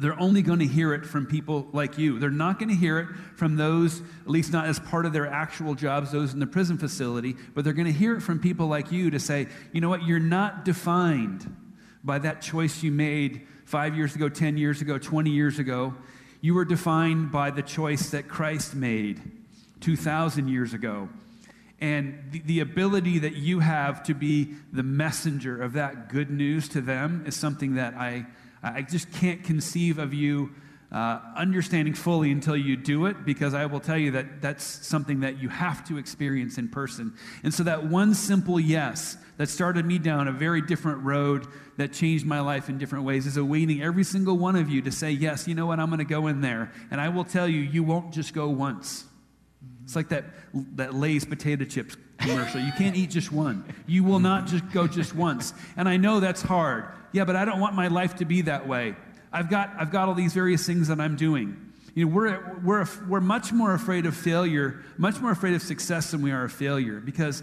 they're 0.00 0.18
only 0.18 0.40
going 0.40 0.60
to 0.60 0.66
hear 0.66 0.94
it 0.94 1.04
from 1.04 1.26
people 1.26 1.68
like 1.72 1.98
you. 1.98 2.18
They're 2.18 2.30
not 2.30 2.58
going 2.58 2.70
to 2.70 2.74
hear 2.74 2.98
it 2.98 3.08
from 3.36 3.56
those, 3.56 4.00
at 4.00 4.28
least 4.28 4.52
not 4.52 4.66
as 4.66 4.78
part 4.78 5.04
of 5.04 5.12
their 5.12 5.26
actual 5.26 5.74
jobs, 5.74 6.10
those 6.10 6.32
in 6.32 6.40
the 6.40 6.46
prison 6.46 6.78
facility, 6.78 7.36
but 7.54 7.64
they're 7.64 7.74
going 7.74 7.86
to 7.86 7.92
hear 7.92 8.16
it 8.16 8.22
from 8.22 8.38
people 8.38 8.66
like 8.66 8.90
you 8.90 9.10
to 9.10 9.20
say, 9.20 9.46
you 9.72 9.80
know 9.80 9.90
what, 9.90 10.04
you're 10.04 10.18
not 10.18 10.64
defined 10.64 11.54
by 12.02 12.18
that 12.18 12.40
choice 12.40 12.82
you 12.82 12.90
made 12.90 13.46
five 13.66 13.94
years 13.94 14.16
ago, 14.16 14.28
10 14.28 14.56
years 14.56 14.80
ago, 14.80 14.96
20 14.96 15.30
years 15.30 15.58
ago. 15.58 15.94
You 16.40 16.54
were 16.54 16.64
defined 16.64 17.30
by 17.30 17.50
the 17.50 17.62
choice 17.62 18.10
that 18.10 18.26
Christ 18.26 18.74
made 18.74 19.20
2,000 19.80 20.48
years 20.48 20.72
ago. 20.72 21.10
And 21.80 22.28
the, 22.30 22.40
the 22.40 22.60
ability 22.60 23.20
that 23.20 23.36
you 23.36 23.60
have 23.60 24.02
to 24.04 24.14
be 24.14 24.54
the 24.72 24.82
messenger 24.82 25.60
of 25.60 25.74
that 25.74 26.08
good 26.08 26.30
news 26.30 26.68
to 26.70 26.80
them 26.80 27.24
is 27.26 27.36
something 27.36 27.74
that 27.74 27.94
I, 27.94 28.26
I 28.62 28.82
just 28.82 29.10
can't 29.12 29.42
conceive 29.42 29.98
of 29.98 30.12
you 30.12 30.52
uh, 30.92 31.20
understanding 31.36 31.94
fully 31.94 32.32
until 32.32 32.56
you 32.56 32.76
do 32.76 33.06
it, 33.06 33.24
because 33.24 33.54
I 33.54 33.66
will 33.66 33.78
tell 33.78 33.96
you 33.96 34.10
that 34.12 34.42
that's 34.42 34.64
something 34.64 35.20
that 35.20 35.40
you 35.40 35.48
have 35.48 35.86
to 35.86 35.98
experience 35.98 36.58
in 36.58 36.68
person. 36.68 37.14
And 37.44 37.54
so, 37.54 37.62
that 37.62 37.86
one 37.86 38.12
simple 38.12 38.58
yes 38.58 39.16
that 39.36 39.48
started 39.48 39.86
me 39.86 39.98
down 39.98 40.26
a 40.26 40.32
very 40.32 40.60
different 40.60 41.02
road 41.04 41.46
that 41.76 41.92
changed 41.92 42.26
my 42.26 42.40
life 42.40 42.68
in 42.68 42.76
different 42.76 43.04
ways 43.04 43.26
is 43.26 43.36
awaiting 43.36 43.82
every 43.82 44.02
single 44.02 44.36
one 44.36 44.56
of 44.56 44.68
you 44.68 44.82
to 44.82 44.90
say, 44.90 45.12
Yes, 45.12 45.46
you 45.46 45.54
know 45.54 45.66
what, 45.66 45.78
I'm 45.78 45.90
going 45.90 45.98
to 45.98 46.04
go 46.04 46.26
in 46.26 46.40
there. 46.40 46.72
And 46.90 47.00
I 47.00 47.08
will 47.08 47.24
tell 47.24 47.48
you, 47.48 47.60
you 47.60 47.84
won't 47.84 48.12
just 48.12 48.34
go 48.34 48.48
once. 48.48 49.04
It's 49.84 49.94
like 49.94 50.08
that, 50.08 50.24
that 50.76 50.94
Lay's 50.94 51.24
potato 51.24 51.64
chips 51.64 51.96
commercial. 52.18 52.60
You 52.60 52.72
can't 52.76 52.96
eat 52.96 53.10
just 53.10 53.32
one. 53.32 53.64
You 53.86 54.04
will 54.04 54.20
not 54.20 54.46
just 54.46 54.70
go 54.72 54.86
just 54.86 55.14
once. 55.14 55.54
And 55.76 55.88
I 55.88 55.96
know 55.96 56.20
that's 56.20 56.42
hard. 56.42 56.84
Yeah, 57.12 57.24
but 57.24 57.36
I 57.36 57.44
don't 57.44 57.60
want 57.60 57.74
my 57.74 57.88
life 57.88 58.16
to 58.16 58.24
be 58.24 58.42
that 58.42 58.66
way. 58.68 58.94
I've 59.32 59.48
got, 59.48 59.72
I've 59.78 59.90
got 59.90 60.08
all 60.08 60.14
these 60.14 60.32
various 60.32 60.66
things 60.66 60.88
that 60.88 61.00
I'm 61.00 61.16
doing. 61.16 61.72
You 61.94 62.06
know, 62.06 62.14
we're, 62.14 62.60
we're, 62.64 62.86
we're 63.08 63.20
much 63.20 63.52
more 63.52 63.74
afraid 63.74 64.06
of 64.06 64.16
failure, 64.16 64.82
much 64.96 65.20
more 65.20 65.32
afraid 65.32 65.54
of 65.54 65.62
success 65.62 66.12
than 66.12 66.22
we 66.22 66.30
are 66.30 66.44
of 66.44 66.52
failure. 66.52 67.00
Because 67.00 67.42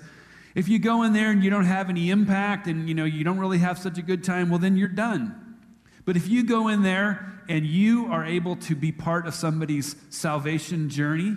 if 0.55 0.67
you 0.67 0.79
go 0.79 1.03
in 1.03 1.13
there 1.13 1.31
and 1.31 1.43
you 1.43 1.49
don't 1.49 1.65
have 1.65 1.89
any 1.89 2.09
impact 2.09 2.67
and 2.67 2.87
you 2.87 2.95
know 2.95 3.05
you 3.05 3.23
don't 3.23 3.39
really 3.39 3.59
have 3.59 3.77
such 3.77 3.97
a 3.97 4.01
good 4.01 4.23
time, 4.23 4.49
well 4.49 4.59
then 4.59 4.77
you're 4.77 4.87
done. 4.87 5.57
But 6.05 6.15
if 6.15 6.29
you 6.29 6.43
go 6.43 6.69
in 6.69 6.83
there 6.83 7.41
and 7.49 7.65
you 7.65 8.07
are 8.07 8.23
able 8.23 8.55
to 8.55 8.75
be 8.75 8.91
part 8.91 9.27
of 9.27 9.35
somebody's 9.35 9.95
salvation 10.09 10.89
journey, 10.89 11.35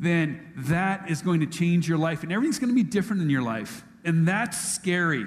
then 0.00 0.52
that 0.56 1.10
is 1.10 1.22
going 1.22 1.40
to 1.40 1.46
change 1.46 1.88
your 1.88 1.98
life 1.98 2.22
and 2.22 2.32
everything's 2.32 2.58
going 2.58 2.70
to 2.70 2.74
be 2.74 2.82
different 2.82 3.22
in 3.22 3.30
your 3.30 3.42
life. 3.42 3.84
And 4.04 4.26
that's 4.26 4.58
scary. 4.58 5.26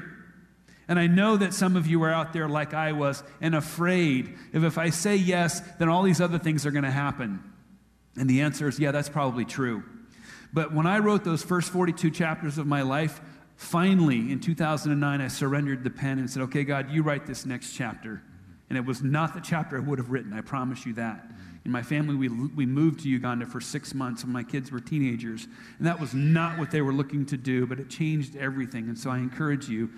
And 0.89 0.99
I 0.99 1.05
know 1.05 1.37
that 1.37 1.53
some 1.53 1.75
of 1.75 1.85
you 1.85 2.03
are 2.03 2.11
out 2.11 2.33
there 2.33 2.49
like 2.49 2.73
I 2.73 2.93
was 2.93 3.23
and 3.39 3.53
afraid 3.55 4.35
if 4.51 4.63
if 4.63 4.79
I 4.79 4.89
say 4.89 5.15
yes, 5.15 5.61
then 5.77 5.87
all 5.87 6.01
these 6.01 6.19
other 6.19 6.39
things 6.39 6.65
are 6.65 6.71
going 6.71 6.83
to 6.83 6.91
happen. 6.91 7.41
And 8.17 8.27
the 8.27 8.41
answer 8.41 8.67
is 8.67 8.79
yeah, 8.79 8.91
that's 8.91 9.07
probably 9.07 9.45
true. 9.45 9.83
But 10.51 10.73
when 10.73 10.87
I 10.87 10.97
wrote 10.97 11.23
those 11.23 11.43
first 11.43 11.71
42 11.71 12.09
chapters 12.09 12.57
of 12.57 12.65
my 12.65 12.81
life, 12.81 13.21
finally 13.55 14.31
in 14.31 14.39
2009, 14.39 15.21
I 15.21 15.27
surrendered 15.27 15.83
the 15.83 15.91
pen 15.91 16.17
and 16.17 16.27
said, 16.27 16.41
okay, 16.43 16.63
God, 16.63 16.89
you 16.89 17.03
write 17.03 17.27
this 17.27 17.45
next 17.45 17.73
chapter. 17.73 18.23
And 18.67 18.77
it 18.77 18.83
was 18.83 19.03
not 19.03 19.35
the 19.35 19.41
chapter 19.41 19.77
I 19.77 19.81
would 19.81 19.99
have 19.99 20.09
written, 20.09 20.33
I 20.33 20.41
promise 20.41 20.87
you 20.87 20.93
that. 20.93 21.23
In 21.65 21.71
my 21.71 21.83
family, 21.83 22.15
we, 22.15 22.29
we 22.29 22.65
moved 22.65 23.01
to 23.01 23.09
Uganda 23.09 23.45
for 23.45 23.61
six 23.61 23.93
months 23.93 24.23
when 24.23 24.33
my 24.33 24.43
kids 24.43 24.71
were 24.71 24.79
teenagers. 24.79 25.47
And 25.77 25.85
that 25.85 25.99
was 25.99 26.15
not 26.15 26.57
what 26.57 26.71
they 26.71 26.81
were 26.81 26.93
looking 26.93 27.25
to 27.27 27.37
do, 27.37 27.67
but 27.67 27.79
it 27.79 27.89
changed 27.89 28.35
everything. 28.35 28.87
And 28.87 28.97
so 28.97 29.11
I 29.11 29.17
encourage 29.17 29.67
you 29.69 29.89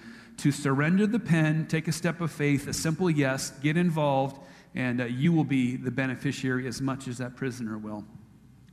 to 0.42 0.52
surrender 0.52 1.06
the 1.06 1.20
pen, 1.20 1.68
take 1.68 1.88
a 1.88 1.92
step 1.92 2.20
of 2.20 2.32
faith, 2.32 2.68
a 2.68 2.74
simple 2.74 3.12
yes, 3.12 3.52
get 3.62 3.78
involved, 3.78 4.40
and 4.74 5.00
uh, 5.00 5.06
you 5.06 5.32
will 5.32 5.44
be 5.44 5.76
the 5.76 5.92
beneficiary 5.92 6.66
as 6.66 6.82
much 6.82 7.08
as 7.08 7.20
that 7.20 7.36
prisoner 7.36 7.78
will. 7.78 8.04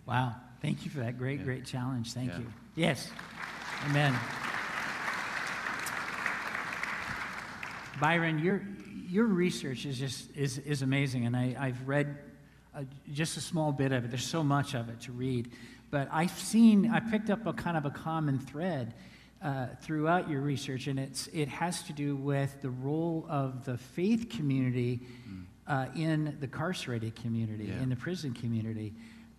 Wow. 0.06 0.34
Thank 0.62 0.86
you 0.86 0.90
for 0.90 1.00
that 1.00 1.18
great, 1.18 1.40
Yeah. 1.40 1.44
great 1.44 1.64
challenge. 1.66 2.12
Thank 2.14 2.30
Yeah. 2.30 2.38
you. 2.38 2.46
Yes. 2.74 3.10
Amen. 3.90 4.14
Byron, 8.00 8.38
your 8.38 8.62
your 9.10 9.24
research 9.26 9.86
is 9.86 9.98
just 9.98 10.34
is, 10.36 10.58
is 10.58 10.82
amazing, 10.82 11.26
and 11.26 11.36
I, 11.36 11.56
I've 11.58 11.88
read 11.88 12.16
uh, 12.74 12.82
just 13.12 13.36
a 13.36 13.40
small 13.40 13.72
bit 13.72 13.92
of 13.92 14.04
it. 14.04 14.10
There's 14.10 14.26
so 14.26 14.42
much 14.44 14.74
of 14.74 14.88
it 14.88 15.00
to 15.02 15.12
read, 15.12 15.50
but 15.90 16.08
I've 16.12 16.30
seen 16.38 16.90
I 16.90 17.00
picked 17.00 17.28
up 17.30 17.46
a 17.46 17.52
kind 17.52 17.76
of 17.76 17.84
a 17.86 17.90
common 17.90 18.38
thread 18.38 18.94
uh, 19.42 19.66
throughout 19.82 20.28
your 20.28 20.40
research, 20.40 20.86
and 20.88 20.98
it's 20.98 21.28
it 21.28 21.48
has 21.48 21.82
to 21.84 21.92
do 21.92 22.16
with 22.16 22.60
the 22.60 22.70
role 22.70 23.24
of 23.28 23.64
the 23.64 23.78
faith 23.78 24.28
community 24.30 25.00
uh, 25.66 25.86
in 25.94 26.36
the 26.40 26.48
carcerated 26.48 27.14
community, 27.14 27.66
Yeah. 27.66 27.82
in 27.82 27.88
the 27.88 27.96
prison 27.96 28.32
community. 28.34 28.94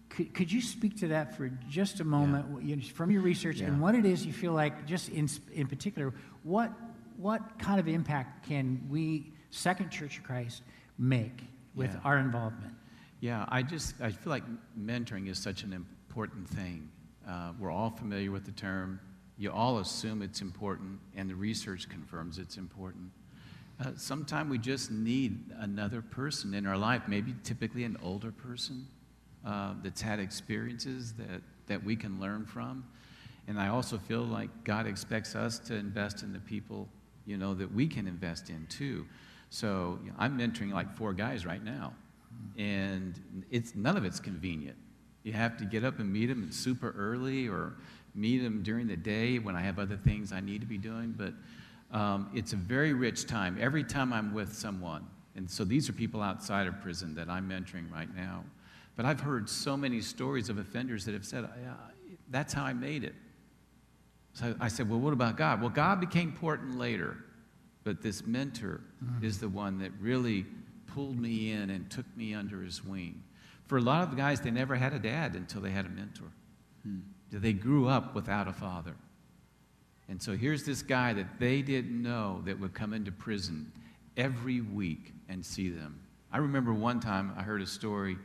Could, 0.09 0.33
could 0.33 0.51
you 0.51 0.61
speak 0.61 0.97
to 0.99 1.07
that 1.09 1.35
for 1.37 1.49
just 1.69 1.99
a 1.99 2.03
moment 2.03 2.63
you- 2.63 2.81
from 2.81 3.11
your 3.11 3.21
research 3.21 3.59
and 3.61 3.79
what 3.81 3.93
it 3.95 4.05
is 4.05 4.25
you 4.25 4.33
feel 4.33 4.53
like, 4.53 4.85
just 4.87 5.09
in, 5.09 5.27
in 5.53 5.67
particular, 5.67 6.13
what, 6.43 6.71
what 7.17 7.59
kind 7.59 7.79
of 7.79 7.87
impact 7.87 8.47
can 8.47 8.81
we, 8.89 9.31
Second 9.51 9.89
Church 9.91 10.17
of 10.17 10.23
Christ, 10.23 10.63
make 10.97 11.43
with 11.75 11.91
Yeah. 11.93 11.99
our 12.03 12.17
involvement? 12.17 12.73
Yeah, 13.21 13.45
I 13.49 13.61
just 13.63 13.99
I 14.01 14.11
feel 14.11 14.31
like 14.31 14.43
mentoring 14.79 15.27
is 15.29 15.37
such 15.37 15.63
an 15.63 15.73
important 15.73 16.47
thing. 16.47 16.89
Uh, 17.27 17.51
we're 17.59 17.69
all 17.71 17.89
familiar 17.91 18.31
with 18.31 18.45
the 18.45 18.51
term. 18.53 18.99
You 19.39 19.51
all 19.51 19.79
assume 19.79 20.21
it's 20.21 20.41
important, 20.41 20.99
and 21.15 21.29
the 21.29 21.33
research 21.33 21.87
confirms 21.87 22.37
it's 22.37 22.57
important. 22.57 23.09
Uh, 23.79 23.91
Sometimes 23.95 24.51
we 24.51 24.57
just 24.57 24.91
need 24.91 25.39
another 25.59 26.01
person 26.01 26.53
in 26.53 26.67
our 26.67 26.77
life, 26.77 27.03
maybe 27.07 27.33
typically 27.45 27.85
an 27.85 27.97
older 28.03 28.33
person 28.33 28.85
uh, 29.45 29.75
that's 29.81 30.01
had 30.01 30.19
experiences 30.19 31.13
that, 31.13 31.41
that 31.67 31.81
we 31.81 31.95
can 31.95 32.19
learn 32.19 32.45
from. 32.45 32.83
And 33.47 33.57
I 33.57 33.69
also 33.69 33.97
feel 33.97 34.23
like 34.23 34.49
God 34.65 34.85
expects 34.85 35.35
us 35.35 35.57
to 35.59 35.73
invest 35.73 36.21
in 36.21 36.33
the 36.33 36.39
people, 36.39 36.89
you 37.25 37.37
know, 37.37 37.53
that 37.53 37.73
we 37.73 37.87
can 37.87 38.07
invest 38.07 38.49
in 38.49 38.67
too. 38.67 39.05
So 39.49 39.99
you 40.03 40.09
know, 40.09 40.15
I'm 40.19 40.37
mentoring 40.37 40.73
like 40.73 40.93
four 40.97 41.13
guys 41.13 41.45
right 41.45 41.63
now, 41.63 41.93
and 42.57 43.45
it's 43.49 43.73
none 43.73 43.95
of 43.95 44.03
it's 44.03 44.19
convenient. 44.19 44.77
You 45.23 45.33
have 45.33 45.57
to 45.57 45.65
get 45.65 45.83
up 45.83 45.99
and 45.99 46.11
meet 46.11 46.27
them 46.27 46.51
super 46.51 46.93
early, 46.97 47.47
or 47.47 47.73
meet 48.15 48.39
them 48.39 48.63
during 48.63 48.87
the 48.87 48.97
day 48.97 49.39
when 49.39 49.55
I 49.55 49.61
have 49.61 49.79
other 49.79 49.97
things 49.97 50.31
I 50.31 50.39
need 50.39 50.61
to 50.61 50.67
be 50.67 50.77
doing. 50.77 51.15
But 51.17 51.33
um, 51.97 52.29
it's 52.33 52.53
a 52.53 52.57
very 52.57 52.93
rich 52.93 53.27
time. 53.27 53.57
Every 53.59 53.83
time 53.83 54.13
I'm 54.13 54.33
with 54.33 54.53
someone, 54.53 55.07
and 55.35 55.49
so 55.49 55.63
these 55.63 55.89
are 55.89 55.93
people 55.93 56.21
outside 56.21 56.67
of 56.67 56.79
prison 56.81 57.15
that 57.15 57.29
I'm 57.29 57.49
mentoring 57.49 57.91
right 57.91 58.13
now. 58.15 58.43
But 58.95 59.05
I've 59.05 59.21
heard 59.21 59.49
so 59.49 59.77
many 59.77 60.01
stories 60.01 60.49
of 60.49 60.57
offenders 60.57 61.05
that 61.05 61.13
have 61.13 61.25
said, 61.25 61.49
"Yeah, 61.61 61.71
uh, 61.71 61.75
"That's 62.29 62.53
how 62.53 62.63
I 62.63 62.73
made 62.73 63.03
it." 63.03 63.15
So 64.33 64.55
I 64.59 64.67
said, 64.67 64.89
Well, 64.89 64.99
what 64.99 65.13
about 65.13 65.37
God? 65.37 65.61
Well, 65.61 65.69
God 65.69 65.99
became 65.99 66.29
important 66.29 66.77
later, 66.77 67.17
but 67.83 68.01
this 68.01 68.25
mentor 68.25 68.81
mm-hmm. 69.03 69.25
is 69.25 69.39
the 69.39 69.49
one 69.49 69.79
that 69.79 69.91
really 69.99 70.45
pulled 70.87 71.19
me 71.19 71.51
in 71.51 71.69
and 71.69 71.89
took 71.89 72.05
me 72.15 72.33
under 72.33 72.61
his 72.61 72.83
wing. 72.83 73.23
For 73.67 73.77
a 73.77 73.81
lot 73.81 74.07
of 74.07 74.15
guys, 74.17 74.41
they 74.41 74.51
never 74.51 74.75
had 74.75 74.93
a 74.93 74.99
dad 74.99 75.35
until 75.35 75.61
they 75.61 75.71
had 75.71 75.85
a 75.85 75.89
mentor. 75.89 76.31
Hmm. 76.83 76.99
They 77.31 77.53
grew 77.53 77.87
up 77.87 78.15
without 78.15 78.47
a 78.47 78.53
father. 78.53 78.95
And 80.07 80.21
so 80.21 80.35
here's 80.35 80.63
this 80.63 80.81
guy 80.81 81.13
that 81.13 81.39
they 81.39 81.61
didn't 81.61 82.01
know 82.01 82.41
that 82.45 82.59
would 82.59 82.73
come 82.73 82.93
into 82.93 83.11
prison 83.11 83.71
every 84.17 84.61
week 84.61 85.13
and 85.29 85.45
see 85.45 85.69
them. 85.69 85.99
I 86.31 86.39
remember 86.39 86.73
one 86.73 86.99
time 86.99 87.33
I 87.37 87.43
heard 87.43 87.61
a 87.61 87.67
story 87.67 88.17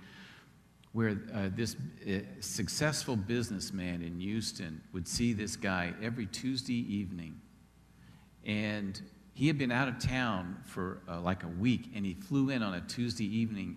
where 0.92 1.18
uh, 1.34 1.50
this 1.54 1.76
uh, 2.06 2.20
successful 2.40 3.16
businessman 3.16 4.00
in 4.00 4.20
Houston 4.20 4.80
would 4.92 5.06
see 5.06 5.32
this 5.32 5.56
guy 5.56 5.92
every 6.02 6.26
Tuesday 6.26 6.94
evening. 6.94 7.40
And 8.46 9.00
he 9.34 9.46
had 9.46 9.58
been 9.58 9.72
out 9.72 9.88
of 9.88 9.98
town 9.98 10.56
for 10.64 11.00
uh, 11.08 11.20
like 11.20 11.42
a 11.42 11.48
week, 11.48 11.90
and 11.94 12.06
he 12.06 12.14
flew 12.14 12.50
in 12.50 12.62
on 12.62 12.74
a 12.74 12.80
Tuesday 12.82 13.24
evening 13.24 13.76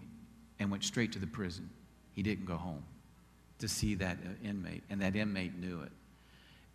and 0.59 0.69
went 0.69 0.83
straight 0.83 1.11
to 1.13 1.19
the 1.19 1.27
prison. 1.27 1.69
He 2.13 2.21
didn't 2.21 2.45
go 2.45 2.55
home 2.55 2.83
to 3.59 3.67
see 3.67 3.95
that 3.95 4.17
uh, 4.25 4.47
inmate, 4.47 4.83
and 4.89 5.01
that 5.01 5.15
inmate 5.15 5.57
knew 5.57 5.81
it. 5.81 5.91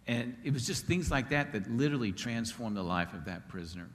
And 0.07 0.37
it 0.45 0.53
was 0.53 0.67
just 0.67 0.87
things 0.87 1.11
like 1.11 1.31
that 1.31 1.53
that 1.53 1.71
literally 1.71 2.13
transformed 2.13 2.77
the 2.77 2.83
life 2.83 3.15
of 3.15 3.25
that 3.27 3.49
prisoner. 3.49 3.89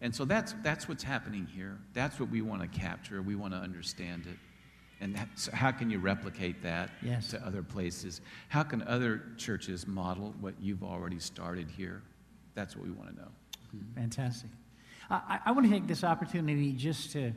And 0.00 0.14
so 0.14 0.24
that's, 0.24 0.54
that's 0.62 0.88
what's 0.88 1.02
happening 1.02 1.46
here. 1.46 1.78
That's 1.92 2.20
what 2.20 2.30
we 2.30 2.40
want 2.42 2.62
to 2.62 2.68
capture. 2.78 3.20
We 3.22 3.34
want 3.34 3.52
to 3.52 3.58
understand 3.58 4.26
it. 4.26 4.36
And 5.00 5.16
that, 5.16 5.28
so 5.34 5.50
how 5.52 5.72
can 5.72 5.90
you 5.90 5.98
replicate 5.98 6.62
that 6.62 6.90
Yes. 7.02 7.30
to 7.30 7.44
other 7.44 7.62
places? 7.62 8.20
How 8.48 8.62
can 8.62 8.82
other 8.82 9.22
churches 9.36 9.86
model 9.86 10.34
what 10.40 10.54
you've 10.60 10.84
already 10.84 11.18
started 11.18 11.68
here? 11.70 12.02
That's 12.54 12.76
what 12.76 12.84
we 12.86 12.92
want 12.92 13.10
to 13.10 13.16
know. 13.16 13.28
Fantastic. 13.96 14.50
I- 15.10 15.40
I 15.46 15.52
want 15.52 15.66
to 15.66 15.72
take 15.72 15.86
this 15.88 16.04
opportunity 16.04 16.72
just 16.72 17.10
to 17.12 17.32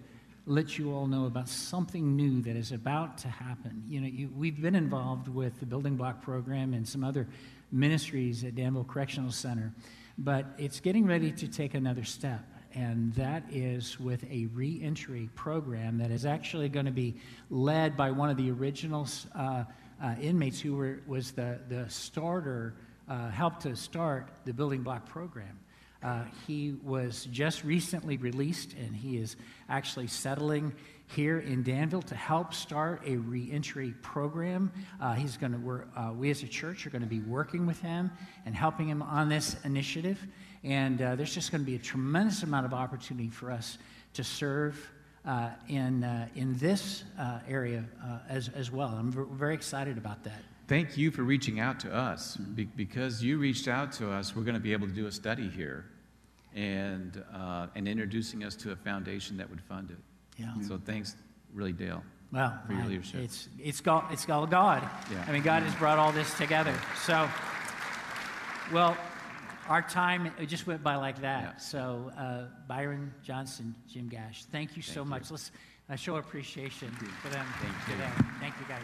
let 0.48 0.80
you 0.80 0.94
all 0.94 1.08
know 1.08 1.26
about 1.26 1.50
something 1.50 2.16
new 2.16 2.42
that 2.42 2.56
is 2.56 2.72
about 2.72 3.18
to 3.18 3.28
happen. 3.28 3.84
You 3.90 4.00
know, 4.00 4.08
you, 4.08 4.30
we've 4.36 4.62
been 4.62 4.76
involved 4.76 5.28
with 5.28 5.60
the 5.60 5.66
Building 5.66 5.98
Block 5.98 6.22
Program 6.22 6.74
and 6.74 6.88
some 6.88 7.04
other 7.04 7.28
ministries 7.70 8.46
at 8.46 8.56
Danville 8.56 8.86
Correctional 8.86 9.32
Center, 9.32 9.74
but 10.18 10.46
it's 10.58 10.80
getting 10.80 11.06
ready 11.06 11.32
to 11.34 11.48
take 11.50 11.74
another 11.74 12.06
step. 12.06 12.46
and 12.74 13.14
that 13.16 13.44
is 13.52 14.00
with 14.00 14.24
a 14.30 14.46
reentry 14.54 15.30
program 15.36 15.98
that 15.98 16.12
is 16.12 16.26
actually 16.26 16.70
going 16.70 16.86
to 16.86 16.92
be 16.92 17.16
led 17.50 17.98
by 17.98 18.12
one 18.12 18.30
of 18.30 18.38
the 18.38 18.52
original 18.52 19.08
uh, 19.36 19.64
uh, 20.02 20.16
inmates 20.22 20.60
who 20.60 20.76
were, 20.76 21.00
was 21.08 21.32
the, 21.32 21.60
the 21.70 21.90
starter, 21.90 22.76
uh, 23.10 23.30
helped 23.30 23.62
to 23.62 23.76
start 23.76 24.30
the 24.46 24.54
building 24.54 24.84
block 24.84 25.08
program. 25.08 25.60
Uh, 26.04 26.24
he 26.46 26.76
was 26.84 27.28
just 27.32 27.64
recently 27.64 28.18
released, 28.18 28.74
and 28.74 28.96
he 28.96 29.18
is 29.18 29.36
actually 29.70 30.08
settling 30.08 30.74
here 31.08 31.40
in 31.40 31.64
Danville 31.64 32.02
to 32.04 32.16
help 32.16 32.54
start 32.54 33.02
a 33.06 33.16
reentry 33.18 33.94
program. 34.02 34.72
Uh, 35.02 35.14
he's 35.14 35.38
going 35.38 35.54
to 35.54 35.58
work. 35.58 35.90
Uh, 35.96 36.12
we 36.16 36.30
as 36.30 36.44
a 36.44 36.48
church 36.48 36.86
are 36.86 36.90
going 36.90 37.02
to 37.02 37.08
be 37.08 37.22
working 37.22 37.66
with 37.66 37.82
him 37.82 38.12
and 38.46 38.54
helping 38.54 38.88
him 38.88 39.02
on 39.02 39.30
this 39.30 39.56
initiative. 39.64 40.20
And 40.64 41.02
uh, 41.02 41.16
there's 41.16 41.34
just 41.34 41.52
going 41.52 41.62
to 41.62 41.66
be 41.66 41.76
a 41.76 41.80
tremendous 41.80 42.44
amount 42.44 42.66
of 42.66 42.74
opportunity 42.74 43.30
for 43.30 43.52
us 43.52 43.78
to 44.14 44.24
serve. 44.24 44.92
Uh, 45.26 45.50
in, 45.68 46.06
uh, 46.06 46.26
in 46.36 46.58
this 46.58 47.04
area 47.50 47.84
as, 48.30 48.48
as 48.56 48.72
well. 48.72 48.88
I'm 48.88 49.12
v- 49.12 49.24
very 49.34 49.54
excited 49.54 49.98
about 49.98 50.24
that. 50.24 50.42
Thank 50.68 50.98
you 50.98 51.12
for 51.12 51.24
reaching 51.24 51.60
out 51.60 51.80
to 51.82 51.94
us. 51.94 52.36
Be- 52.36 52.66
because 52.66 53.24
you 53.24 53.38
reached 53.38 53.68
out 53.70 53.94
to 53.94 54.12
us, 54.12 54.36
we're 54.36 54.44
going 54.44 54.56
to 54.56 54.62
be 54.62 54.74
able 54.74 54.88
to 54.88 54.94
do 54.94 55.08
a 55.08 55.12
study 55.12 55.50
here 55.50 55.86
and, 56.54 57.24
uh, 57.34 57.68
and 57.76 57.88
introducing 57.88 58.44
us 58.44 58.56
to 58.58 58.72
a 58.72 58.76
foundation 58.76 59.38
that 59.38 59.50
would 59.50 59.62
fund 59.62 59.92
it. 59.92 59.98
Yeah. 60.38 60.54
So 60.68 60.80
thanks, 60.84 61.16
really, 61.54 61.72
Dale. 61.72 62.04
Well, 62.34 62.60
for 62.68 62.74
your 62.74 62.82
I- 62.82 62.88
leadership. 62.88 63.22
It's 63.22 63.48
it's 63.58 63.80
God. 63.80 64.12
It's 64.12 64.30
all 64.30 64.46
God. 64.46 64.84
Yeah. 65.10 65.24
I 65.26 65.32
mean, 65.32 65.44
God 65.44 65.64
has 65.64 65.74
brought 65.76 65.98
all 65.98 66.12
this 66.12 66.34
together. 66.38 66.74
So, 67.06 67.30
well, 68.74 68.98
our 69.70 69.82
time 69.82 70.32
it 70.38 70.48
just 70.48 70.68
went 70.68 70.84
by 70.84 70.96
like 70.96 71.22
that. 71.22 71.62
So, 71.62 72.12
uh, 72.18 72.46
Byron 72.68 73.14
Johnson, 73.24 73.74
Jim 73.90 74.10
Gash, 74.10 74.44
thank 74.52 74.76
you 74.76 74.82
so 74.82 75.06
much. 75.06 75.32
Let's 75.32 75.52
uh, 75.90 75.96
show 75.96 76.18
appreciation 76.18 76.90
for 77.22 77.30
them 77.30 77.46
thank 77.62 77.86
today. 77.86 78.12
Thank 78.42 78.56
you, 78.60 78.66
guys. 78.68 78.84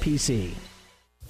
SIPC. 0.00 0.50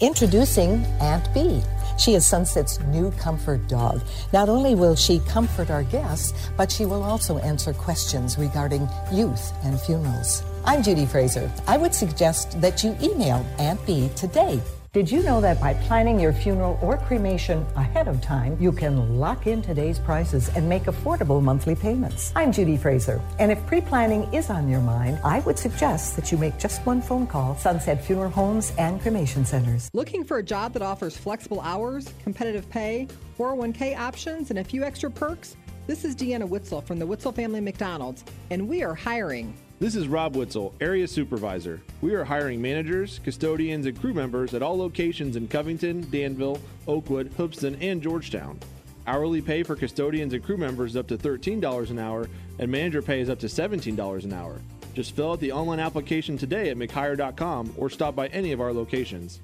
Introducing 0.01 0.85
Aunt 1.01 1.29
B. 1.35 1.61
She 1.99 2.14
is 2.14 2.25
Sunset's 2.25 2.81
new 2.85 3.11
comfort 3.12 3.68
dog. 3.68 4.01
Not 4.33 4.49
only 4.49 4.75
will 4.75 4.97
she 4.97 5.21
comfort 5.29 5.71
our 5.71 5.83
guests, 5.83 6.33
but 6.57 6.73
she 6.73 6.87
will 6.87 7.03
also 7.03 7.39
answer 7.39 7.75
questions 7.75 8.39
regarding 8.39 8.89
youth 9.12 9.53
and 9.64 9.79
funerals. 9.79 10.43
I'm 10.64 10.83
Judy 10.83 11.05
Fraser. 11.05 11.51
I 11.66 11.77
would 11.77 11.95
suggest 11.95 12.61
that 12.61 12.83
you 12.83 12.97
email 13.03 13.45
Aunt 13.59 13.85
B 13.87 14.09
today. 14.16 14.61
Did 14.93 15.09
you 15.09 15.22
know 15.22 15.41
that 15.41 15.61
by 15.61 15.74
planning 15.74 16.18
your 16.18 16.32
funeral 16.32 16.76
or 16.82 16.97
cremation 16.97 17.64
ahead 17.76 18.09
of 18.09 18.20
time, 18.20 18.57
you 18.59 18.72
can 18.72 19.20
lock 19.20 19.47
in 19.47 19.62
today's 19.62 20.01
prices 20.01 20.49
and 20.57 20.68
make 20.68 20.86
affordable 20.86 21.41
monthly 21.41 21.76
payments? 21.76 22.32
I'm 22.34 22.51
Judy 22.51 22.76
Fraser, 22.76 23.20
and 23.38 23.53
if 23.53 23.66
pre 23.68 23.80
planning 23.80 24.24
is 24.34 24.51
on 24.51 24.68
your 24.68 24.80
mind, 24.80 25.20
I 25.24 25.38
would 25.41 25.57
suggest 25.57 26.16
that 26.16 26.32
you 26.32 26.38
make 26.38 26.59
just 26.59 26.84
one 26.84 27.01
phone 27.01 27.28
call 27.28 27.55
Sunset 27.55 28.05
Funeral 28.05 28.32
Homes 28.32 28.72
and 28.78 29.01
Cremation 29.01 29.45
Centers. 29.45 29.88
Looking 29.93 30.24
for 30.24 30.38
a 30.38 30.43
job 30.43 30.72
that 30.72 30.82
offers 30.82 31.16
flexible 31.16 31.61
hours, 31.61 32.12
competitive 32.24 32.68
pay, 32.68 33.07
401k 33.38 33.97
options, 33.97 34.51
and 34.51 34.59
a 34.59 34.64
few 34.64 34.82
extra 34.82 35.09
perks? 35.09 35.57
This 35.86 36.05
is 36.05 36.16
Deanna 36.16 36.49
Witzel 36.49 36.80
from 36.80 36.99
the 36.99 37.07
Witzel 37.07 37.30
Family 37.30 37.61
McDonald's, 37.61 38.24
and 38.51 38.68
we 38.68 38.82
are 38.82 38.97
hiring. 38.97 39.55
This 39.81 39.97
is 39.97 40.09
Rob 40.09 40.37
Witzel, 40.37 40.74
Area 40.78 41.09
Supervisor. 41.09 41.81
We 42.03 42.12
are 42.12 42.22
hiring 42.22 42.61
managers, 42.61 43.18
custodians, 43.24 43.87
and 43.87 43.99
crew 43.99 44.12
members 44.12 44.53
at 44.53 44.62
all 44.62 44.76
locations 44.76 45.37
in 45.37 45.49
Covington, 45.49 46.07
Danville, 46.11 46.61
Oakwood, 46.87 47.33
Hoopeston, 47.39 47.76
and 47.81 48.03
Georgetown. 48.03 48.61
Hourly 49.07 49.41
pay 49.41 49.62
for 49.62 49.76
custodians 49.76 50.35
and 50.35 50.45
crew 50.45 50.59
members 50.59 50.91
is 50.91 50.97
up 50.99 51.07
to 51.07 51.16
$13 51.16 51.89
an 51.89 51.99
hour, 51.99 52.28
and 52.59 52.70
manager 52.70 53.01
pay 53.01 53.22
is 53.22 53.31
up 53.31 53.39
to 53.39 53.47
$17 53.47 54.24
an 54.24 54.35
hour. 54.35 54.61
Just 54.93 55.16
fill 55.16 55.33
out 55.33 55.41
the 55.41 55.53
online 55.53 55.81
application 55.81 56.37
today 56.37 56.68
at 56.68 56.76
McHire.com 56.76 57.72
or 57.78 57.89
stop 57.89 58.14
by 58.14 58.26
any 58.26 58.53
of 58.53 58.61
our 58.61 58.74
locations. 58.74 59.41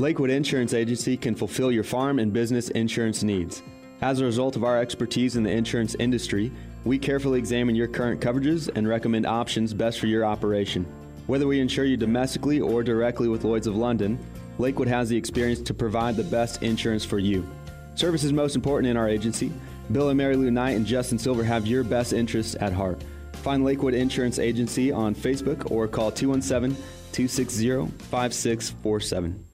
Lakewood 0.00 0.30
Insurance 0.30 0.74
Agency 0.74 1.16
can 1.16 1.36
fulfill 1.36 1.70
your 1.70 1.84
farm 1.84 2.18
and 2.18 2.32
business 2.32 2.68
insurance 2.70 3.22
needs. 3.22 3.62
As 4.00 4.18
a 4.18 4.24
result 4.24 4.56
of 4.56 4.64
our 4.64 4.80
expertise 4.80 5.36
in 5.36 5.44
the 5.44 5.50
insurance 5.50 5.94
industry, 6.00 6.50
we 6.88 6.98
carefully 6.98 7.38
examine 7.38 7.76
your 7.76 7.86
current 7.86 8.18
coverages 8.18 8.70
and 8.74 8.88
recommend 8.88 9.26
options 9.26 9.74
best 9.74 10.00
for 10.00 10.06
your 10.06 10.24
operation. 10.24 10.86
Whether 11.26 11.46
we 11.46 11.60
insure 11.60 11.84
you 11.84 11.98
domestically 11.98 12.60
or 12.60 12.82
directly 12.82 13.28
with 13.28 13.44
Lloyds 13.44 13.66
of 13.66 13.76
London, 13.76 14.18
Lakewood 14.56 14.88
has 14.88 15.10
the 15.10 15.16
experience 15.16 15.60
to 15.60 15.74
provide 15.74 16.16
the 16.16 16.24
best 16.24 16.62
insurance 16.62 17.04
for 17.04 17.18
you. 17.18 17.46
Service 17.94 18.24
is 18.24 18.32
most 18.32 18.56
important 18.56 18.88
in 18.90 18.96
our 18.96 19.06
agency. 19.06 19.52
Bill 19.92 20.08
and 20.08 20.16
Mary 20.16 20.34
Lou 20.34 20.50
Knight 20.50 20.76
and 20.76 20.86
Justin 20.86 21.18
Silver 21.18 21.44
have 21.44 21.66
your 21.66 21.84
best 21.84 22.14
interests 22.14 22.56
at 22.58 22.72
heart. 22.72 23.04
Find 23.34 23.66
Lakewood 23.66 23.92
Insurance 23.92 24.38
Agency 24.38 24.90
on 24.90 25.14
Facebook 25.14 25.70
or 25.70 25.88
call 25.88 26.10
217 26.10 26.74
260 27.12 27.86
5647. 28.06 29.44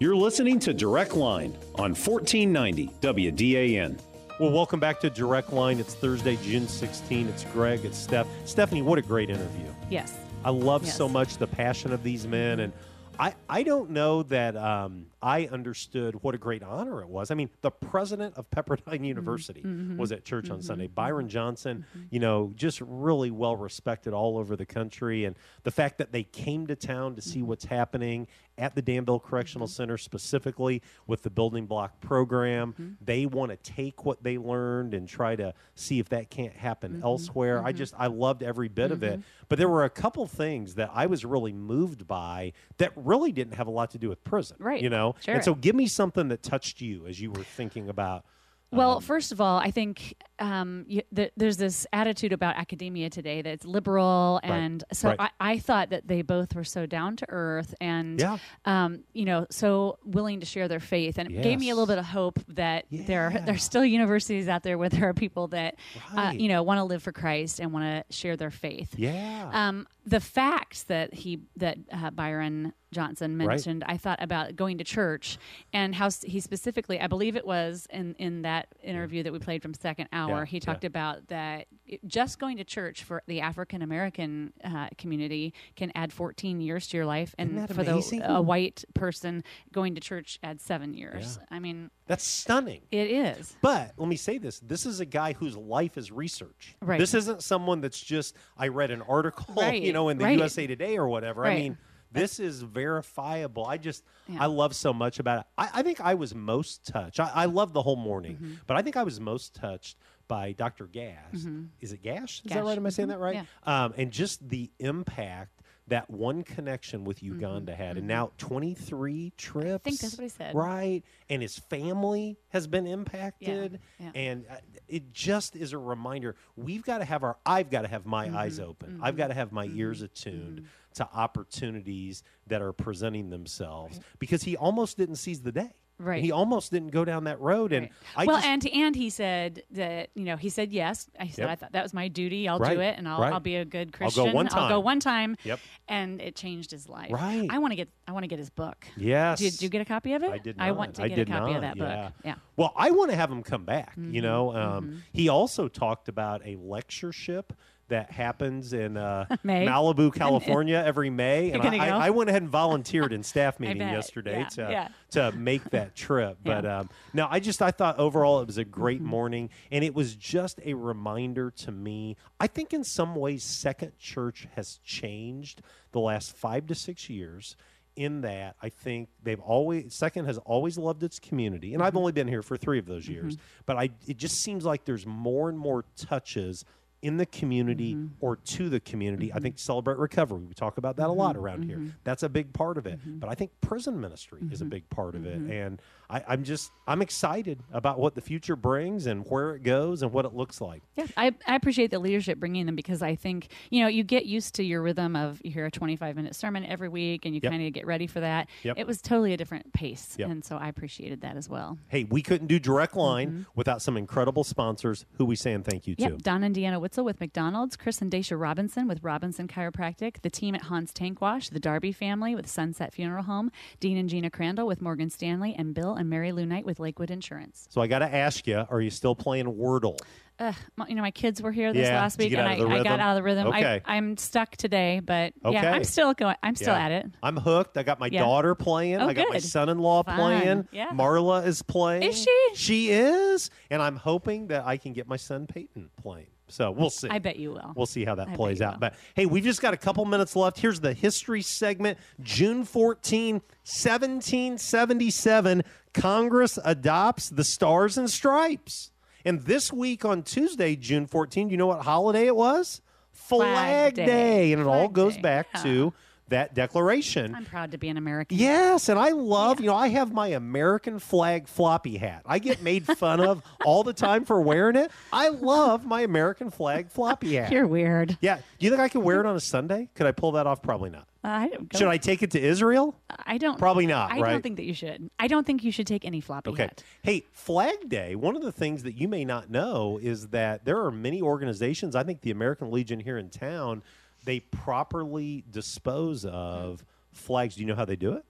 You're 0.00 0.16
listening 0.16 0.58
to 0.60 0.74
Direct 0.74 1.14
Line 1.14 1.56
on 1.76 1.94
1490 1.94 2.90
WDAN. 3.00 3.98
Well, 4.38 4.50
welcome 4.52 4.78
back 4.78 5.00
to 5.00 5.10
Direct 5.10 5.52
Line. 5.52 5.80
It's 5.80 5.94
Thursday, 5.94 6.36
June 6.36 6.68
16. 6.68 7.26
It's 7.28 7.42
Greg. 7.44 7.84
It's 7.84 7.98
Steph. 7.98 8.28
Stephanie, 8.44 8.82
what 8.82 8.98
a 8.98 9.02
great 9.02 9.30
interview. 9.30 9.66
Yes. 9.90 10.14
I 10.44 10.50
love 10.50 10.84
Yes. 10.84 10.96
so 10.96 11.08
much 11.08 11.38
the 11.38 11.46
passion 11.48 11.92
of 11.92 12.04
these 12.04 12.24
men, 12.26 12.60
and 12.60 12.72
I 13.18 13.34
I 13.48 13.64
don't 13.64 13.90
know 13.90 14.22
that 14.24 14.56
um, 14.56 15.06
I 15.22 15.46
understood 15.46 16.22
what 16.22 16.34
a 16.34 16.38
great 16.38 16.62
honor 16.62 17.00
it 17.00 17.08
was. 17.08 17.30
I 17.30 17.34
mean, 17.34 17.50
the 17.60 17.70
president 17.70 18.36
of 18.36 18.48
Pepperdine 18.50 18.82
mm-hmm. 18.86 19.04
University 19.04 19.62
Mhm. 19.62 19.96
was 19.96 20.12
at 20.12 20.24
church 20.24 20.50
on 20.50 20.58
Mhm. 20.60 20.64
Sunday. 20.64 20.86
Mm-hmm. 20.86 20.94
Byron 20.94 21.28
Johnson, 21.28 21.84
mm-hmm. 21.90 22.06
you 22.10 22.20
know, 22.20 22.52
just 22.54 22.80
really 22.80 23.30
well 23.30 23.56
respected 23.56 24.12
all 24.12 24.38
over 24.38 24.54
the 24.54 24.66
country, 24.66 25.24
and 25.24 25.34
the 25.64 25.70
fact 25.70 25.98
that 25.98 26.12
they 26.12 26.22
came 26.22 26.66
to 26.68 26.76
town 26.76 27.16
to 27.16 27.20
see 27.22 27.42
what's 27.42 27.64
happening 27.64 28.26
at 28.56 28.74
the 28.74 28.82
Danville 28.82 29.20
Correctional 29.20 29.68
Center, 29.68 29.96
specifically 29.96 30.82
with 31.06 31.22
the 31.22 31.30
building 31.30 31.66
block 31.66 32.00
program, 32.00 32.96
they 33.00 33.24
want 33.24 33.50
to 33.50 33.56
take 33.56 34.04
what 34.04 34.22
they 34.24 34.36
learned 34.36 34.94
and 34.94 35.08
try 35.08 35.36
to 35.36 35.54
see 35.76 36.00
if 36.00 36.08
that 36.08 36.28
can't 36.28 36.54
happen 36.54 37.00
elsewhere. 37.04 37.62
I 37.64 37.70
just 37.72 37.94
I 37.96 38.08
loved 38.08 38.42
every 38.42 38.68
bit 38.68 38.90
of 38.90 39.02
it. 39.04 39.20
But 39.48 39.58
there 39.58 39.68
were 39.68 39.84
a 39.84 39.90
couple 39.90 40.26
things 40.26 40.74
that 40.74 40.90
I 40.92 41.06
was 41.06 41.24
really 41.24 41.52
moved 41.52 42.06
by 42.06 42.52
that 42.78 42.92
really 42.96 43.30
didn't 43.32 43.54
have 43.54 43.66
a 43.68 43.70
lot 43.70 43.92
to 43.92 43.98
do 43.98 44.08
with 44.08 44.22
prison. 44.24 44.56
Right. 44.58 44.82
You 44.82 44.90
know? 44.90 45.07
Sure. 45.20 45.34
And 45.34 45.44
so 45.44 45.54
give 45.54 45.74
me 45.74 45.86
something 45.86 46.28
that 46.28 46.42
touched 46.42 46.80
you 46.80 47.06
as 47.06 47.20
you 47.20 47.30
were 47.30 47.44
thinking 47.44 47.88
about 47.88 48.24
Well, 48.70 49.00
first 49.00 49.32
of 49.32 49.40
all, 49.40 49.56
I 49.58 49.70
think 49.70 50.14
um, 50.38 50.84
you, 50.86 51.00
th- 51.16 51.32
there's 51.38 51.56
this 51.56 51.86
attitude 51.90 52.34
about 52.34 52.56
academia 52.56 53.08
today 53.08 53.40
that 53.40 53.50
it's 53.50 53.64
liberal, 53.64 54.40
Right. 54.44 54.52
and 54.52 54.84
so 54.92 55.08
Right. 55.08 55.18
I, 55.40 55.52
I 55.54 55.58
thought 55.58 55.88
that 55.88 56.06
they 56.06 56.20
both 56.20 56.54
were 56.54 56.64
so 56.64 56.84
down 56.84 57.16
to 57.16 57.26
earth 57.30 57.74
and, 57.80 58.20
Yeah. 58.20 58.36
um, 58.66 59.04
you 59.14 59.24
know, 59.24 59.46
so 59.50 59.98
willing 60.04 60.40
to 60.40 60.46
share 60.46 60.68
their 60.68 60.80
faith, 60.80 61.16
and 61.18 61.30
it 61.32 61.42
gave 61.42 61.58
me 61.58 61.70
a 61.70 61.74
little 61.74 61.86
bit 61.86 61.96
of 61.96 62.04
hope 62.04 62.38
that 62.48 62.84
there 62.92 63.28
are, 63.28 63.40
there's 63.46 63.64
still 63.64 63.86
universities 63.86 64.48
out 64.48 64.62
there 64.64 64.76
where 64.76 64.90
there 64.90 65.08
are 65.08 65.14
people 65.14 65.48
that, 65.48 65.76
uh, 66.14 66.34
you 66.36 66.48
know, 66.48 66.62
want 66.62 66.76
to 66.76 66.84
live 66.84 67.02
for 67.02 67.10
Christ 67.12 67.60
and 67.60 67.72
want 67.72 67.84
to 67.86 68.14
share 68.14 68.36
their 68.36 68.50
faith. 68.50 68.94
Yeah. 68.98 69.48
Um, 69.50 69.86
the 70.04 70.20
facts 70.20 70.84
that 70.84 71.12
he 71.14 71.40
that 71.56 71.78
uh, 71.92 72.10
Byron 72.10 72.72
Johnson 72.92 73.36
Right. 73.38 73.48
mentioned, 73.48 73.84
I 73.86 73.96
thought 73.96 74.22
about 74.22 74.56
going 74.56 74.78
to 74.78 74.84
church 74.84 75.38
and 75.72 75.94
how 75.94 76.10
he 76.24 76.40
specifically, 76.40 77.00
I 77.00 77.06
believe 77.06 77.36
it 77.36 77.46
was 77.46 77.86
in 77.90 78.14
in 78.18 78.42
that 78.42 78.68
interview 78.82 79.22
that 79.22 79.32
we 79.32 79.38
played 79.38 79.62
from 79.62 79.74
Second 79.74 80.08
Hour, 80.12 80.38
Yeah, 80.40 80.44
he 80.46 80.60
talked 80.60 80.84
yeah. 80.84 80.88
about 80.88 81.28
that 81.28 81.66
just 82.06 82.38
going 82.38 82.56
to 82.58 82.64
church 82.64 83.04
for 83.04 83.22
the 83.26 83.40
African 83.40 83.82
American 83.82 84.52
uh, 84.64 84.88
community 84.98 85.54
can 85.76 85.90
add 85.94 86.12
14 86.12 86.60
years 86.60 86.86
to 86.88 86.96
your 86.96 87.06
life, 87.06 87.34
and 87.38 87.66
for 87.74 87.80
amazing? 87.82 88.20
the 88.20 88.34
a 88.36 88.42
white 88.42 88.84
person 88.94 89.42
going 89.72 89.94
to 89.94 90.00
church 90.00 90.38
adds 90.42 90.62
seven 90.62 90.94
years. 90.94 91.38
Yeah. 91.40 91.56
I 91.56 91.58
mean, 91.58 91.90
That's 92.06 92.24
stunning. 92.24 92.82
it 92.90 93.10
is. 93.10 93.56
But 93.62 93.92
let 93.96 94.08
me 94.08 94.16
say 94.16 94.38
this: 94.38 94.60
this 94.60 94.86
is 94.86 95.00
a 95.00 95.06
guy 95.06 95.32
whose 95.32 95.56
life 95.56 95.96
is 95.98 96.10
research. 96.12 96.76
Right. 96.80 96.98
This 96.98 97.14
isn't 97.14 97.42
someone 97.42 97.80
that's 97.80 98.00
just 98.00 98.34
I 98.56 98.68
read 98.68 98.90
an 98.90 99.02
article, 99.02 99.54
Right, 99.62 99.80
you 99.82 99.92
know, 99.92 100.08
in 100.08 100.18
the 100.18 100.24
right. 100.24 100.38
USA 100.38 100.66
Today 100.66 100.96
or 100.98 101.08
whatever. 101.08 101.44
I 101.46 101.54
mean, 101.56 101.78
This 102.12 102.40
is 102.40 102.62
verifiable. 102.62 103.66
I 103.66 103.76
just, 103.76 104.04
Yeah. 104.26 104.42
I 104.42 104.46
love 104.46 104.74
so 104.74 104.92
much 104.92 105.18
about 105.18 105.40
it. 105.40 105.46
I, 105.58 105.68
I 105.74 105.82
think 105.82 106.00
I 106.00 106.14
was 106.14 106.34
most 106.34 106.86
touched. 106.86 107.20
I, 107.20 107.30
I 107.34 107.44
love 107.46 107.72
the 107.72 107.82
whole 107.82 107.96
morning, 107.96 108.36
Mm-hmm. 108.36 108.54
but 108.66 108.76
I 108.76 108.82
think 108.82 108.96
I 108.96 109.02
was 109.02 109.20
most 109.20 109.54
touched 109.54 109.98
by 110.26 110.52
Dr. 110.52 110.86
Gash. 110.86 111.32
Mhm. 111.34 111.68
Is 111.80 111.92
it 111.92 112.02
Gash? 112.02 112.42
Is 112.44 112.52
that 112.52 112.62
right? 112.64 112.76
Am 112.76 112.84
I 112.86 112.90
saying 112.90 113.08
Mhm. 113.08 113.12
that 113.12 113.18
right? 113.18 113.34
Yeah. 113.66 113.84
Um, 113.84 113.94
and 113.96 114.10
just 114.10 114.46
the 114.48 114.70
impact 114.78 115.62
that 115.86 116.10
one 116.10 116.42
connection 116.42 117.02
with 117.04 117.22
Uganda 117.22 117.74
had, 117.74 117.96
and 117.96 118.06
now 118.06 118.30
23 118.36 119.32
trips. 119.38 119.86
Mm-hmm. 119.90 120.04
that's 120.04 120.16
what 120.18 120.22
he 120.22 120.28
said. 120.28 120.54
Right. 120.54 121.02
And 121.30 121.40
his 121.40 121.58
family 121.58 122.36
has 122.50 122.66
been 122.66 122.86
impacted. 122.86 123.80
yeah. 123.98 124.10
And 124.14 124.44
uh, 124.50 124.56
it 124.86 125.14
just 125.14 125.56
is 125.56 125.72
a 125.72 125.78
reminder 125.78 126.36
we've 126.56 126.84
got 126.84 126.98
to 126.98 127.06
have 127.06 127.22
our, 127.22 127.38
I've 127.46 127.70
got 127.70 127.82
to 127.82 127.88
have 127.88 128.04
my 128.04 128.28
eyes 128.38 128.58
Mm-hmm. 128.58 128.68
open. 128.68 129.00
I've 129.02 129.16
got 129.16 129.28
to 129.28 129.34
have 129.34 129.50
my 129.50 129.64
ears 129.72 130.02
attuned 130.02 130.66
to 130.98 131.08
opportunities 131.12 132.22
that 132.46 132.62
are 132.62 132.72
presenting 132.72 133.30
themselves 133.30 133.98
because 134.18 134.42
he 134.42 134.56
almost 134.56 134.96
didn't 134.98 135.16
seize 135.16 135.40
the 135.42 135.52
day. 135.52 135.72
Right. 136.00 136.22
He 136.22 136.30
almost 136.30 136.70
didn't 136.70 136.90
go 136.92 137.04
down 137.04 137.24
that 137.24 137.40
road. 137.40 137.72
And 137.72 137.88
I 138.16 138.24
well, 138.24 138.36
just, 138.36 138.46
and 138.46 138.64
and 138.68 138.94
he 138.94 139.10
said 139.10 139.64
that 139.72 140.10
you 140.14 140.22
know 140.24 140.36
he 140.36 140.48
said 140.48 140.72
yes. 140.72 141.10
I 141.18 141.26
said 141.26 141.38
Yep. 141.42 141.48
I 141.50 141.54
thought 141.56 141.72
that 141.72 141.82
was 141.82 141.92
my 141.92 142.06
duty. 142.06 142.46
I'll 142.48 142.60
Right, 142.60 142.76
do 142.76 142.80
it, 142.80 142.94
and 142.96 143.08
I'll, 143.08 143.20
right. 143.20 143.32
I'll 143.32 143.40
be 143.40 143.56
a 143.56 143.64
good 143.64 143.88
I'll 144.00 144.10
go 144.10 144.22
Christian. 144.22 144.32
one 144.32 144.48
I'll 144.52 144.68
go 144.68 144.78
one 144.78 145.00
time. 145.00 145.36
Yep. 145.42 145.58
And 145.88 146.20
it 146.22 146.36
changed 146.36 146.70
his 146.70 146.88
life. 146.88 147.10
Right. 147.10 147.48
I 147.50 147.58
want 147.58 147.72
to 147.72 147.76
get 147.76 147.88
I 148.06 148.12
want 148.12 148.22
to 148.22 148.28
get 148.28 148.38
his 148.38 148.48
book. 148.48 148.86
Yes. 148.96 149.40
Did, 149.40 149.60
you 149.60 149.68
get 149.68 149.80
a 149.80 149.84
copy 149.84 150.12
of 150.12 150.22
it? 150.22 150.30
I 150.30 150.38
did. 150.38 150.56
Not. 150.58 150.68
I 150.68 150.70
want 150.70 150.94
to 150.94 151.02
I 151.02 151.08
get 151.08 151.14
a 151.18 151.24
did 151.24 151.32
copy 151.32 151.54
of 151.54 151.62
not, 151.62 151.76
that 151.76 151.78
book. 151.78 151.88
yeah. 151.88 152.10
Yeah. 152.24 152.34
Well, 152.56 152.72
I 152.76 152.92
want 152.92 153.10
to 153.10 153.16
have 153.16 153.32
him 153.32 153.42
come 153.42 153.64
back. 153.64 153.94
You 153.96 154.20
Mhm, 154.20 154.22
know, 154.22 154.54
um, 154.54 154.84
mhm. 154.86 154.98
he 155.12 155.28
also 155.28 155.66
talked 155.66 156.08
about 156.08 156.42
a 156.46 156.54
lectureship 156.60 157.52
that 157.88 158.10
happens 158.10 158.72
in 158.72 158.96
uh. 158.96 159.26
Malibu, 159.44 160.14
California, 160.14 160.82
every 160.84 161.10
May, 161.10 161.50
and 161.50 161.62
I? 161.62 161.88
I, 161.88 162.06
I 162.06 162.10
went 162.10 162.30
ahead 162.30 162.42
and 162.42 162.50
volunteered 162.50 163.12
in 163.12 163.22
staff 163.22 163.58
meeting 163.60 163.78
yesterday 163.80 164.40
Yeah, 164.40 164.48
to 164.48 164.62
yeah. 164.70 164.88
to 165.10 165.32
make 165.36 165.64
that 165.70 165.94
trip. 165.94 166.38
But 166.44 166.64
um, 166.66 166.90
no, 167.12 167.26
I 167.30 167.40
just 167.40 167.62
I 167.62 167.70
thought 167.70 167.98
overall 167.98 168.40
it 168.40 168.46
was 168.46 168.58
a 168.58 168.64
great 168.64 168.98
Mm-hmm. 169.00 169.06
morning, 169.08 169.50
and 169.70 169.84
it 169.84 169.94
was 169.94 170.14
just 170.14 170.60
a 170.64 170.74
reminder 170.74 171.50
to 171.50 171.72
me. 171.72 172.16
I 172.40 172.46
think 172.46 172.72
in 172.72 172.84
some 172.84 173.14
ways, 173.14 173.42
Second 173.44 173.98
Church 173.98 174.46
has 174.56 174.78
changed 174.84 175.62
the 175.92 176.00
last 176.00 176.36
five 176.36 176.66
to 176.66 176.74
six 176.74 177.08
years. 177.10 177.56
In 177.96 178.20
that, 178.20 178.54
I 178.62 178.68
think 178.68 179.08
they've 179.24 179.40
always 179.40 179.92
Second 179.92 180.26
has 180.26 180.38
always 180.38 180.78
loved 180.78 181.02
its 181.02 181.18
community, 181.18 181.74
and 181.74 181.82
I've 181.82 181.88
Mm-hmm. 181.88 181.98
only 181.98 182.12
been 182.12 182.28
here 182.28 182.42
for 182.42 182.56
three 182.56 182.78
of 182.78 182.86
those 182.86 183.08
years. 183.08 183.36
But 183.66 183.76
I, 183.76 183.90
it 184.06 184.16
just 184.18 184.36
seems 184.36 184.64
like 184.64 184.84
there's 184.84 185.04
more 185.04 185.48
and 185.48 185.58
more 185.58 185.84
touches 185.96 186.64
in 187.02 187.16
the 187.16 187.26
community 187.26 187.94
Mm-hmm. 187.94 188.06
or 188.20 188.36
to 188.36 188.68
the 188.68 188.80
community. 188.80 189.32
I 189.32 189.38
think 189.38 189.58
celebrate 189.58 189.98
recovery. 189.98 190.44
We 190.44 190.54
talk 190.54 190.78
about 190.78 190.96
that 190.96 191.08
a 191.08 191.12
lot 191.12 191.34
Mm-hmm. 191.36 191.44
around 191.44 191.62
here. 191.64 191.80
That's 192.04 192.22
a 192.24 192.28
big 192.28 192.52
part 192.52 192.76
of 192.78 192.86
it. 192.86 192.98
But 193.04 193.28
I 193.28 193.34
think 193.34 193.50
prison 193.60 194.00
ministry 194.00 194.40
is 194.50 194.60
a 194.60 194.64
big 194.64 194.88
part 194.90 195.14
of 195.14 195.22
Mm-hmm. 195.22 195.50
it. 195.50 195.54
And 195.64 195.82
I, 196.10 196.22
I'm 196.26 196.42
just 196.44 196.72
I'm 196.86 197.02
excited 197.02 197.60
about 197.72 197.98
what 197.98 198.14
the 198.14 198.20
future 198.20 198.56
brings 198.56 199.06
and 199.06 199.24
where 199.28 199.54
it 199.54 199.62
goes 199.62 200.02
and 200.02 200.10
what 200.12 200.24
it 200.24 200.32
looks 200.34 200.60
like. 200.60 200.82
Yeah, 200.96 201.06
I, 201.16 201.34
I 201.46 201.54
appreciate 201.54 201.90
the 201.90 201.98
leadership 201.98 202.38
bringing 202.40 202.64
them 202.66 202.74
because 202.76 203.02
I 203.02 203.14
think 203.14 203.48
you 203.70 203.82
know 203.82 203.88
you 203.88 204.04
get 204.04 204.24
used 204.26 204.54
to 204.56 204.62
your 204.64 204.80
rhythm 204.82 205.14
of 205.16 205.40
you 205.44 205.50
hear 205.50 205.66
a 205.66 205.70
25 205.70 206.16
minute 206.16 206.34
sermon 206.34 206.64
every 206.64 206.88
week 206.88 207.26
and 207.26 207.34
you 207.34 207.40
Yep. 207.42 207.52
kind 207.52 207.66
of 207.66 207.72
get 207.74 207.86
ready 207.86 208.06
for 208.06 208.20
that. 208.20 208.48
Yep. 208.62 208.78
It 208.78 208.86
was 208.86 209.00
totally 209.02 209.34
a 209.34 209.36
different 209.36 209.72
pace, 209.72 210.16
Yep. 210.18 210.30
and 210.30 210.44
so 210.44 210.56
I 210.56 210.68
appreciated 210.68 211.20
that 211.20 211.36
as 211.36 211.48
well. 211.48 211.78
Hey, 211.88 212.04
we 212.04 212.22
couldn't 212.22 212.46
do 212.48 212.58
direct 212.58 212.96
line 212.96 213.46
without 213.54 213.82
some 213.82 213.96
incredible 213.98 214.44
sponsors 214.44 215.04
who 215.18 215.24
we 215.26 215.36
saying 215.36 215.62
thank 215.64 215.86
you 215.86 215.94
to. 215.96 216.16
Don 216.16 216.42
and 216.42 216.56
Deanna 216.56 216.80
Witzel 216.88 217.04
with 217.04 217.20
McDonald's, 217.20 217.76
Chris 217.76 218.00
and 218.00 218.10
Dacia 218.10 218.38
Robinson 218.38 218.88
with 218.88 219.02
Robinson 219.04 219.46
Chiropractic, 219.46 220.22
the 220.22 220.30
team 220.30 220.54
at 220.54 220.62
Hans 220.62 220.90
Tank 220.90 221.20
Wash, 221.20 221.50
the 221.50 221.60
Darby 221.60 221.92
family 221.92 222.34
with 222.34 222.46
Sunset 222.48 222.94
Funeral 222.94 223.24
Home, 223.24 223.52
Dean 223.78 223.98
and 223.98 224.08
Gina 224.08 224.30
Crandall 224.30 224.66
with 224.66 224.80
Morgan 224.80 225.10
Stanley, 225.10 225.54
and 225.58 225.74
Bill 225.74 225.96
and 225.96 226.08
Mary 226.08 226.32
Lou 226.32 226.46
Knight 226.46 226.64
with 226.64 226.80
Lakewood 226.80 227.10
Insurance. 227.10 227.66
So 227.68 227.82
I 227.82 227.88
got 227.88 227.98
to 227.98 228.06
ask 228.14 228.46
you, 228.46 228.64
are 228.70 228.80
you 228.80 228.88
still 228.88 229.14
playing 229.14 229.44
Wordle? 229.52 229.98
Ugh, 230.38 230.54
you 230.88 230.94
know, 230.94 231.02
my 231.02 231.10
kids 231.10 231.42
were 231.42 231.52
here 231.52 231.74
this 231.74 231.88
Yeah, 231.88 232.00
last 232.00 232.16
week, 232.16 232.32
and 232.32 232.40
I, 232.48 232.54
I 232.54 232.82
got 232.82 233.00
out 233.00 233.10
of 233.10 233.16
the 233.16 233.22
rhythm. 233.22 233.48
Okay. 233.48 233.82
I, 233.84 233.96
I'm 233.96 234.16
stuck 234.16 234.56
today, 234.56 235.02
but 235.04 235.34
yeah, 235.42 235.48
Okay. 235.50 235.68
I'm 235.68 235.84
still 235.84 236.14
going. 236.14 236.36
I'm 236.42 236.54
still 236.54 236.72
Yeah. 236.72 236.84
at 236.86 236.92
it. 236.92 237.06
I'm 237.22 237.36
hooked. 237.36 237.76
I 237.76 237.82
got 237.82 238.00
my 238.00 238.06
Yeah. 238.10 238.20
daughter 238.20 238.54
playing. 238.54 238.96
Oh, 239.02 239.08
I 239.08 239.12
got 239.12 239.28
my 239.28 239.40
son-in-law 239.40 240.04
Fun. 240.04 240.16
playing. 240.16 240.68
Yeah. 240.72 240.88
Marla 240.92 241.44
is 241.46 241.60
playing. 241.60 242.04
Is 242.04 242.22
she? 242.22 242.48
She 242.54 242.90
is, 242.92 243.50
and 243.68 243.82
I'm 243.82 243.96
hoping 243.96 244.46
that 244.46 244.64
I 244.64 244.78
can 244.78 244.94
get 244.94 245.06
my 245.06 245.16
son 245.16 245.46
Peyton 245.46 245.90
playing. 246.00 246.28
So 246.48 246.70
we'll 246.70 246.90
see. 246.90 247.08
I 247.08 247.18
bet 247.18 247.36
you 247.36 247.52
will. 247.52 247.72
We'll 247.76 247.86
see 247.86 248.04
how 248.04 248.14
that 248.16 248.28
I 248.28 248.36
plays 248.36 248.60
out. 248.60 248.74
will. 248.74 248.80
But 248.80 248.94
hey, 249.14 249.26
we've 249.26 249.44
just 249.44 249.60
got 249.60 249.74
a 249.74 249.76
couple 249.76 250.04
minutes 250.04 250.34
left. 250.34 250.58
Here's 250.58 250.80
the 250.80 250.94
history 250.94 251.42
segment. 251.42 251.98
June 252.22 252.64
14, 252.64 253.34
1777, 253.34 255.62
Congress 255.94 256.58
adopts 256.64 257.28
the 257.28 257.44
Stars 257.44 257.98
and 257.98 258.10
Stripes. 258.10 258.90
And 259.24 259.42
this 259.42 259.72
week 259.72 260.04
on 260.04 260.22
Tuesday, 260.22 260.76
June 260.76 261.06
14, 261.06 261.50
you 261.50 261.56
know 261.56 261.66
what 261.66 261.82
holiday 261.82 262.26
it 262.26 262.36
was? 262.36 262.80
Flag, 263.12 263.94
Flag 263.94 263.96
Day. 264.06 264.52
And 264.52 264.62
it 264.62 264.66
all 264.66 264.88
goes 264.88 265.16
Day, 265.16 265.22
back 265.22 265.48
yeah. 265.54 265.62
to 265.64 265.92
that 266.30 266.54
declaration. 266.54 267.34
I'm 267.34 267.44
proud 267.44 267.72
to 267.72 267.78
be 267.78 267.88
an 267.88 267.96
American. 267.96 268.38
Yes, 268.38 268.88
and 268.88 268.98
I 268.98 269.10
love, 269.10 269.60
you 269.60 269.66
know, 269.66 269.74
I 269.74 269.88
have 269.88 270.12
my 270.12 270.28
American 270.28 270.98
flag 270.98 271.48
floppy 271.48 271.96
hat. 271.96 272.22
I 272.26 272.38
get 272.38 272.62
made 272.62 272.86
fun 272.86 273.20
of 273.20 273.42
all 273.64 273.82
the 273.84 273.92
time 273.92 274.24
for 274.24 274.40
wearing 274.40 274.76
it. 274.76 274.90
I 275.12 275.28
love 275.28 275.84
my 275.86 276.02
American 276.02 276.50
flag 276.50 276.90
floppy 276.90 277.34
hat. 277.36 277.50
You're 277.52 277.66
weird. 277.66 278.16
Yeah. 278.20 278.36
Do 278.36 278.42
you 278.66 278.70
think 278.70 278.80
I 278.80 278.88
could 278.88 279.02
wear 279.02 279.20
it 279.20 279.26
on 279.26 279.36
a 279.36 279.40
Sunday? 279.40 279.88
Could 279.94 280.06
I 280.06 280.12
pull 280.12 280.32
that 280.32 280.46
off? 280.46 280.62
Probably 280.62 280.90
not. 280.90 281.06
Uh, 281.24 281.28
I 281.28 281.48
don't 281.48 281.68
go- 281.68 281.78
Should 281.78 281.88
I 281.88 281.96
take 281.96 282.22
it 282.22 282.30
to 282.32 282.40
Israel? 282.40 282.94
I 283.26 283.38
don't. 283.38 283.58
Probably 283.58 283.86
not, 283.86 284.12
I 284.12 284.20
right? 284.20 284.30
don't 284.30 284.42
think 284.42 284.56
that 284.56 284.64
you 284.64 284.72
should. 284.74 285.10
I 285.18 285.26
don't 285.26 285.44
think 285.44 285.64
you 285.64 285.72
should 285.72 285.86
take 285.86 286.04
any 286.04 286.20
floppy 286.20 286.50
Okay. 286.50 286.62
hat. 286.64 286.84
Hey, 287.02 287.24
Flag 287.32 287.88
Day, 287.88 288.14
one 288.14 288.36
of 288.36 288.42
the 288.42 288.52
things 288.52 288.84
that 288.84 288.96
you 288.96 289.08
may 289.08 289.24
not 289.24 289.50
know 289.50 289.98
is 290.00 290.28
that 290.28 290.64
there 290.64 290.80
are 290.84 290.92
many 290.92 291.20
organizations, 291.20 291.96
I 291.96 292.04
think 292.04 292.20
the 292.20 292.30
American 292.30 292.70
Legion 292.70 293.00
here 293.00 293.18
in 293.18 293.30
town, 293.30 293.82
they 294.28 294.40
properly 294.40 295.42
dispose 295.50 296.26
of 296.26 296.84
flags. 297.12 297.54
Do 297.54 297.62
you 297.62 297.66
know 297.66 297.74
how 297.74 297.86
they 297.86 297.96
do 297.96 298.12
it? 298.12 298.26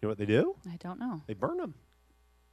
You 0.00 0.06
know 0.06 0.08
what 0.08 0.16
they 0.16 0.24
do? 0.24 0.56
I 0.66 0.76
don't 0.76 0.98
know. 0.98 1.20
They 1.26 1.34
burn 1.34 1.58
them. 1.58 1.74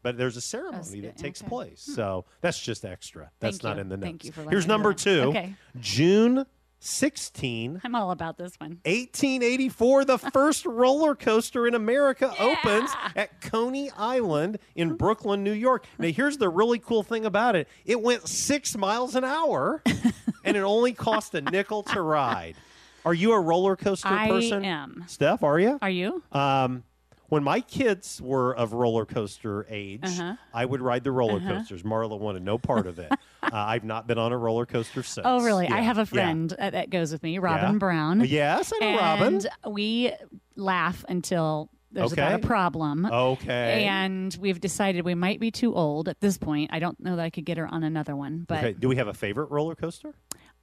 But 0.04 0.18
there's 0.18 0.36
a 0.36 0.41
ceremony 0.41 0.99
that 1.02 1.16
takes 1.16 1.41
okay. 1.41 1.47
place. 1.47 1.86
Hmm. 1.86 1.93
So 1.93 2.26
that's 2.41 2.60
just 2.60 2.84
extra. 2.84 3.32
That's 3.39 3.60
Thank 3.60 3.64
not 3.64 3.76
you. 3.78 3.82
in 3.84 3.89
the 3.89 3.95
notes. 3.95 4.06
Thank 4.06 4.26
you 4.26 4.32
for 4.34 4.49
Here's 4.49 4.68
number 4.68 4.93
two. 4.93 5.22
Okay. 5.30 5.54
June 5.80 6.45
16, 6.84 7.80
I'm 7.84 7.95
all 7.95 8.12
about 8.12 8.38
this 8.38 8.60
one. 8.60 8.80
1884, 8.84 10.04
the 10.04 10.18
first 10.34 10.66
roller 10.66 11.16
coaster 11.16 11.68
in 11.68 11.76
America 11.76 12.34
opens 12.38 12.89
at 13.16 13.39
Coney 13.39 13.91
Island 13.91 14.60
in 14.76 14.89
hmm. 14.89 14.95
Brooklyn, 14.95 15.41
New 15.41 15.54
York. 15.54 15.86
Now, 15.99 16.10
here's 16.10 16.38
the 16.38 16.49
really 16.49 16.80
cool 16.80 17.04
thing 17.04 17.26
about 17.26 17.56
it 17.56 17.70
it 17.86 18.02
went 18.02 18.28
six 18.28 18.76
miles 18.76 19.16
an 19.16 19.24
hour 19.24 19.82
and 20.44 20.58
it 20.58 20.62
only 20.62 20.94
cost 20.94 21.34
a 21.36 21.42
nickel 21.42 21.84
to 21.84 22.02
ride. 22.02 22.56
Are 23.06 23.14
you 23.14 23.34
a 23.34 23.39
roller 23.39 23.76
coaster 23.76 24.08
I 24.10 24.30
person? 24.30 24.64
am. 24.66 25.04
Steph, 25.08 25.44
are 25.44 25.60
you? 25.60 25.80
Are 25.82 25.89
you? 25.89 26.22
Um, 26.32 26.84
when 27.30 27.44
my 27.44 27.62
kids 27.62 28.22
were 28.22 28.54
of 28.56 28.74
roller 28.74 29.06
coaster 29.06 29.66
age, 29.70 30.02
Uh-huh. 30.04 30.36
I 30.54 30.66
would 30.66 30.82
ride 30.82 31.04
the 31.04 31.12
roller 31.12 31.38
Uh-huh. 31.38 31.58
coasters. 31.60 31.82
Marla 31.84 32.20
wanted 32.20 32.44
no 32.44 32.58
part 32.58 32.86
of 32.88 33.00
it. 33.00 33.12
uh, 33.44 33.50
I've 33.54 33.86
not 33.86 34.06
been 34.06 34.18
on 34.18 34.32
a 34.34 34.38
roller 34.38 34.66
coaster 34.66 35.02
since. 35.02 35.26
Oh, 35.26 35.42
really? 35.44 35.68
I 35.68 35.80
have 35.82 35.98
a 35.98 36.06
friend 36.06 36.54
uh, 36.60 36.70
that 36.72 36.89
goes 36.89 37.12
with 37.12 37.24
me, 37.24 37.39
Robin 37.39 37.74
Yeah. 37.74 37.78
Brown. 37.80 38.20
Yes, 38.26 38.72
I 38.76 38.80
know 38.80 38.98
Robin. 38.98 39.34
and 39.36 39.74
we 39.74 40.12
laugh 40.56 41.04
until 41.08 41.70
there's 41.94 42.12
about 42.14 42.34
Okay. 42.34 42.44
a 42.44 42.48
problem. 42.48 43.06
Okay. 43.06 43.86
And 43.86 44.38
we've 44.39 44.60
decided 44.62 45.06
we 45.06 45.16
might 45.16 45.39
be 45.39 45.52
too 45.52 45.74
old 45.74 46.08
at 46.10 46.20
this 46.22 46.38
point. 46.38 46.70
I 46.74 46.80
don't 46.80 47.00
know 47.00 47.16
that 47.16 47.24
I 47.24 47.30
could 47.30 47.46
get 47.46 47.58
her 47.58 47.68
on 47.68 47.84
another 47.84 48.16
one, 48.16 48.46
but 48.48 48.60
okay. 48.60 48.74
Do 48.74 48.88
we 48.89 48.98
have 48.98 49.08
a 49.08 49.14
favorite 49.14 49.50
roller 49.52 49.76
coaster? 49.76 50.14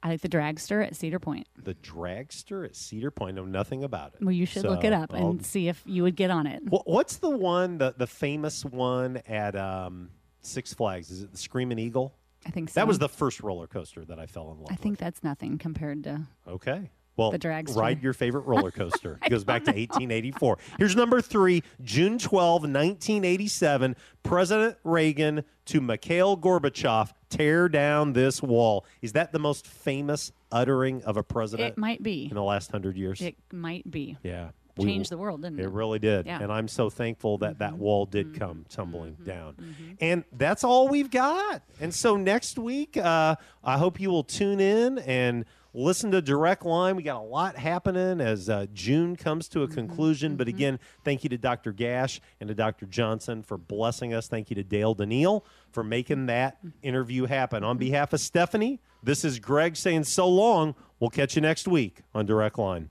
I 0.01 0.09
like 0.09 0.21
the 0.21 0.29
dragster 0.29 0.85
at 0.85 0.95
Cedar 0.95 1.19
Point. 1.19 1.47
The 1.61 1.75
dragster 1.75 2.65
at 2.65 2.75
Cedar 2.75 3.11
Point. 3.11 3.37
I 3.37 3.41
know 3.41 3.45
nothing 3.45 3.83
about 3.83 4.13
it. 4.15 4.23
Well, 4.23 4.31
you 4.31 4.45
should 4.45 4.63
look 4.63 4.83
it 4.83 4.93
up 4.93 5.11
and 5.13 5.23
I'll- 5.23 5.39
see 5.41 5.67
if 5.67 5.83
you 5.85 6.03
would 6.03 6.15
get 6.15 6.31
on 6.31 6.47
it. 6.47 6.61
Wh- 6.69 6.87
What's 6.87 7.17
the 7.17 7.29
one, 7.29 7.77
the 7.79 7.93
the 7.97 8.07
famous 8.07 8.63
one 8.63 9.17
at 9.27 9.55
um, 9.55 10.09
Six 10.41 10.73
Flags? 10.73 11.11
Is 11.11 11.23
it 11.23 11.31
the 11.31 11.37
Screaming 11.37 11.79
Eagle? 11.79 12.15
I 12.45 12.51
think 12.51 12.69
so. 12.69 12.79
That 12.79 12.87
was 12.87 12.99
the 12.99 13.09
first 13.09 13.41
roller 13.41 13.67
coaster 13.67 14.05
that 14.05 14.17
I 14.19 14.25
fell 14.25 14.51
in 14.53 14.59
love 14.59 14.67
I 14.71 14.75
think 14.75 14.97
that's 14.97 15.21
nothing 15.23 15.57
compared 15.57 16.03
to. 16.05 16.21
Okay. 16.47 16.89
Well, 17.19 17.31
The 17.31 17.39
dragster. 17.39 17.75
ride 17.75 18.01
your 18.01 18.13
favorite 18.13 18.41
roller 18.47 18.71
coaster. 18.71 19.19
it 19.25 19.29
goes 19.29 19.43
back 19.43 19.63
to 19.65 19.71
1884. 19.71 20.57
Here's 20.77 20.95
number 20.95 21.21
three, 21.21 21.63
June 21.83 22.17
12, 22.17 22.61
1987. 22.63 23.95
President 24.23 24.77
Reagan 24.83 25.43
to 25.65 25.81
Mikhail 25.81 26.37
Gorbachev, 26.37 27.11
tear 27.29 27.67
down 27.69 28.13
this 28.13 28.41
wall. 28.41 28.85
Is 29.01 29.11
that 29.13 29.31
the 29.33 29.39
most 29.39 29.67
famous 29.67 30.31
uttering 30.51 31.03
of 31.03 31.17
a 31.17 31.23
president 31.23 31.73
It 31.73 31.77
might 31.77 32.01
be. 32.01 32.25
in 32.29 32.35
the 32.35 32.43
last 32.43 32.71
hundred 32.71 32.97
years? 32.97 33.21
It 33.21 33.35
might 33.51 33.89
be. 33.89 34.17
Yeah. 34.23 34.49
Changed 34.79 35.11
the 35.11 35.17
world, 35.17 35.41
didn't 35.41 35.59
it? 35.59 35.63
It 35.65 35.71
really 35.71 35.99
did. 35.99 36.25
Yeah. 36.25 36.35
Mm-hmm. 36.35 36.43
And 36.43 36.53
I'm 36.53 36.67
so 36.69 36.89
thankful 36.89 37.37
that 37.39 37.59
that 37.59 37.73
wall 37.77 38.05
did 38.05 38.39
come 38.39 38.65
tumbling 38.69 39.17
down. 39.25 39.57
And 39.99 40.23
that's 40.31 40.63
all 40.63 40.87
we've 40.87 41.11
got. 41.11 41.63
And 41.81 41.93
so 41.93 42.15
next 42.15 42.57
week, 42.57 42.95
uh, 42.95 43.35
I 43.61 43.77
hope 43.77 43.99
you 43.99 44.09
will 44.09 44.23
tune 44.23 44.61
in 44.61 44.99
and 44.99 45.43
listen 45.73 46.11
to 46.11 46.21
Direct 46.21 46.65
Line. 46.65 46.95
We 46.95 47.03
got 47.03 47.21
a 47.21 47.25
lot 47.25 47.55
happening 47.55 48.21
as 48.21 48.49
uh, 48.49 48.67
June 48.73 49.15
comes 49.15 49.47
to 49.49 49.63
a 49.63 49.67
mm-hmm, 49.67 49.75
conclusion. 49.75 50.35
But 50.35 50.47
mm-hmm. 50.47 50.57
again, 50.57 50.79
thank 51.03 51.23
you 51.23 51.29
to 51.29 51.37
Dr. 51.37 51.71
Gash 51.71 52.21
and 52.39 52.47
to 52.47 52.55
Dr. 52.55 52.85
Johnson 52.85 53.43
for 53.43 53.57
blessing 53.57 54.13
us. 54.13 54.27
Thank 54.27 54.49
you 54.49 54.55
to 54.55 54.63
Dale 54.63 54.93
Daniil 54.93 55.45
for 55.71 55.83
making 55.83 56.27
that 56.27 56.57
mm-hmm. 56.57 56.69
interview 56.81 57.25
happen. 57.25 57.63
On 57.63 57.77
behalf 57.77 58.13
of 58.13 58.19
Stephanie, 58.19 58.79
this 59.03 59.23
is 59.23 59.39
Greg 59.39 59.75
saying 59.75 60.03
so 60.05 60.27
long. 60.27 60.75
We'll 60.99 61.09
catch 61.09 61.35
you 61.35 61.41
next 61.41 61.67
week 61.67 62.01
on 62.13 62.25
Direct 62.25 62.57
Line. 62.57 62.89